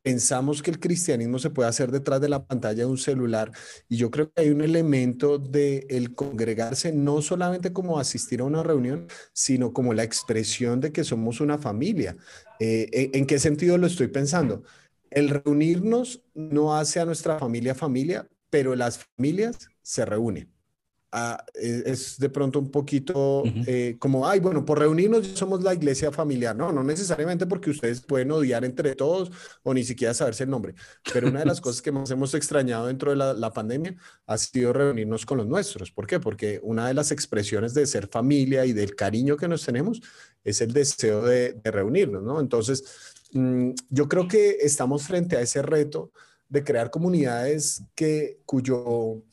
pensamos 0.03 0.61
que 0.61 0.71
el 0.71 0.79
cristianismo 0.79 1.39
se 1.39 1.49
puede 1.49 1.69
hacer 1.69 1.91
detrás 1.91 2.21
de 2.21 2.29
la 2.29 2.45
pantalla 2.45 2.83
de 2.83 2.85
un 2.85 2.97
celular 2.97 3.51
y 3.89 3.97
yo 3.97 4.09
creo 4.11 4.31
que 4.31 4.41
hay 4.43 4.49
un 4.49 4.61
elemento 4.61 5.37
de 5.37 5.85
el 5.89 6.15
congregarse 6.15 6.93
no 6.93 7.21
solamente 7.21 7.73
como 7.73 7.99
asistir 7.99 8.41
a 8.41 8.45
una 8.45 8.63
reunión, 8.63 9.07
sino 9.33 9.73
como 9.73 9.93
la 9.93 10.03
expresión 10.03 10.79
de 10.79 10.91
que 10.91 11.03
somos 11.03 11.41
una 11.41 11.57
familia. 11.57 12.15
Eh, 12.59 13.09
¿En 13.13 13.25
qué 13.25 13.39
sentido 13.39 13.77
lo 13.77 13.87
estoy 13.87 14.07
pensando? 14.07 14.63
El 15.09 15.29
reunirnos 15.29 16.23
no 16.33 16.75
hace 16.77 16.99
a 16.99 17.05
nuestra 17.05 17.39
familia 17.39 17.75
familia, 17.75 18.27
pero 18.49 18.75
las 18.75 18.99
familias 19.17 19.57
se 19.81 20.05
reúnen. 20.05 20.50
Ah, 21.13 21.43
e, 21.55 21.83
es 21.87 22.17
de 22.17 22.29
pronto 22.29 22.57
un 22.57 22.71
poquito 22.71 23.43
eh, 23.67 23.97
como, 23.99 24.25
ay, 24.25 24.39
bueno, 24.39 24.63
por 24.63 24.79
reunirnos 24.79 25.27
somos 25.27 25.61
la 25.61 25.73
iglesia 25.73 26.09
familiar. 26.09 26.55
No, 26.55 26.71
no 26.71 26.83
necesariamente 26.83 27.45
porque 27.45 27.69
ustedes 27.69 27.99
pueden 27.99 28.31
odiar 28.31 28.63
entre 28.63 28.95
todos 28.95 29.29
o 29.63 29.73
ni 29.73 29.83
siquiera 29.83 30.13
saberse 30.13 30.45
el 30.45 30.49
nombre. 30.49 30.73
Pero 31.11 31.27
una 31.27 31.39
de 31.39 31.45
las 31.45 31.59
cosas 31.61 31.81
que 31.81 31.91
más 31.91 32.09
hemos 32.11 32.33
extrañado 32.33 32.87
dentro 32.87 33.11
de 33.11 33.17
la, 33.17 33.51
pandemia 33.51 33.97
ha 34.25 34.37
sido 34.37 34.71
reunirnos 34.71 35.25
con 35.25 35.37
los 35.37 35.47
nuestros. 35.47 35.91
¿Por 35.91 36.07
qué? 36.07 36.21
Porque 36.21 36.61
una 36.63 36.87
de 36.87 36.93
las 36.93 37.11
expresiones 37.11 37.73
de 37.73 37.85
ser 37.85 38.07
familia 38.07 38.65
y 38.65 38.71
del 38.71 38.95
cariño 38.95 39.35
que 39.35 39.49
nos 39.49 39.65
tenemos 39.65 40.01
es 40.45 40.61
el 40.61 40.71
deseo 40.71 41.23
de, 41.23 41.59
reunirnos, 41.65 42.23
¿no? 42.23 42.39
Entonces, 42.39 42.85
mm, 43.33 43.71
yo 43.89 44.07
creo 44.07 44.29
que 44.29 44.59
estamos 44.61 45.03
frente 45.03 45.35
a 45.35 45.41
ese 45.41 45.61
reto 45.61 46.11
de 46.47 46.63
crear 46.63 46.89
comunidades 46.89 47.83
que, 47.95 48.39
cuyo 48.45 49.23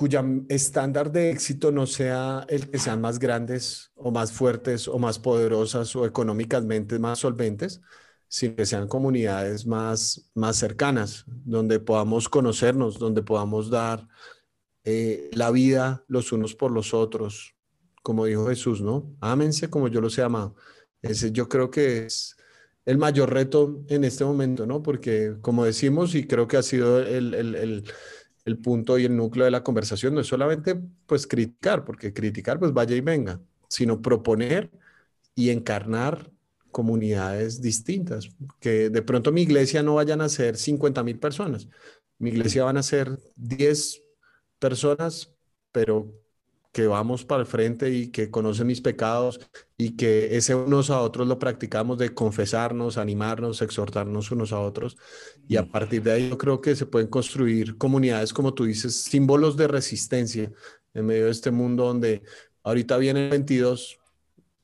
cuya 0.00 0.24
estándar 0.48 1.12
de 1.12 1.30
éxito 1.30 1.70
no 1.70 1.84
sea 1.84 2.46
el 2.48 2.70
que 2.70 2.78
sean 2.78 3.02
más 3.02 3.18
grandes 3.18 3.92
o 3.96 4.10
más 4.10 4.32
fuertes 4.32 4.88
o 4.88 4.98
más 4.98 5.18
poderosas 5.18 5.94
o 5.94 6.06
económicamente 6.06 6.98
más 6.98 7.18
solventes, 7.18 7.82
sino 8.26 8.56
que 8.56 8.64
sean 8.64 8.88
comunidades 8.88 9.66
más, 9.66 10.30
más 10.34 10.56
cercanas, 10.56 11.26
donde 11.26 11.80
podamos 11.80 12.30
conocernos, 12.30 12.98
donde 12.98 13.22
podamos 13.22 13.68
dar 13.68 14.08
eh, 14.84 15.28
la 15.34 15.50
vida 15.50 16.02
los 16.08 16.32
unos 16.32 16.54
por 16.54 16.70
los 16.70 16.94
otros, 16.94 17.54
como 18.02 18.24
dijo 18.24 18.48
Jesús, 18.48 18.80
¿no? 18.80 19.14
Ámense 19.20 19.68
como 19.68 19.88
yo 19.88 20.00
los 20.00 20.16
he 20.16 20.22
amado. 20.22 20.56
Ese 21.02 21.30
yo 21.30 21.46
creo 21.46 21.70
que 21.70 22.06
es 22.06 22.38
el 22.86 22.96
mayor 22.96 23.34
reto 23.34 23.84
en 23.88 24.04
este 24.04 24.24
momento, 24.24 24.64
¿no? 24.64 24.82
Porque 24.82 25.36
como 25.42 25.66
decimos, 25.66 26.14
y 26.14 26.26
creo 26.26 26.48
que 26.48 26.56
ha 26.56 26.62
sido 26.62 27.00
el, 27.00 27.84
el 28.50 28.58
punto 28.58 28.98
y 28.98 29.04
el 29.04 29.16
núcleo 29.16 29.44
de 29.44 29.50
la 29.50 29.62
conversación 29.62 30.14
no 30.14 30.20
es 30.20 30.26
solamente 30.26 30.80
pues 31.06 31.26
criticar, 31.26 31.84
porque 31.84 32.12
criticar 32.12 32.58
pues 32.58 32.72
vaya 32.72 32.96
y 32.96 33.00
venga, 33.00 33.40
sino 33.68 34.02
proponer 34.02 34.70
y 35.34 35.50
encarnar 35.50 36.30
comunidades 36.70 37.60
distintas, 37.60 38.30
que 38.60 38.90
de 38.90 39.02
pronto 39.02 39.32
mi 39.32 39.42
iglesia 39.42 39.82
no 39.82 39.94
vayan 39.94 40.20
a 40.20 40.28
ser 40.28 40.56
50 40.56 41.02
mil 41.02 41.18
personas, 41.18 41.68
mi 42.18 42.30
iglesia 42.30 42.64
van 42.64 42.76
a 42.76 42.82
ser 42.82 43.18
10 43.36 44.02
personas, 44.58 45.32
pero 45.72 46.19
que 46.72 46.86
vamos 46.86 47.24
para 47.24 47.40
el 47.40 47.46
frente 47.46 47.90
y 47.90 48.08
que 48.08 48.30
conocen 48.30 48.68
mis 48.68 48.80
pecados 48.80 49.40
y 49.76 49.96
que 49.96 50.36
ese 50.36 50.54
unos 50.54 50.90
a 50.90 51.00
otros 51.00 51.26
lo 51.26 51.38
practicamos 51.38 51.98
de 51.98 52.14
confesarnos, 52.14 52.96
animarnos, 52.96 53.60
exhortarnos 53.60 54.30
unos 54.30 54.52
a 54.52 54.60
otros. 54.60 54.96
Y 55.48 55.56
a 55.56 55.66
partir 55.66 56.02
de 56.02 56.12
ahí 56.12 56.28
yo 56.30 56.38
creo 56.38 56.60
que 56.60 56.76
se 56.76 56.86
pueden 56.86 57.08
construir 57.08 57.76
comunidades, 57.76 58.32
como 58.32 58.54
tú 58.54 58.64
dices, 58.64 58.94
símbolos 58.94 59.56
de 59.56 59.68
resistencia 59.68 60.52
en 60.94 61.06
medio 61.06 61.24
de 61.26 61.32
este 61.32 61.50
mundo 61.50 61.86
donde 61.86 62.22
ahorita 62.62 62.98
viene 62.98 63.24
el 63.24 63.30
22, 63.30 63.98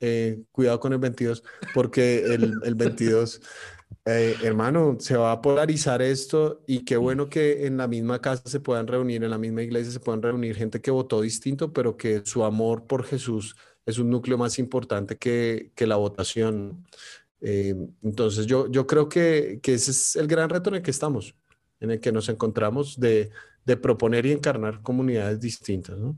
eh, 0.00 0.42
cuidado 0.52 0.78
con 0.78 0.92
el 0.92 0.98
22, 0.98 1.42
porque 1.74 2.18
el, 2.24 2.54
el 2.62 2.74
22 2.74 3.40
Eh, 4.08 4.36
hermano, 4.44 4.96
se 5.00 5.16
va 5.16 5.32
a 5.32 5.42
polarizar 5.42 6.00
esto 6.00 6.62
y 6.64 6.84
qué 6.84 6.96
bueno 6.96 7.28
que 7.28 7.66
en 7.66 7.76
la 7.76 7.88
misma 7.88 8.20
casa 8.20 8.44
se 8.46 8.60
puedan 8.60 8.86
reunir, 8.86 9.24
en 9.24 9.30
la 9.30 9.38
misma 9.38 9.62
iglesia 9.62 9.90
se 9.90 9.98
puedan 9.98 10.22
reunir 10.22 10.54
gente 10.54 10.80
que 10.80 10.92
votó 10.92 11.20
distinto, 11.20 11.72
pero 11.72 11.96
que 11.96 12.22
su 12.24 12.44
amor 12.44 12.86
por 12.86 13.02
Jesús 13.02 13.56
es 13.84 13.98
un 13.98 14.08
núcleo 14.08 14.38
más 14.38 14.60
importante 14.60 15.16
que, 15.16 15.72
que 15.74 15.88
la 15.88 15.96
votación. 15.96 16.86
Eh, 17.40 17.74
entonces 18.00 18.46
yo, 18.46 18.70
yo 18.70 18.86
creo 18.86 19.08
que, 19.08 19.58
que, 19.60 19.74
ese 19.74 19.90
es 19.90 20.14
el 20.14 20.28
gran 20.28 20.50
reto 20.50 20.70
en 20.70 20.76
el 20.76 20.82
que 20.82 20.92
estamos, 20.92 21.34
en 21.80 21.90
el 21.90 21.98
que 21.98 22.12
nos 22.12 22.28
encontramos 22.28 23.00
de, 23.00 23.30
de 23.64 23.76
proponer 23.76 24.24
y 24.24 24.30
encarnar 24.30 24.82
comunidades 24.82 25.40
distintas. 25.40 25.98
¿no? 25.98 26.16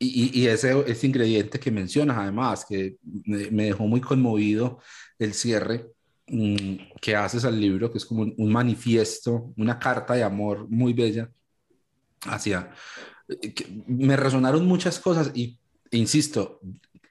Y, 0.00 0.40
y, 0.40 0.48
ese, 0.48 0.82
ese 0.90 1.06
ingrediente 1.06 1.60
que 1.60 1.70
mencionas, 1.70 2.16
además, 2.18 2.64
que 2.68 2.96
me, 3.24 3.66
dejó 3.66 3.86
muy 3.86 4.00
conmovido 4.00 4.80
el 5.20 5.32
cierre, 5.32 5.86
Mm, 5.88 6.05
que 6.26 7.14
haces 7.14 7.44
al 7.44 7.60
libro, 7.60 7.90
que 7.90 7.98
es 7.98 8.04
como 8.04 8.22
un, 8.22 8.52
manifiesto, 8.52 9.52
una 9.56 9.78
carta 9.78 10.14
de 10.14 10.24
amor 10.24 10.68
muy 10.68 10.92
bella 10.92 11.30
hacia... 12.22 12.70
Eh, 13.28 13.54
me 13.86 14.16
resonaron 14.16 14.66
muchas 14.66 14.98
cosas 14.98 15.30
y, 15.34 15.58
insisto, 15.92 16.60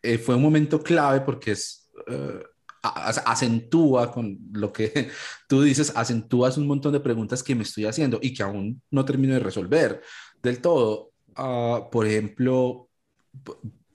eh, 0.02 0.18
fue 0.18 0.36
un 0.36 0.42
momento 0.42 0.82
clave 0.82 1.22
porque 1.22 1.52
es... 1.52 1.90
Eh, 2.08 2.44
acentúa 2.88 4.12
con 4.12 4.38
lo 4.52 4.72
que 4.72 5.10
tú 5.48 5.64
dices, 5.64 5.92
acentúas 5.96 6.56
un 6.58 6.68
montón 6.68 6.94
de 6.94 7.00
preguntas 7.00 7.42
que 7.42 7.56
me 7.56 7.64
estoy 7.64 7.86
haciendo 7.86 8.20
y 8.22 8.32
que 8.32 8.44
aún 8.44 8.80
no 8.92 9.04
termino 9.04 9.34
de 9.34 9.40
resolver 9.40 10.04
del 10.44 10.62
todo. 10.62 11.12
Ah, 11.36 11.90
por 11.92 12.06
ejemplo, 12.06 12.90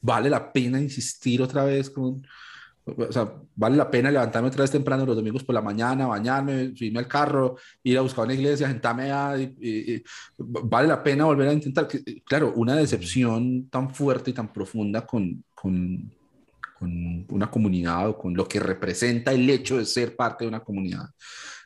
vale 0.01 0.29
la 0.29 0.53
pena 0.53 0.81
insistir 0.81 1.41
otra 1.41 1.64
vez 1.64 1.89
con, 1.89 2.27
o 2.97 3.12
sea, 3.12 3.32
vale 3.55 3.76
la 3.76 3.91
pena 3.91 4.11
levantarme 4.11 4.49
otra 4.49 4.62
vez 4.62 4.70
temprano 4.70 5.05
los 5.05 5.16
domingos 5.16 5.45
por 5.45 5.55
la 5.55 5.62
mañana, 5.62 6.07
bañarme, 6.07 6.74
subirme 6.76 6.99
al 7.01 7.09
carro, 7.09 7.57
ir 7.82 7.99
a 7.99 8.01
buscar 8.01 8.24
una 8.24 8.34
iglesia, 8.34 8.68
sentarme 8.68 9.11
a... 9.11 9.38
Y, 9.38 10.03
vale 10.38 10.88
la 10.88 11.03
pena 11.03 11.24
volver 11.24 11.49
a 11.49 11.53
intentar. 11.53 11.88
Claro, 12.24 12.53
una 12.57 12.76
decepción 12.76 13.68
tan 13.68 13.95
fuerte 13.95 14.30
y 14.30 14.34
tan 14.34 14.53
profunda 14.53 15.07
con, 15.07 15.45
con, 15.55 16.11
con 16.78 17.26
una 17.28 17.51
comunidad 17.51 18.09
o 18.09 18.18
con 18.18 18.34
lo 18.34 18.47
que 18.47 18.61
representa 18.61 19.32
el 19.32 19.49
hecho 19.49 19.78
de 19.78 19.84
ser 19.84 20.16
parte 20.16 20.45
de 20.45 20.49
una 20.49 20.61
comunidad. 20.61 21.07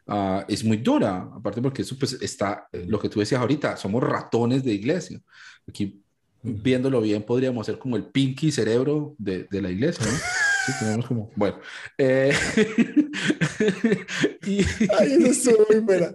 Uh, 0.06 0.42
es 0.48 0.62
muy 0.62 0.78
dura, 0.78 1.30
aparte 1.34 1.62
porque 1.62 1.82
eso 1.82 1.96
pues 1.98 2.12
está, 2.20 2.68
lo 2.86 2.98
que 2.98 3.08
tú 3.08 3.20
decías 3.20 3.40
ahorita, 3.40 3.76
somos 3.76 4.02
ratones 4.02 4.62
de 4.62 4.74
iglesia. 4.74 5.20
Aquí, 5.66 6.02
viéndolo 6.42 7.00
bien, 7.00 7.22
podríamos 7.22 7.64
ser 7.64 7.78
como 7.78 7.96
el 7.96 8.04
pinky 8.04 8.52
cerebro 8.52 9.14
de, 9.16 9.44
de 9.44 9.62
la 9.62 9.70
iglesia, 9.70 10.04
¿no? 10.04 10.43
Sí, 10.64 10.72
tenemos 10.78 11.06
como, 11.06 11.30
bueno. 11.36 11.58
Eh, 11.98 12.32
y, 14.46 14.60
Ay, 14.98 15.24
eso 15.24 15.50
muy 15.68 15.80
buena. 15.80 16.12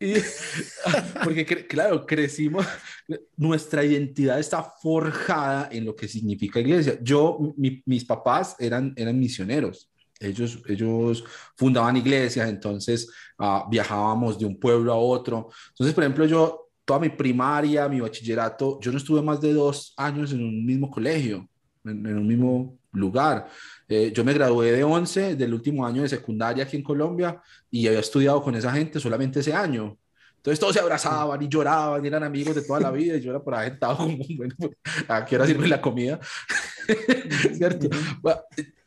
Y, 0.00 0.14
porque, 1.24 1.44
claro, 1.66 2.06
crecimos, 2.06 2.66
nuestra 3.36 3.84
identidad 3.84 4.38
está 4.38 4.62
forjada 4.62 5.68
en 5.70 5.84
lo 5.84 5.94
que 5.94 6.08
significa 6.08 6.60
iglesia. 6.60 6.98
Yo, 7.02 7.54
mis 7.56 8.04
papás 8.04 8.56
eran, 8.58 8.94
eran 8.96 9.18
misioneros. 9.18 9.90
Ellos, 10.18 10.58
ellos 10.66 11.24
fundaban 11.56 11.98
iglesias, 11.98 12.48
entonces 12.48 13.10
uh, 13.38 13.68
viajábamos 13.68 14.38
de 14.38 14.46
un 14.46 14.58
pueblo 14.58 14.92
a 14.92 14.96
otro. 14.96 15.50
Entonces, 15.70 15.94
por 15.94 16.04
ejemplo, 16.04 16.24
yo, 16.24 16.70
toda 16.86 17.00
mi 17.00 17.10
primaria, 17.10 17.88
mi 17.88 18.00
bachillerato, 18.00 18.80
yo 18.80 18.90
no 18.90 18.96
estuve 18.96 19.20
más 19.20 19.40
de 19.40 19.52
dos 19.52 19.92
años 19.98 20.32
en 20.32 20.42
un 20.42 20.64
mismo 20.64 20.90
colegio, 20.90 21.46
en, 21.88 22.06
en 22.06 22.18
un 22.18 22.26
mismo 22.26 22.78
lugar. 22.96 23.48
Eh, 23.88 24.12
yo 24.14 24.24
me 24.24 24.32
gradué 24.32 24.72
de 24.72 24.82
11 24.82 25.36
del 25.36 25.54
último 25.54 25.86
año 25.86 26.02
de 26.02 26.08
secundaria 26.08 26.64
aquí 26.64 26.76
en 26.76 26.82
Colombia 26.82 27.40
y 27.70 27.86
había 27.86 28.00
estudiado 28.00 28.42
con 28.42 28.54
esa 28.54 28.72
gente 28.72 28.98
solamente 28.98 29.40
ese 29.40 29.54
año. 29.54 29.96
Entonces 30.36 30.60
todos 30.60 30.74
se 30.74 30.80
abrazaban 30.80 31.42
y 31.42 31.48
lloraban 31.48 32.04
y 32.04 32.08
eran 32.08 32.22
amigos 32.22 32.54
de 32.54 32.62
toda 32.62 32.80
la 32.80 32.90
vida 32.90 33.16
y 33.16 33.20
yo 33.20 33.30
era 33.30 33.42
por 33.42 33.54
ahí 33.54 33.68
sentado 33.68 33.96
como, 33.96 34.18
bueno, 34.36 34.54
¿a 35.08 35.24
qué 35.24 35.36
hora 35.36 35.46
sirve 35.46 35.68
la 35.68 35.80
comida? 35.80 36.20
¿Cierto? 37.56 37.88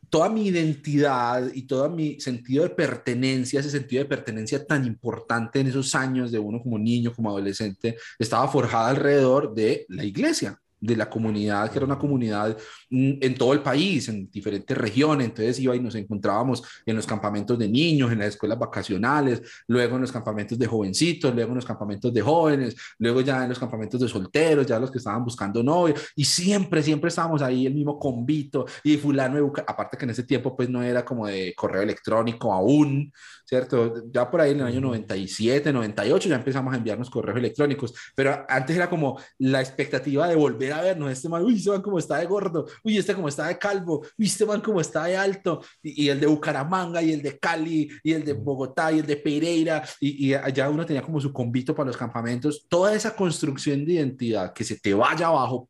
toda 0.09 0.27
mi 0.27 0.47
identidad 0.47 1.51
y 1.53 1.67
todo 1.67 1.87
mi 1.87 2.19
sentido 2.19 2.63
de 2.63 2.71
pertenencia, 2.71 3.59
ese 3.59 3.69
sentido 3.69 4.01
de 4.01 4.09
pertenencia 4.09 4.65
tan 4.65 4.83
importante 4.85 5.59
en 5.59 5.67
esos 5.67 5.93
años 5.93 6.31
de 6.31 6.39
uno 6.39 6.59
como 6.63 6.79
niño, 6.79 7.13
como 7.13 7.29
adolescente, 7.29 7.95
estaba 8.17 8.47
forjada 8.47 8.89
alrededor 8.89 9.53
de 9.53 9.85
la 9.87 10.03
iglesia 10.03 10.59
de 10.79 10.95
la 10.95 11.09
comunidad, 11.09 11.69
que 11.69 11.77
era 11.77 11.85
una 11.85 11.97
comunidad 11.97 12.57
mm, 12.89 13.13
en 13.21 13.35
todo 13.35 13.53
el 13.53 13.61
país, 13.61 14.07
en 14.09 14.29
diferentes 14.31 14.77
regiones. 14.77 15.27
Entonces 15.27 15.59
iba 15.59 15.75
y 15.75 15.79
nos 15.79 15.95
encontrábamos 15.95 16.63
en 16.85 16.95
los 16.95 17.05
campamentos 17.05 17.57
de 17.57 17.67
niños, 17.67 18.11
en 18.11 18.19
las 18.19 18.29
escuelas 18.29 18.57
vacacionales, 18.57 19.41
luego 19.67 19.95
en 19.95 20.01
los 20.01 20.11
campamentos 20.11 20.57
de 20.57 20.67
jovencitos, 20.67 21.33
luego 21.33 21.51
en 21.51 21.55
los 21.55 21.65
campamentos 21.65 22.13
de 22.13 22.21
jóvenes, 22.21 22.75
luego 22.97 23.21
ya 23.21 23.43
en 23.43 23.49
los 23.49 23.59
campamentos 23.59 23.99
de 23.99 24.07
solteros, 24.07 24.65
ya 24.65 24.79
los 24.79 24.91
que 24.91 24.97
estaban 24.97 25.23
buscando 25.23 25.63
novio. 25.63 25.95
Y 26.15 26.25
siempre, 26.25 26.81
siempre 26.83 27.09
estábamos 27.09 27.41
ahí 27.41 27.65
el 27.65 27.73
mismo 27.73 27.99
convito 27.99 28.65
y 28.83 28.97
fulano, 28.97 29.51
aparte 29.67 29.97
que 29.97 30.05
en 30.05 30.11
ese 30.11 30.23
tiempo 30.23 30.55
pues 30.55 30.69
no 30.69 30.81
era 30.83 31.03
como 31.03 31.27
de 31.27 31.53
correo 31.55 31.81
electrónico 31.81 32.53
aún, 32.53 33.11
¿cierto? 33.49 34.03
Ya 34.11 34.29
por 34.29 34.41
ahí 34.41 34.51
en 34.51 34.59
el 34.59 34.67
año 34.67 34.79
97, 34.79 35.73
98 35.73 36.29
ya 36.29 36.35
empezamos 36.35 36.71
a 36.71 36.77
enviarnos 36.77 37.09
correos 37.09 37.39
electrónicos, 37.39 37.95
pero 38.13 38.45
antes 38.47 38.75
era 38.75 38.87
como 38.87 39.19
la 39.39 39.59
expectativa 39.59 40.27
de 40.27 40.35
volver 40.35 40.71
a 40.71 40.81
vernos, 40.81 41.11
este 41.11 41.29
man, 41.29 41.43
uy, 41.43 41.55
este 41.55 41.71
man 41.71 41.81
como 41.81 41.97
está 41.97 42.17
de 42.17 42.27
gordo, 42.27 42.67
uy, 42.83 42.99
este 42.99 43.15
como 43.15 43.27
está 43.27 43.47
de 43.47 43.57
calvo, 43.57 44.05
uy, 44.19 44.27
este 44.27 44.45
man 44.45 44.61
como 44.61 44.79
está 44.79 45.05
de 45.05 45.17
alto, 45.17 45.63
y, 45.81 46.09
el 46.09 46.19
de 46.19 46.27
Bucaramanga, 46.27 47.01
y 47.01 47.11
el 47.11 47.23
de 47.23 47.39
Cali, 47.39 47.89
y 48.03 48.13
el 48.13 48.23
de 48.23 48.33
Bogotá, 48.33 48.91
y 48.91 48.99
el 48.99 49.07
de 49.07 49.17
Pereira, 49.17 49.83
y, 49.99 50.27
y 50.27 50.33
allá 50.35 50.69
uno 50.69 50.85
tenía 50.85 51.01
como 51.01 51.19
su 51.19 51.33
convito 51.33 51.73
para 51.73 51.87
los 51.87 51.97
campamentos, 51.97 52.67
toda 52.69 52.93
esa 52.93 53.15
construcción 53.15 53.83
de 53.83 53.93
identidad 53.93 54.53
que 54.53 54.63
se 54.63 54.79
te 54.79 54.93
vaya 54.93 55.25
abajo, 55.25 55.67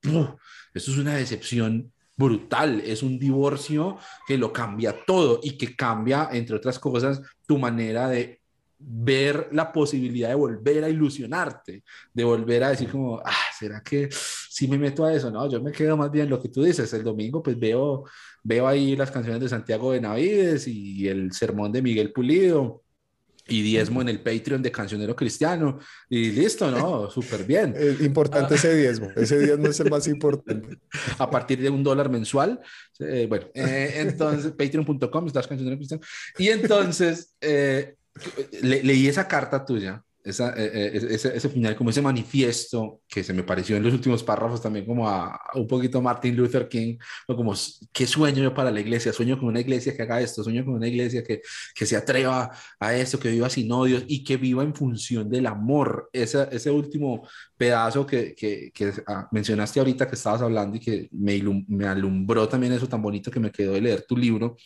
eso 0.74 0.92
es 0.92 0.98
una 0.98 1.16
decepción 1.16 1.94
brutal, 2.20 2.82
es 2.82 3.02
un 3.02 3.18
divorcio 3.18 3.98
que 4.28 4.38
lo 4.38 4.52
cambia 4.52 5.06
todo 5.06 5.40
y 5.42 5.58
que 5.58 5.74
cambia, 5.74 6.28
entre 6.34 6.58
otras 6.58 6.78
cosas, 6.78 7.22
tu 7.48 7.58
manera 7.58 8.10
de 8.10 8.42
ver 8.78 9.48
la 9.54 9.72
posibilidad 9.72 10.28
de 10.28 10.36
volver 10.36 10.84
a 10.84 10.90
ilusionarte, 10.90 11.82
de 12.14 12.24
volver 12.26 12.66
a 12.66 12.70
decir 12.72 12.90
como, 12.90 13.22
ah, 13.24 13.46
¿será 13.58 13.82
que 13.82 14.10
si 14.12 14.68
me 14.68 14.78
meto 14.78 15.06
a 15.06 15.14
eso? 15.14 15.32
No, 15.32 15.50
yo 15.50 15.62
me 15.62 15.72
quedo 15.72 15.96
más 15.96 16.12
bien 16.12 16.30
lo 16.30 16.42
que 16.42 16.50
tú 16.50 16.62
dices, 16.62 16.92
el 16.94 17.06
domingo 17.06 17.42
pues 17.42 17.58
veo, 17.58 18.04
veo 18.44 18.68
ahí 18.68 18.98
las 18.98 19.12
canciones 19.12 19.42
de 19.42 19.48
Santiago 19.48 19.94
de 19.94 20.02
Navides 20.02 20.68
y 20.68 21.08
el 21.08 21.32
sermón 21.32 21.72
de 21.72 21.82
Miguel 21.82 22.12
Pulido 22.12 22.84
y 23.50 23.62
diezmo 23.62 24.02
en 24.02 24.10
el 24.10 24.22
Patreon 24.22 24.62
de 24.62 24.72
Cancionero 24.72 25.16
Cristiano. 25.16 25.80
Y 26.10 26.32
listo, 26.32 26.70
¿no? 26.72 27.10
Súper 27.10 27.44
bien. 27.44 27.74
Es 27.78 28.02
importante 28.02 28.56
ese 28.56 28.76
diezmo. 28.76 29.10
Ese 29.16 29.40
diezmo 29.40 29.68
es 29.68 29.80
el 29.80 29.90
más 29.90 30.08
importante. 30.08 30.78
A 31.18 31.30
partir 31.30 31.60
de 31.62 31.70
un 31.70 31.84
dólar 31.84 32.10
mensual. 32.10 32.62
Eh, 33.00 33.26
bueno, 33.28 33.48
eh, 33.54 33.94
entonces, 33.96 34.52
patreon.com, 34.52 35.28
estás 35.28 35.48
Cancionero 35.48 35.78
Cristiano. 35.78 36.04
Y 36.38 36.50
entonces, 36.50 37.36
eh, 37.42 37.96
leí 38.62 39.08
esa 39.08 39.28
carta 39.28 39.66
tuya 39.66 40.04
esa, 40.30 40.50
eh, 40.52 40.72
eh, 40.74 41.08
ese, 41.12 41.36
ese, 41.36 41.50
final, 41.50 41.76
como 41.76 41.90
ese 41.90 42.02
manifiesto 42.02 43.02
que 43.08 43.24
se 43.24 43.34
me 43.34 43.44
pareció 43.44 43.78
en 43.78 43.84
los 43.84 43.94
últimos 43.94 44.24
párrafos 44.24 44.62
también 44.62 44.86
como 44.86 45.08
a, 45.08 45.40
un 45.56 45.68
poquito 45.68 46.02
Martin 46.02 46.36
Luther 46.36 46.68
King, 46.68 46.98
como 47.28 47.54
qué 47.92 48.06
sueño 48.08 48.44
yo 48.44 48.54
para 48.54 48.72
la 48.72 48.80
iglesia, 48.80 49.14
sueño 49.14 49.38
con 49.38 49.50
una 49.50 49.60
iglesia 49.60 49.96
que 49.96 50.04
haga 50.04 50.22
esto, 50.22 50.44
sueño 50.44 50.66
con 50.66 50.76
una 50.76 50.88
iglesia 50.88 51.24
que, 51.24 51.42
que 51.76 51.86
se 51.86 51.96
atreva 51.96 52.52
a 52.80 52.96
esto, 52.96 53.20
que 53.20 53.30
viva 53.30 53.50
sin 53.50 53.72
odios 53.72 54.04
y 54.08 54.24
que 54.24 54.38
viva 54.38 54.64
en 54.64 54.74
función 54.76 55.30
del 55.30 55.48
amor. 55.48 56.10
Ese, 56.14 56.48
ese 56.52 56.72
último 56.72 57.28
pedazo 57.58 58.06
que, 58.06 58.34
que, 58.36 58.72
que 58.74 58.94
ah, 59.08 59.28
mencionaste 59.32 59.80
ahorita 59.80 60.08
que 60.08 60.16
estabas 60.16 60.42
hablando 60.42 60.78
y 60.78 60.80
que 60.80 61.10
me, 61.12 61.42
me 61.68 61.88
alumbró 61.88 62.48
también 62.48 62.74
eso 62.74 62.88
tan 62.88 63.02
bonito 63.02 63.32
que 63.32 63.40
me 63.40 63.52
quedó 63.52 63.74
de 63.74 63.82
leer 63.82 64.06
tu 64.08 64.16
libro, 64.16 64.58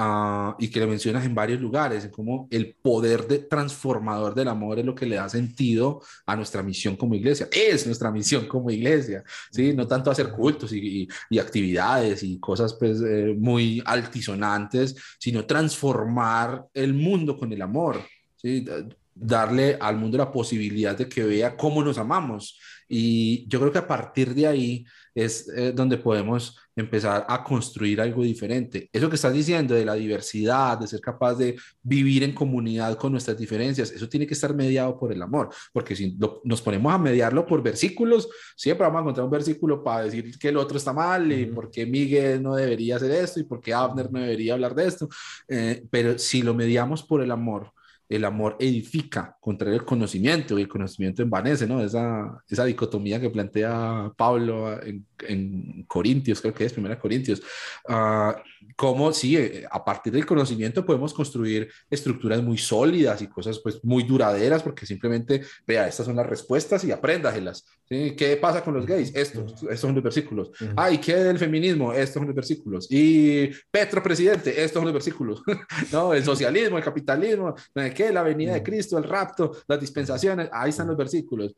Ah, 0.00 0.54
y 0.60 0.68
que 0.68 0.78
lo 0.78 0.86
mencionas 0.86 1.24
en 1.26 1.34
varios 1.34 1.60
lugares, 1.60 2.08
como 2.12 2.46
el 2.52 2.76
poder 2.80 3.26
de 3.26 3.40
transformador 3.40 4.32
del 4.32 4.46
amor 4.46 4.78
es 4.78 4.84
lo 4.84 4.94
que 4.94 5.06
le 5.06 5.16
da 5.16 5.28
sentido 5.28 6.00
a 6.24 6.36
nuestra 6.36 6.62
misión 6.62 6.94
como 6.94 7.16
iglesia. 7.16 7.48
Es 7.50 7.84
nuestra 7.84 8.12
misión 8.12 8.46
como 8.46 8.70
iglesia, 8.70 9.24
¿sí? 9.50 9.74
No 9.74 9.88
tanto 9.88 10.12
hacer 10.12 10.30
cultos 10.30 10.72
y, 10.72 11.08
y, 11.28 11.38
actividades 11.40 12.22
y 12.22 12.38
cosas 12.38 12.74
pues 12.74 13.00
eh, 13.00 13.34
muy 13.36 13.82
altisonantes, 13.84 14.94
sino 15.18 15.44
transformar 15.46 16.66
el 16.74 16.94
mundo 16.94 17.36
con 17.36 17.52
el 17.52 17.60
amor, 17.60 18.00
¿sí? 18.36 18.64
Darle 19.12 19.78
al 19.80 19.96
mundo 19.96 20.16
la 20.16 20.30
posibilidad 20.30 20.96
de 20.96 21.08
que 21.08 21.24
vea 21.24 21.56
cómo 21.56 21.82
nos 21.82 21.98
amamos. 21.98 22.56
Y 22.88 23.48
yo 23.48 23.58
creo 23.58 23.72
que 23.72 23.78
a 23.78 23.88
partir 23.88 24.32
de 24.32 24.46
ahí 24.46 24.86
es 25.18 25.48
eh, 25.48 25.72
donde 25.72 25.98
podemos 25.98 26.56
empezar 26.76 27.26
a 27.28 27.42
construir 27.42 28.00
algo 28.00 28.22
diferente. 28.22 28.88
Eso 28.92 29.08
que 29.08 29.16
estás 29.16 29.32
diciendo 29.32 29.74
de 29.74 29.84
la 29.84 29.94
diversidad, 29.94 30.78
de 30.78 30.86
ser 30.86 31.00
capaz 31.00 31.34
de 31.34 31.56
vivir 31.82 32.22
en 32.22 32.32
comunidad 32.32 32.96
con 32.96 33.10
nuestras 33.10 33.36
diferencias, 33.36 33.90
eso 33.90 34.08
tiene 34.08 34.28
que 34.28 34.34
estar 34.34 34.54
mediado 34.54 34.96
por 34.96 35.12
el 35.12 35.20
amor, 35.20 35.48
porque 35.72 35.96
si 35.96 36.16
nos 36.44 36.62
ponemos 36.62 36.92
a 36.92 36.98
mediarlo 36.98 37.44
por 37.44 37.64
versículos, 37.64 38.28
siempre 38.56 38.86
vamos 38.86 38.98
a 38.98 39.02
encontrar 39.02 39.24
un 39.24 39.30
versículo 39.32 39.82
para 39.82 40.04
decir 40.04 40.38
que 40.38 40.50
el 40.50 40.56
otro 40.56 40.78
está 40.78 40.92
mal 40.92 41.32
y 41.32 41.46
por 41.46 41.68
qué 41.68 41.84
Miguel 41.84 42.40
no 42.40 42.54
debería 42.54 42.94
hacer 42.94 43.10
esto 43.10 43.40
y 43.40 43.44
por 43.44 43.60
qué 43.60 43.74
Abner 43.74 44.12
no 44.12 44.20
debería 44.20 44.54
hablar 44.54 44.74
de 44.76 44.86
esto. 44.86 45.08
Eh, 45.48 45.84
pero 45.90 46.16
si 46.16 46.42
lo 46.42 46.54
mediamos 46.54 47.02
por 47.02 47.22
el 47.22 47.32
amor, 47.32 47.72
el 48.08 48.24
amor 48.24 48.56
edifica, 48.58 49.36
contra 49.40 49.72
el 49.72 49.84
conocimiento 49.84 50.58
y 50.58 50.62
el 50.62 50.68
conocimiento 50.68 51.22
envanece, 51.22 51.66
¿no? 51.66 51.82
Esa, 51.82 52.42
esa 52.48 52.64
dicotomía 52.64 53.20
que 53.20 53.30
plantea 53.30 54.12
Pablo 54.16 54.82
en, 54.82 55.04
en 55.26 55.84
Corintios, 55.86 56.40
creo 56.40 56.54
que 56.54 56.64
es 56.64 56.72
Primera 56.72 56.98
Corintios, 56.98 57.42
uh, 57.88 58.32
cómo 58.76 59.12
sí, 59.12 59.36
eh, 59.36 59.66
a 59.70 59.84
partir 59.84 60.12
del 60.12 60.26
conocimiento 60.26 60.84
podemos 60.84 61.12
construir 61.12 61.68
estructuras 61.90 62.42
muy 62.42 62.58
sólidas 62.58 63.20
y 63.22 63.26
cosas 63.26 63.58
pues 63.58 63.82
muy 63.84 64.04
duraderas, 64.04 64.62
porque 64.62 64.86
simplemente, 64.86 65.42
vea, 65.66 65.88
estas 65.88 66.06
son 66.06 66.16
las 66.16 66.26
respuestas 66.26 66.84
y 66.84 66.92
apréndaselas. 66.92 67.64
¿sí? 67.88 68.14
¿Qué 68.16 68.36
pasa 68.36 68.62
con 68.62 68.74
los 68.74 68.86
gays? 68.86 69.14
Esto, 69.14 69.44
estos 69.46 69.80
son 69.80 69.94
los 69.94 70.04
versículos. 70.04 70.50
Ah, 70.76 70.90
¿y 70.90 70.98
qué 70.98 71.16
del 71.16 71.38
feminismo? 71.38 71.92
Estos 71.92 72.14
son 72.14 72.26
los 72.26 72.34
versículos. 72.34 72.86
Y 72.90 73.50
Petro 73.70 74.02
presidente, 74.02 74.50
estos 74.50 74.74
son 74.74 74.84
los 74.84 74.92
versículos. 74.92 75.42
no, 75.92 76.14
el 76.14 76.24
socialismo, 76.24 76.78
el 76.78 76.84
capitalismo, 76.84 77.54
¿qué? 77.98 78.12
La 78.12 78.22
venida 78.22 78.54
de 78.54 78.62
Cristo, 78.62 78.96
el 78.96 79.02
rapto, 79.02 79.56
las 79.66 79.80
dispensaciones, 79.80 80.48
ahí 80.52 80.70
están 80.70 80.86
los 80.86 80.96
versículos. 80.96 81.56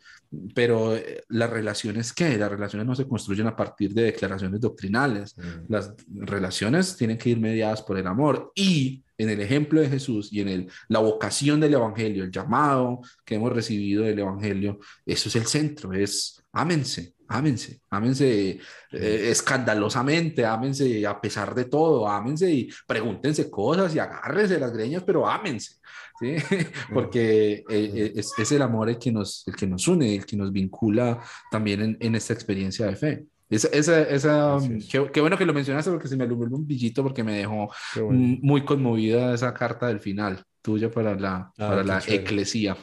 Pero 0.55 0.97
eh, 0.97 1.23
las 1.29 1.51
relaciones, 1.51 2.15
¿qué? 2.15 2.39
Las 2.39 2.51
relaciones 2.51 2.87
no 2.87 2.95
se 2.95 3.07
construyen 3.07 3.47
a 3.47 3.55
partir 3.55 3.93
de 3.93 4.05
declaraciones 4.05 4.59
doctrinales. 4.59 5.37
Las 5.69 5.93
relaciones 6.09 6.97
tienen 6.97 7.19
que 7.19 7.29
ir 7.29 7.39
mediadas 7.39 7.83
por 7.83 7.99
el 7.99 8.07
amor 8.07 8.53
y 8.55 9.05
en 9.19 9.29
el 9.29 9.41
ejemplo 9.43 9.83
de 9.83 9.91
Jesús 9.91 10.33
y 10.33 10.41
en 10.41 10.49
el, 10.49 10.71
la 10.89 11.01
vocación 11.01 11.61
del 11.61 11.75
Evangelio, 11.75 12.25
el 12.25 12.31
llamado 12.31 13.01
que 13.23 13.35
hemos 13.35 13.53
recibido 13.53 14.05
del 14.05 14.19
Evangelio, 14.19 14.79
eso 15.05 15.29
es 15.29 15.37
el 15.37 15.45
centro, 15.45 15.93
es 15.93 16.43
ámense, 16.53 17.17
ámense, 17.29 17.83
ámense 17.91 18.59
eh, 18.93 19.29
escandalosamente, 19.31 20.47
ámense 20.47 21.07
a 21.07 21.21
pesar 21.21 21.55
de 21.55 21.67
todo, 21.67 22.09
ámense 22.09 22.51
y 22.51 22.71
pregúntense 22.87 23.51
cosas 23.51 23.95
y 23.95 23.99
agárrense 23.99 24.59
las 24.59 24.73
greñas, 24.73 25.03
pero 25.05 25.29
ámense. 25.29 25.75
¿Sí? 26.21 26.37
Porque 26.93 27.53
eh, 27.53 27.65
eh, 27.69 28.13
es, 28.17 28.33
es, 28.37 28.53
el 28.53 28.63
amor 28.63 28.91
el 28.91 28.99
que, 28.99 29.11
nos, 29.11 29.43
el 29.49 29.57
que 29.57 29.67
nos 29.67 29.89
une, 29.89 30.17
el 30.17 30.27
que 30.27 30.37
nos 30.37 30.53
vincula 30.53 31.23
también 31.51 31.81
en, 31.81 31.97
en 31.99 32.15
esta 32.15 32.35
experiencia 32.35 32.87
de 32.87 32.97
fe. 32.97 33.25
Esa, 33.49 33.69
esa, 33.69 34.03
esa 34.03 34.59
qué, 35.13 35.21
bueno 35.21 35.37
que 35.37 35.45
lo 35.45 35.53
mencionaste 35.53 35.91
porque 35.91 36.07
se 36.07 36.17
me 36.17 36.23
alumbró 36.23 36.57
un 36.57 36.67
billito 36.67 37.03
porque 37.03 37.25
me 37.25 37.39
dejó 37.39 37.69
muy 38.11 38.65
conmovida 38.65 39.35
esa 39.35 39.53
carta 39.53 39.89
del 39.89 39.99
final 39.99 40.45
tuya 40.63 40.91
para 40.91 41.15
la, 41.17 41.53
ah, 41.59 41.69
para 41.69 41.83
la 41.83 42.03
eclesía. 42.07 42.77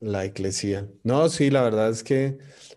La 0.00 0.24
eclesía. 0.24 0.88
No, 1.04 1.28
sí, 1.28 1.48
la 1.48 1.62
verdad 1.62 1.88
es 1.88 2.02
que, 2.02 2.36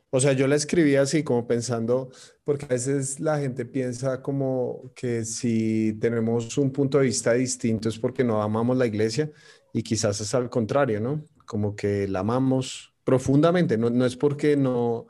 o 0.10 0.20
sea, 0.20 0.34
yo 0.34 0.48
la 0.48 0.56
escribí 0.56 0.96
así 0.96 1.24
como 1.24 1.48
pensando, 1.48 2.12
porque 2.46 2.66
a 2.66 2.70
veces 2.70 3.20
la 3.20 3.40
gente 3.40 3.66
piensa 3.66 4.22
como 4.22 4.92
que 4.96 5.26
si 5.26 5.98
tenemos 6.00 6.58
un 6.58 6.72
punto 6.72 7.00
de 7.00 7.06
vista 7.06 7.34
distinto 7.34 7.90
es 7.90 8.00
porque 8.00 8.24
no 8.24 8.42
amamos 8.42 8.78
la 8.78 8.86
iglesia 8.86 9.32
y 9.74 9.84
quizás 9.84 10.22
es 10.22 10.34
al 10.36 10.50
contrario, 10.50 11.02
¿no? 11.02 11.26
Como 11.46 11.76
que 11.76 12.08
la 12.08 12.20
amamos 12.20 12.94
profundamente, 13.04 13.78
no, 13.78 14.06
es 14.06 14.16
porque 14.16 14.56
no, 14.56 15.08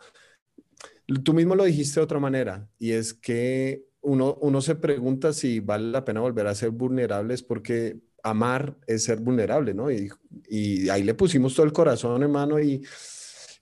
Tú 1.24 1.34
mismo 1.34 1.54
lo 1.56 1.66
dijiste 1.66 2.00
de 2.00 2.04
otra 2.04 2.20
manera, 2.20 2.68
y 2.80 2.92
es 2.92 3.14
que 3.14 3.86
uno, 4.02 4.38
uno 4.42 4.62
se 4.62 4.76
pregunta 4.76 5.34
si 5.34 5.60
vale 5.60 5.92
la 5.92 6.04
pena 6.04 6.22
volver 6.22 6.48
a 6.48 6.56
ser 6.56 6.72
vulnerables 6.72 7.44
porque 7.44 8.00
amar 8.24 8.76
es 8.88 9.04
ser 9.04 9.20
vulnerable, 9.20 9.76
¿no? 9.76 9.92
Y, 9.92 10.10
y 10.50 10.90
ahí 10.90 11.04
le 11.04 11.14
pusimos 11.14 11.54
todo 11.54 11.66
el 11.66 11.74
corazón, 11.74 12.24
hermano, 12.24 12.60
y, 12.60 12.84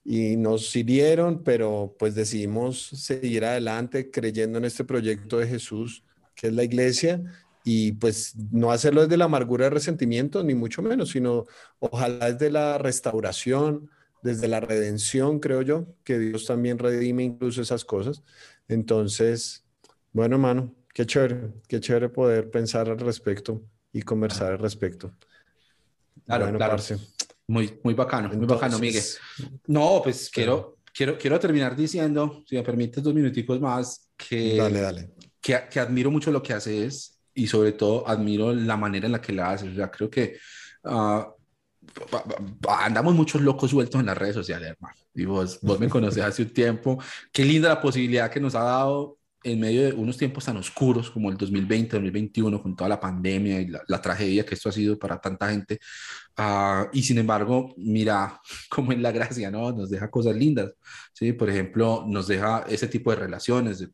y 0.04 0.36
nos 0.36 0.70
sirvieron, 0.70 1.43
pero 1.43 1.95
pues 1.97 2.16
decidimos 2.16 2.88
seguir 2.88 3.45
adelante 3.45 4.12
creyendo 4.12 4.58
en 4.58 4.66
este 4.66 4.84
proyecto 4.84 5.38
de 5.39 5.47
Jesús, 5.47 6.04
que 6.36 6.47
es 6.47 6.54
la 6.54 6.64
iglesia, 6.64 7.24
y 7.64 7.93
pues 7.93 8.36
no 8.51 8.72
hacerlo 8.72 9.04
desde 9.04 9.16
la 9.16 9.26
amargura 9.26 9.66
de 9.66 9.70
resentimiento, 9.70 10.43
ni 10.43 10.54
mucho 10.54 10.82
menos, 10.82 11.12
sino 11.12 11.45
ojalá 11.80 12.32
desde 12.32 12.51
la 12.51 12.78
restauración, 12.78 13.89
desde 14.22 14.47
la 14.49 14.60
redención, 14.60 15.39
creo 15.39 15.62
yo, 15.62 15.86
que 16.04 16.20
Dios 16.20 16.45
también 16.45 16.80
redime 16.80 17.24
incluso 17.24 17.62
esas 17.62 17.86
cosas. 17.86 18.24
Entonces, 18.68 19.66
bueno, 20.12 20.36
hermano, 20.36 20.76
qué 20.93 21.06
chévere, 21.06 21.54
qué 21.68 21.80
chévere 21.80 22.10
poder 22.10 22.51
pensar 22.51 22.89
al 22.89 22.99
respecto 22.99 23.62
y 23.93 24.01
conversar 24.01 24.54
al 24.54 24.60
respecto. 24.60 25.14
Claro, 26.26 26.58
claro. 26.58 26.78
Muy, 27.48 27.80
muy 27.84 27.94
bacano, 27.94 28.30
muy 28.30 28.46
bacano, 28.46 28.80
Miguel. 28.80 29.04
No, 29.68 30.02
pues 30.04 30.30
quiero, 30.34 30.78
quiero, 30.94 31.18
quiero 31.18 31.39
terminar 31.39 31.76
diciendo, 31.76 32.44
si 32.48 32.56
me 32.56 32.64
permites 32.64 33.04
dos 33.04 33.14
minuticos 33.14 33.60
más, 33.60 34.10
que, 34.16 34.56
dale, 34.56 34.80
dale. 34.80 35.10
que, 35.41 35.60
que 35.70 35.80
admiro 35.80 36.10
mucho 36.10 36.32
lo 36.32 36.41
que 36.41 36.54
haces 36.54 37.20
y 37.34 37.48
sobre 37.48 37.74
todo 37.74 38.08
admiro 38.08 38.54
la 38.54 38.78
manera 38.78 39.08
en 39.08 39.12
la 39.12 39.22
que 39.22 39.34
la 39.34 39.52
haces. 39.52 39.74
O 39.74 39.76
sea, 39.76 39.91
creo 39.91 40.10
que 40.10 40.38
uh, 40.86 41.24
andamos 42.68 43.14
muchos 43.14 43.41
locos 43.41 43.72
sueltos 43.72 44.00
en 44.00 44.06
las 44.06 44.18
redes 44.18 44.36
sociales, 44.36 44.70
hermano. 44.70 44.96
Y 45.14 45.26
vos, 45.26 45.60
vos 45.62 45.80
me 45.80 45.89
conoces 45.89 46.24
hace 46.24 46.44
un 46.44 46.50
tiempo. 46.50 46.98
Qué 47.32 47.44
linda 47.44 47.70
la 47.70 47.82
posibilidad 47.82 48.32
que 48.32 48.39
nos 48.39 48.56
ha 48.56 48.64
dado 48.64 49.18
en 49.44 49.60
medio 49.60 49.84
de 49.84 49.94
unos 49.94 50.18
tiempos 50.18 50.46
tan 50.46 50.58
oscuros 50.58 51.10
como 51.12 51.30
el 51.30 51.38
2020, 51.38 51.98
2021, 51.98 52.62
con 52.62 52.76
toda 52.76 52.89
la 52.89 53.00
pandemia 53.00 53.62
y 53.62 53.68
la, 53.68 54.02
tragedia 54.02 54.46
que 54.46 54.56
esto 54.56 54.70
ha 54.70 54.72
sido 54.72 54.98
para 54.98 55.20
tanta 55.20 55.50
gente. 55.50 55.80
Uh, 56.38 56.88
y 56.94 57.04
sin 57.04 57.18
embargo, 57.18 57.74
mira 57.78 58.39
cómo 58.70 58.91
es 58.91 59.00
la 59.00 59.12
gracia, 59.12 59.52
¿no? 59.52 59.72
Nos 59.72 59.89
deja 59.89 60.10
cosas 60.10 60.36
lindas, 60.36 60.74
¿sí? 61.14 61.34
Por 61.34 61.50
ejemplo, 61.50 62.06
nos 62.08 62.28
deja 62.28 62.66
ese 62.68 62.88
tipo 62.88 63.12
de 63.12 63.18
relaciones, 63.18 63.80
de 63.80 63.89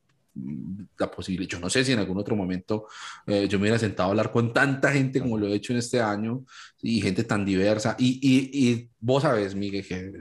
la 0.97 1.11
posibilidad. 1.11 1.49
Yo 1.49 1.59
no 1.59 1.69
sé 1.69 1.83
si 1.83 1.91
en 1.91 1.99
algún 1.99 2.17
otro 2.17 2.35
momento 2.35 2.87
eh, 3.25 3.47
yo 3.47 3.57
me 3.57 3.63
hubiera 3.63 3.79
sentado 3.79 4.09
a 4.09 4.11
hablar 4.11 4.31
con 4.31 4.53
tanta 4.53 4.91
gente 4.91 5.19
como 5.19 5.37
lo 5.37 5.47
he 5.47 5.53
hecho 5.53 5.73
en 5.73 5.79
este 5.79 6.01
año 6.01 6.45
y 6.81 7.01
gente 7.01 7.23
tan 7.23 7.45
diversa. 7.45 7.95
Y, 7.97 8.19
y, 8.21 8.69
y 8.69 8.89
vos 8.99 9.23
sabes, 9.23 9.55
Miguel, 9.55 9.85
que 9.85 10.11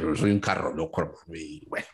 yo 0.00 0.14
soy 0.14 0.30
un 0.30 0.40
carro 0.40 0.74
loco, 0.74 1.14
y 1.32 1.64
bueno, 1.66 1.86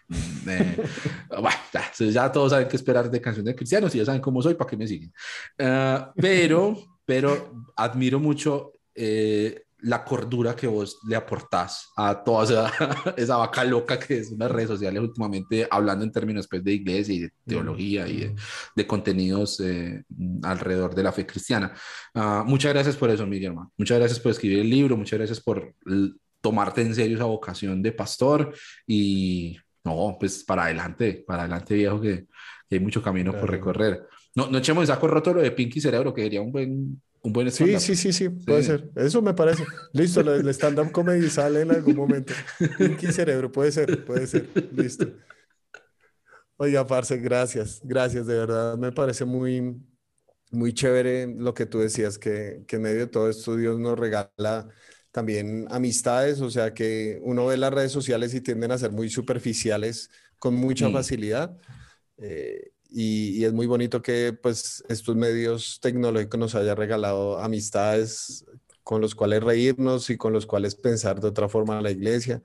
eh, 0.49 0.77
bueno 1.29 1.57
ya, 1.99 2.33
todos 2.33 2.51
saben 2.51 2.69
qué 2.69 2.77
esperar 2.77 3.11
de 3.11 3.21
canciones 3.21 3.55
cristianos 3.55 3.95
y 3.95 3.99
ya 3.99 4.05
saben 4.05 4.21
cómo 4.21 4.41
soy, 4.43 4.55
¿para 4.55 4.71
qué 4.71 4.77
me 4.77 4.87
siguen? 4.87 5.13
Uh, 5.59 6.13
pero, 6.17 6.77
pero 7.05 7.53
admiro 7.77 8.19
mucho 8.19 8.75
eh, 8.95 9.65
la 9.83 10.05
cordura 10.05 10.55
que 10.55 10.67
vos 10.67 10.99
le 11.07 11.17
aportás 11.17 11.91
a 11.97 12.23
toda 12.23 12.45
esa, 12.45 13.15
esa, 13.17 13.37
vaca 13.37 13.65
loca 13.65 13.99
que 13.99 14.19
es 14.19 14.33
las 14.33 14.51
redes 14.51 14.69
sociales 14.69 15.03
últimamente, 15.03 15.67
hablando 15.71 16.05
en 16.05 16.13
términos 16.13 16.47
pues, 16.49 16.63
de 16.63 16.73
iglesia 16.73 17.15
y 17.15 17.19
de 17.21 17.33
teología 17.47 18.07
y 18.09 18.35
de, 18.75 18.87
contenidos 18.87 19.61
eh, 19.61 20.05
alrededor 20.43 20.95
de 20.95 21.03
la 21.03 21.13
fe 21.13 21.27
cristiana. 21.27 21.73
Uh, 22.15 22.45
muchas 22.45 22.73
gracias 22.73 22.97
por 22.97 23.11
eso, 23.11 23.27
Miguel. 23.27 23.55
Muchas 23.77 23.99
gracias 23.99 24.21
por 24.21 24.33
escribir 24.33 24.61
el 24.61 24.71
libro, 24.71 24.97
muchas 24.97 25.19
gracias 25.19 25.41
por 25.41 25.75
tomarte 26.41 26.83
en 26.83 26.95
serio 26.95 27.17
esa 27.17 27.27
vocación 27.27 27.83
de 27.83 27.93
pastor 27.93 28.55
y 28.87 29.57
no, 29.85 30.17
pues 30.19 30.45
para 30.45 30.65
adelante, 30.65 31.25
para 31.27 31.43
adelante 31.43 31.75
viejo, 31.75 32.01
que, 32.01 32.27
que 32.69 32.77
hay 32.77 32.81
mucho 32.81 33.03
camino 33.03 33.33
por 33.33 33.51
recorrer. 33.51 34.07
No, 34.35 34.49
no 34.49 34.59
echemos 34.59 34.83
el 34.83 34.89
saco 34.89 35.09
roto 35.09 35.35
lo 35.35 35.41
de 35.41 35.51
Pinky 35.51 35.81
Cerebro, 35.81 36.15
que 36.15 36.23
sería 36.23 36.41
un 36.41 36.53
buen 36.53 37.03
un 37.23 37.33
buen 37.33 37.51
Sí, 37.51 37.79
sí, 37.79 37.97
sí, 37.97 38.13
sí, 38.13 38.29
puede 38.29 38.63
ser. 38.63 38.91
Eso 38.97 39.21
me 39.21 39.35
parece. 39.35 39.65
Listo, 39.93 40.21
el 40.21 40.49
stand-up 40.49 40.91
comedy 40.91 41.29
sale 41.29 41.63
en 41.63 41.71
algún 41.71 41.97
momento. 41.97 42.33
Pinky 42.79 43.13
Cerebro, 43.13 43.53
puede 43.53 43.73
ser, 43.73 44.05
puede 44.05 44.27
ser. 44.27 44.49
Listo. 44.73 45.07
Oiga, 46.57 46.87
Parce, 46.87 47.17
gracias, 47.19 47.81
gracias, 47.85 48.27
de 48.27 48.35
verdad. 48.35 48.77
Me 48.77 48.93
parece 48.93 49.25
muy, 49.25 49.83
muy 50.51 50.73
chévere 50.73 51.27
lo 51.27 51.55
que 51.55 51.67
tú 51.67 51.79
decías, 51.79 52.19
que, 52.19 52.65
que 52.67 52.77
en 52.77 52.83
medio 52.83 53.01
de 53.01 53.07
todo 53.07 53.31
esto 53.31 53.57
Dios 53.57 53.79
nos 53.79 53.99
regala 53.99 54.69
también 55.11 55.67
amistades, 55.71 56.41
o 56.41 56.51
sea 56.51 56.73
que 56.73 57.19
uno 57.23 57.47
ve 57.47 57.57
las 57.57 57.73
redes 57.73 57.93
sociales 57.93 58.33
y 58.35 58.41
tienden 58.41 58.71
a 58.71 58.79
ser 58.79 58.93
muy 58.93 59.11
superficiales 59.11 60.11
con 60.39 60.55
mucha 60.55 60.89
mm. 60.89 60.93
facilidad. 60.93 61.57
Eh, 62.19 62.70
y, 62.93 63.45
es 63.45 63.53
muy 63.53 63.67
bonito 63.67 64.03
que 64.03 64.33
pues 64.33 64.85
estos 64.89 65.17
medios 65.17 65.79
tecnológicos 65.81 66.39
nos 66.39 66.55
haya 66.55 66.75
regalado 66.75 67.39
amistades 67.39 68.45
con 68.83 69.01
los 69.01 69.15
cuales 69.15 69.43
reírnos 69.43 70.11
y 70.11 70.17
con 70.17 70.33
los 70.33 70.47
cuales 70.47 70.75
pensar 70.75 71.21
de 71.21 71.29
otra 71.29 71.49
forma 71.49 71.81
la 71.81 71.91
iglesia, 71.91 72.43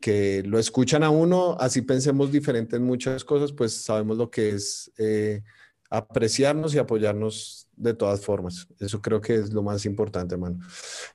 que 0.00 0.42
lo 0.44 0.58
escuchan 0.58 1.02
a 1.02 1.10
uno, 1.10 1.56
así 1.60 1.82
pensemos 1.82 2.32
diferente 2.32 2.76
en 2.76 2.84
muchas 2.84 3.24
cosas, 3.24 3.52
pues 3.52 3.72
sabemos 3.74 4.16
lo 4.16 4.30
que 4.30 4.50
es 4.50 4.90
eh, 4.98 5.42
apreciarnos 5.90 6.74
y 6.74 6.78
apoyarnos 6.78 7.68
de 7.76 7.94
todas 7.94 8.20
formas. 8.20 8.68
Eso 8.80 9.00
creo 9.02 9.20
que 9.20 9.34
es 9.34 9.52
lo 9.52 9.62
más 9.62 9.84
importante, 9.84 10.34
hermano. 10.34 10.58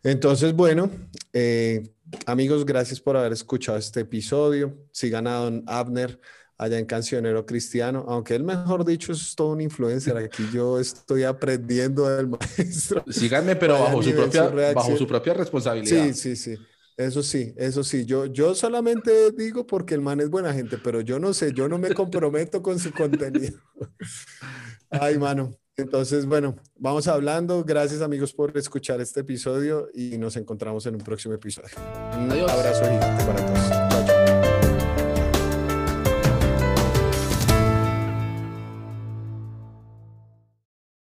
Entonces, 0.03 0.53
bueno, 0.53 0.89
eh, 1.33 1.83
amigos, 2.25 2.65
gracias 2.65 2.99
por 2.99 3.17
haber 3.17 3.33
escuchado 3.33 3.77
este 3.77 4.01
episodio. 4.01 4.77
Sigan 4.91 5.27
a 5.27 5.35
don 5.35 5.63
Abner 5.67 6.19
allá 6.61 6.77
en 6.77 6.85
Cancionero 6.85 7.43
Cristiano, 7.43 8.05
aunque 8.07 8.35
él 8.35 8.43
mejor 8.43 8.85
dicho 8.85 9.11
es 9.11 9.35
todo 9.35 9.49
un 9.49 9.61
influencer, 9.61 10.15
aquí 10.15 10.47
yo 10.53 10.79
estoy 10.79 11.23
aprendiendo 11.23 12.07
del 12.07 12.27
maestro. 12.59 13.03
Síganme, 13.09 13.55
pero 13.55 13.79
bajo 13.79 14.03
su, 14.03 14.11
propia, 14.11 14.47
bajo 14.73 14.95
su 14.95 15.07
propia 15.07 15.33
responsabilidad. 15.33 16.05
Sí, 16.05 16.13
sí, 16.13 16.35
sí. 16.35 16.55
Eso 16.95 17.23
sí, 17.23 17.51
eso 17.57 17.83
sí. 17.83 18.05
Yo, 18.05 18.27
yo 18.27 18.53
solamente 18.53 19.31
digo 19.31 19.65
porque 19.65 19.95
el 19.95 20.01
man 20.01 20.19
es 20.19 20.29
buena 20.29 20.53
gente, 20.53 20.77
pero 20.77 21.01
yo 21.01 21.17
no 21.17 21.33
sé, 21.33 21.51
yo 21.51 21.67
no 21.67 21.79
me 21.79 21.95
comprometo 21.95 22.61
con 22.61 22.77
su 22.77 22.91
contenido. 22.91 23.57
Ay, 24.91 25.17
mano. 25.17 25.55
Entonces, 25.77 26.27
bueno, 26.27 26.57
vamos 26.75 27.07
hablando. 27.07 27.63
Gracias 27.63 28.01
amigos 28.01 28.33
por 28.33 28.55
escuchar 28.55 29.01
este 29.01 29.21
episodio 29.21 29.87
y 29.95 30.19
nos 30.19 30.35
encontramos 30.35 30.85
en 30.85 30.93
un 30.93 31.01
próximo 31.01 31.33
episodio. 31.33 31.75
Un 32.19 32.31
abrazo 32.31 32.83
gigante 32.83 33.23
para 33.23 33.45
todos. 33.47 33.90